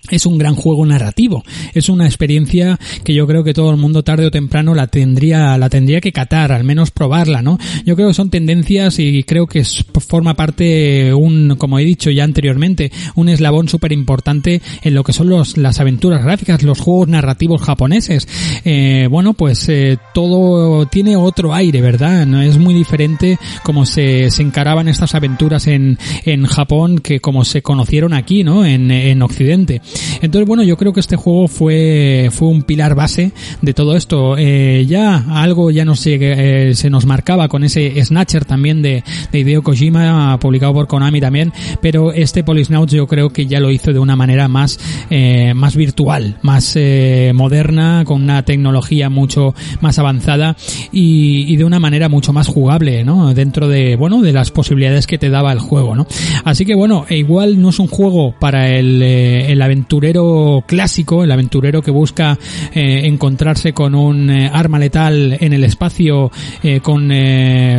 [0.09, 1.43] es un gran juego narrativo.
[1.73, 5.57] Es una experiencia que yo creo que todo el mundo tarde o temprano la tendría,
[5.57, 7.57] la tendría que catar, al menos probarla, ¿no?
[7.85, 12.23] Yo creo que son tendencias y creo que forma parte un, como he dicho ya
[12.23, 17.07] anteriormente, un eslabón súper importante en lo que son los, las aventuras gráficas, los juegos
[17.07, 18.27] narrativos japoneses.
[18.63, 22.25] Eh, bueno, pues eh, todo tiene otro aire, ¿verdad?
[22.25, 27.43] No es muy diferente como se, se encaraban estas aventuras en, en Japón que como
[27.43, 28.65] se conocieron aquí, ¿no?
[28.65, 29.81] En, en Occidente.
[30.21, 34.37] Entonces, bueno, yo creo que este juego fue, fue un pilar base de todo esto.
[34.37, 39.03] Eh, ya algo ya no sé, eh, se nos marcaba con ese Snatcher también de,
[39.31, 43.71] de Hideo Kojima, publicado por Konami también, pero este Polisnauts yo creo que ya lo
[43.71, 44.79] hizo de una manera más,
[45.09, 50.55] eh, más virtual, más eh, moderna, con una tecnología mucho más avanzada
[50.91, 53.33] y, y, de una manera mucho más jugable, ¿no?
[53.33, 56.07] Dentro de, bueno, de las posibilidades que te daba el juego, ¿no?
[56.43, 61.23] Así que bueno, e igual no es un juego para el, eh, el aventurero clásico,
[61.23, 62.37] el aventurero que busca
[62.73, 66.29] eh, encontrarse con un eh, arma letal en el espacio
[66.61, 67.09] eh, con,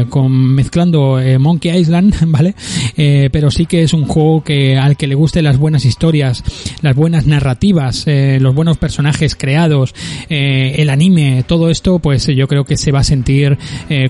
[0.08, 2.54] con mezclando Monkey Island, ¿vale?
[2.96, 6.42] pero sí que es un juego que al que le guste las buenas historias,
[6.80, 9.94] las buenas narrativas, los buenos personajes creados,
[10.28, 13.58] el anime, todo esto, pues yo creo que se va a sentir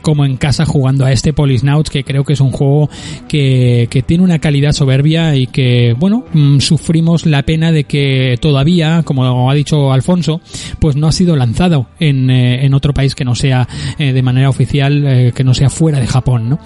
[0.03, 2.89] como en casa jugando a este Polisnauts, que creo que es un juego
[3.29, 8.39] que, que tiene una calidad soberbia y que, bueno, mm, sufrimos la pena de que
[8.41, 10.41] todavía, como ha dicho Alfonso,
[10.79, 13.67] pues no ha sido lanzado en, eh, en otro país que no sea
[13.99, 16.59] eh, de manera oficial, eh, que no sea fuera de Japón, ¿no?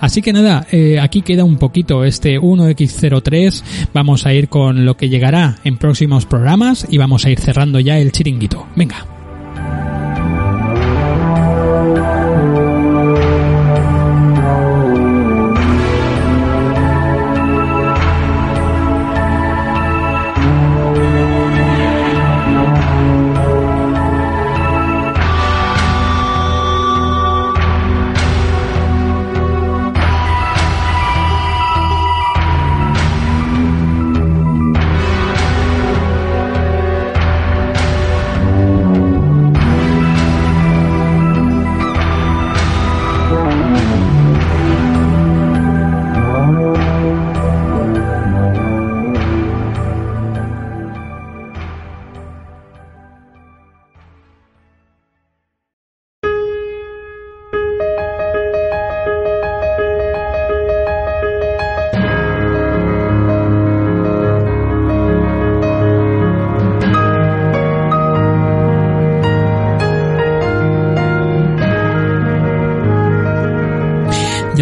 [0.00, 0.66] Así que nada,
[1.02, 6.24] aquí queda un poquito este 1X03, vamos a ir con lo que llegará en próximos
[6.24, 8.66] programas y vamos a ir cerrando ya el chiringuito.
[8.76, 9.17] Venga.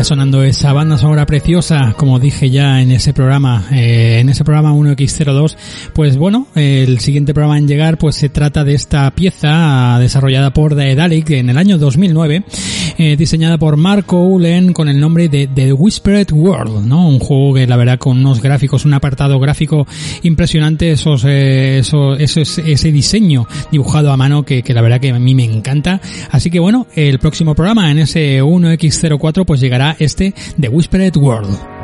[0.06, 4.72] Sonando esa banda sonora preciosa, como dije ya en ese programa, eh, en ese programa
[4.72, 5.56] 1X02,
[5.92, 10.76] pues bueno, el siguiente programa en llegar pues se trata de esta pieza desarrollada por
[10.76, 12.44] Daedalic en el año 2009,
[12.98, 17.08] eh, diseñada por Marco Ulen con el nombre de The Whispered World, ¿no?
[17.08, 19.86] Un juego que la verdad con unos gráficos, un apartado gráfico
[20.22, 25.10] impresionante, esos, eh, eso, eso, ese diseño dibujado a mano que, que la verdad que
[25.10, 26.00] a mí me encanta.
[26.30, 31.75] Así que bueno, el próximo programa en ese 1X04 pues llegará este The Whispered World.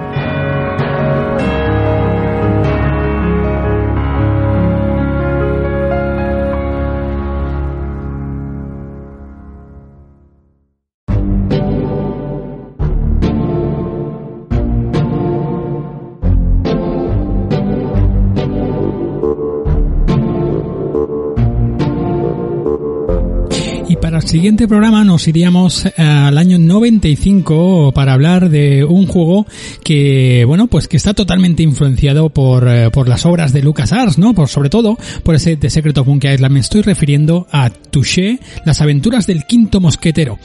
[24.42, 29.46] Siguiente programa nos iríamos eh, al año 95 para hablar de un juego
[29.84, 34.34] que, bueno, pues que está totalmente influenciado por, eh, por las obras de LucasArts, ¿no?
[34.34, 36.54] Por, sobre todo por ese The Secret of Monkey Island.
[36.54, 40.40] Me estoy refiriendo a Touché, las aventuras del quinto mosquetero.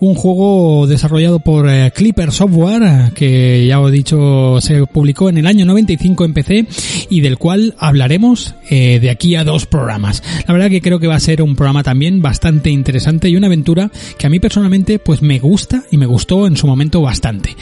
[0.00, 5.36] Un juego desarrollado por eh, Clipper Software, que ya os he dicho, se publicó en
[5.36, 6.66] el año 95 en PC
[7.10, 10.22] y del cual hablaremos de aquí a dos programas.
[10.48, 13.41] La verdad que creo que va a ser un programa también bastante interesante y una
[13.46, 17.56] aventura que a mí personalmente pues me gusta y me gustó en su momento bastante.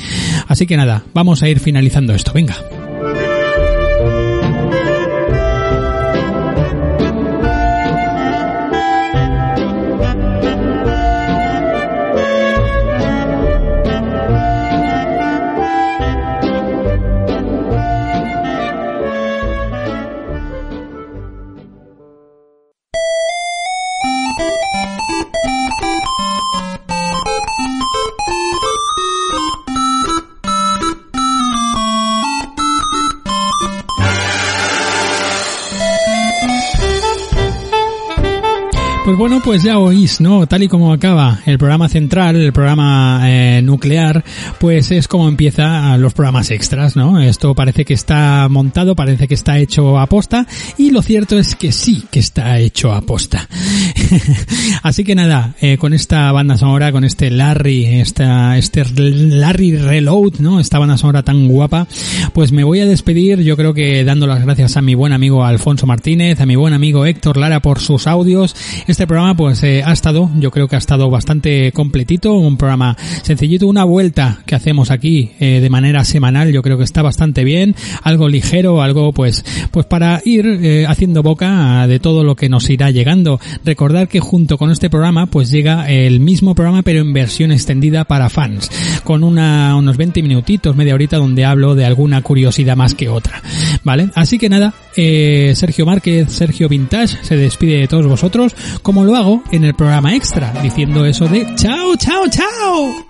[0.48, 2.56] Así que nada, vamos a ir finalizando esto, venga.
[39.44, 40.46] Pues ya oís, ¿no?
[40.46, 44.24] Tal y como acaba el programa central, el programa eh, nuclear,
[44.58, 47.20] pues es como empieza los programas extras, ¿no?
[47.20, 50.46] Esto parece que está montado, parece que está hecho a posta,
[50.78, 53.48] y lo cierto es que sí que está hecho a posta.
[54.82, 60.40] Así que nada, eh, con esta banda sonora, con este Larry, esta, este Larry Reload,
[60.40, 60.60] ¿no?
[60.60, 61.86] Esta banda sonora tan guapa,
[62.34, 65.44] pues me voy a despedir, yo creo que dando las gracias a mi buen amigo
[65.44, 68.54] Alfonso Martínez, a mi buen amigo Héctor Lara por sus audios,
[68.86, 72.96] este programa pues eh, ha estado, yo creo que ha estado bastante completito, un programa
[73.22, 77.44] sencillito, una vuelta que hacemos aquí eh, de manera semanal, yo creo que está bastante
[77.44, 82.48] bien, algo ligero, algo pues pues para ir eh, haciendo boca de todo lo que
[82.48, 83.40] nos irá llegando.
[83.64, 88.04] Recordar que junto con este programa pues llega el mismo programa pero en versión extendida
[88.04, 88.70] para fans,
[89.04, 93.42] con una, unos 20 minutitos, media horita donde hablo de alguna curiosidad más que otra,
[93.84, 94.10] ¿vale?
[94.14, 99.16] Así que nada, Sergio Márquez, Sergio Vintage se despide de todos vosotros como lo
[99.50, 103.04] en el programa extra, diciendo eso de chao, chao, chao.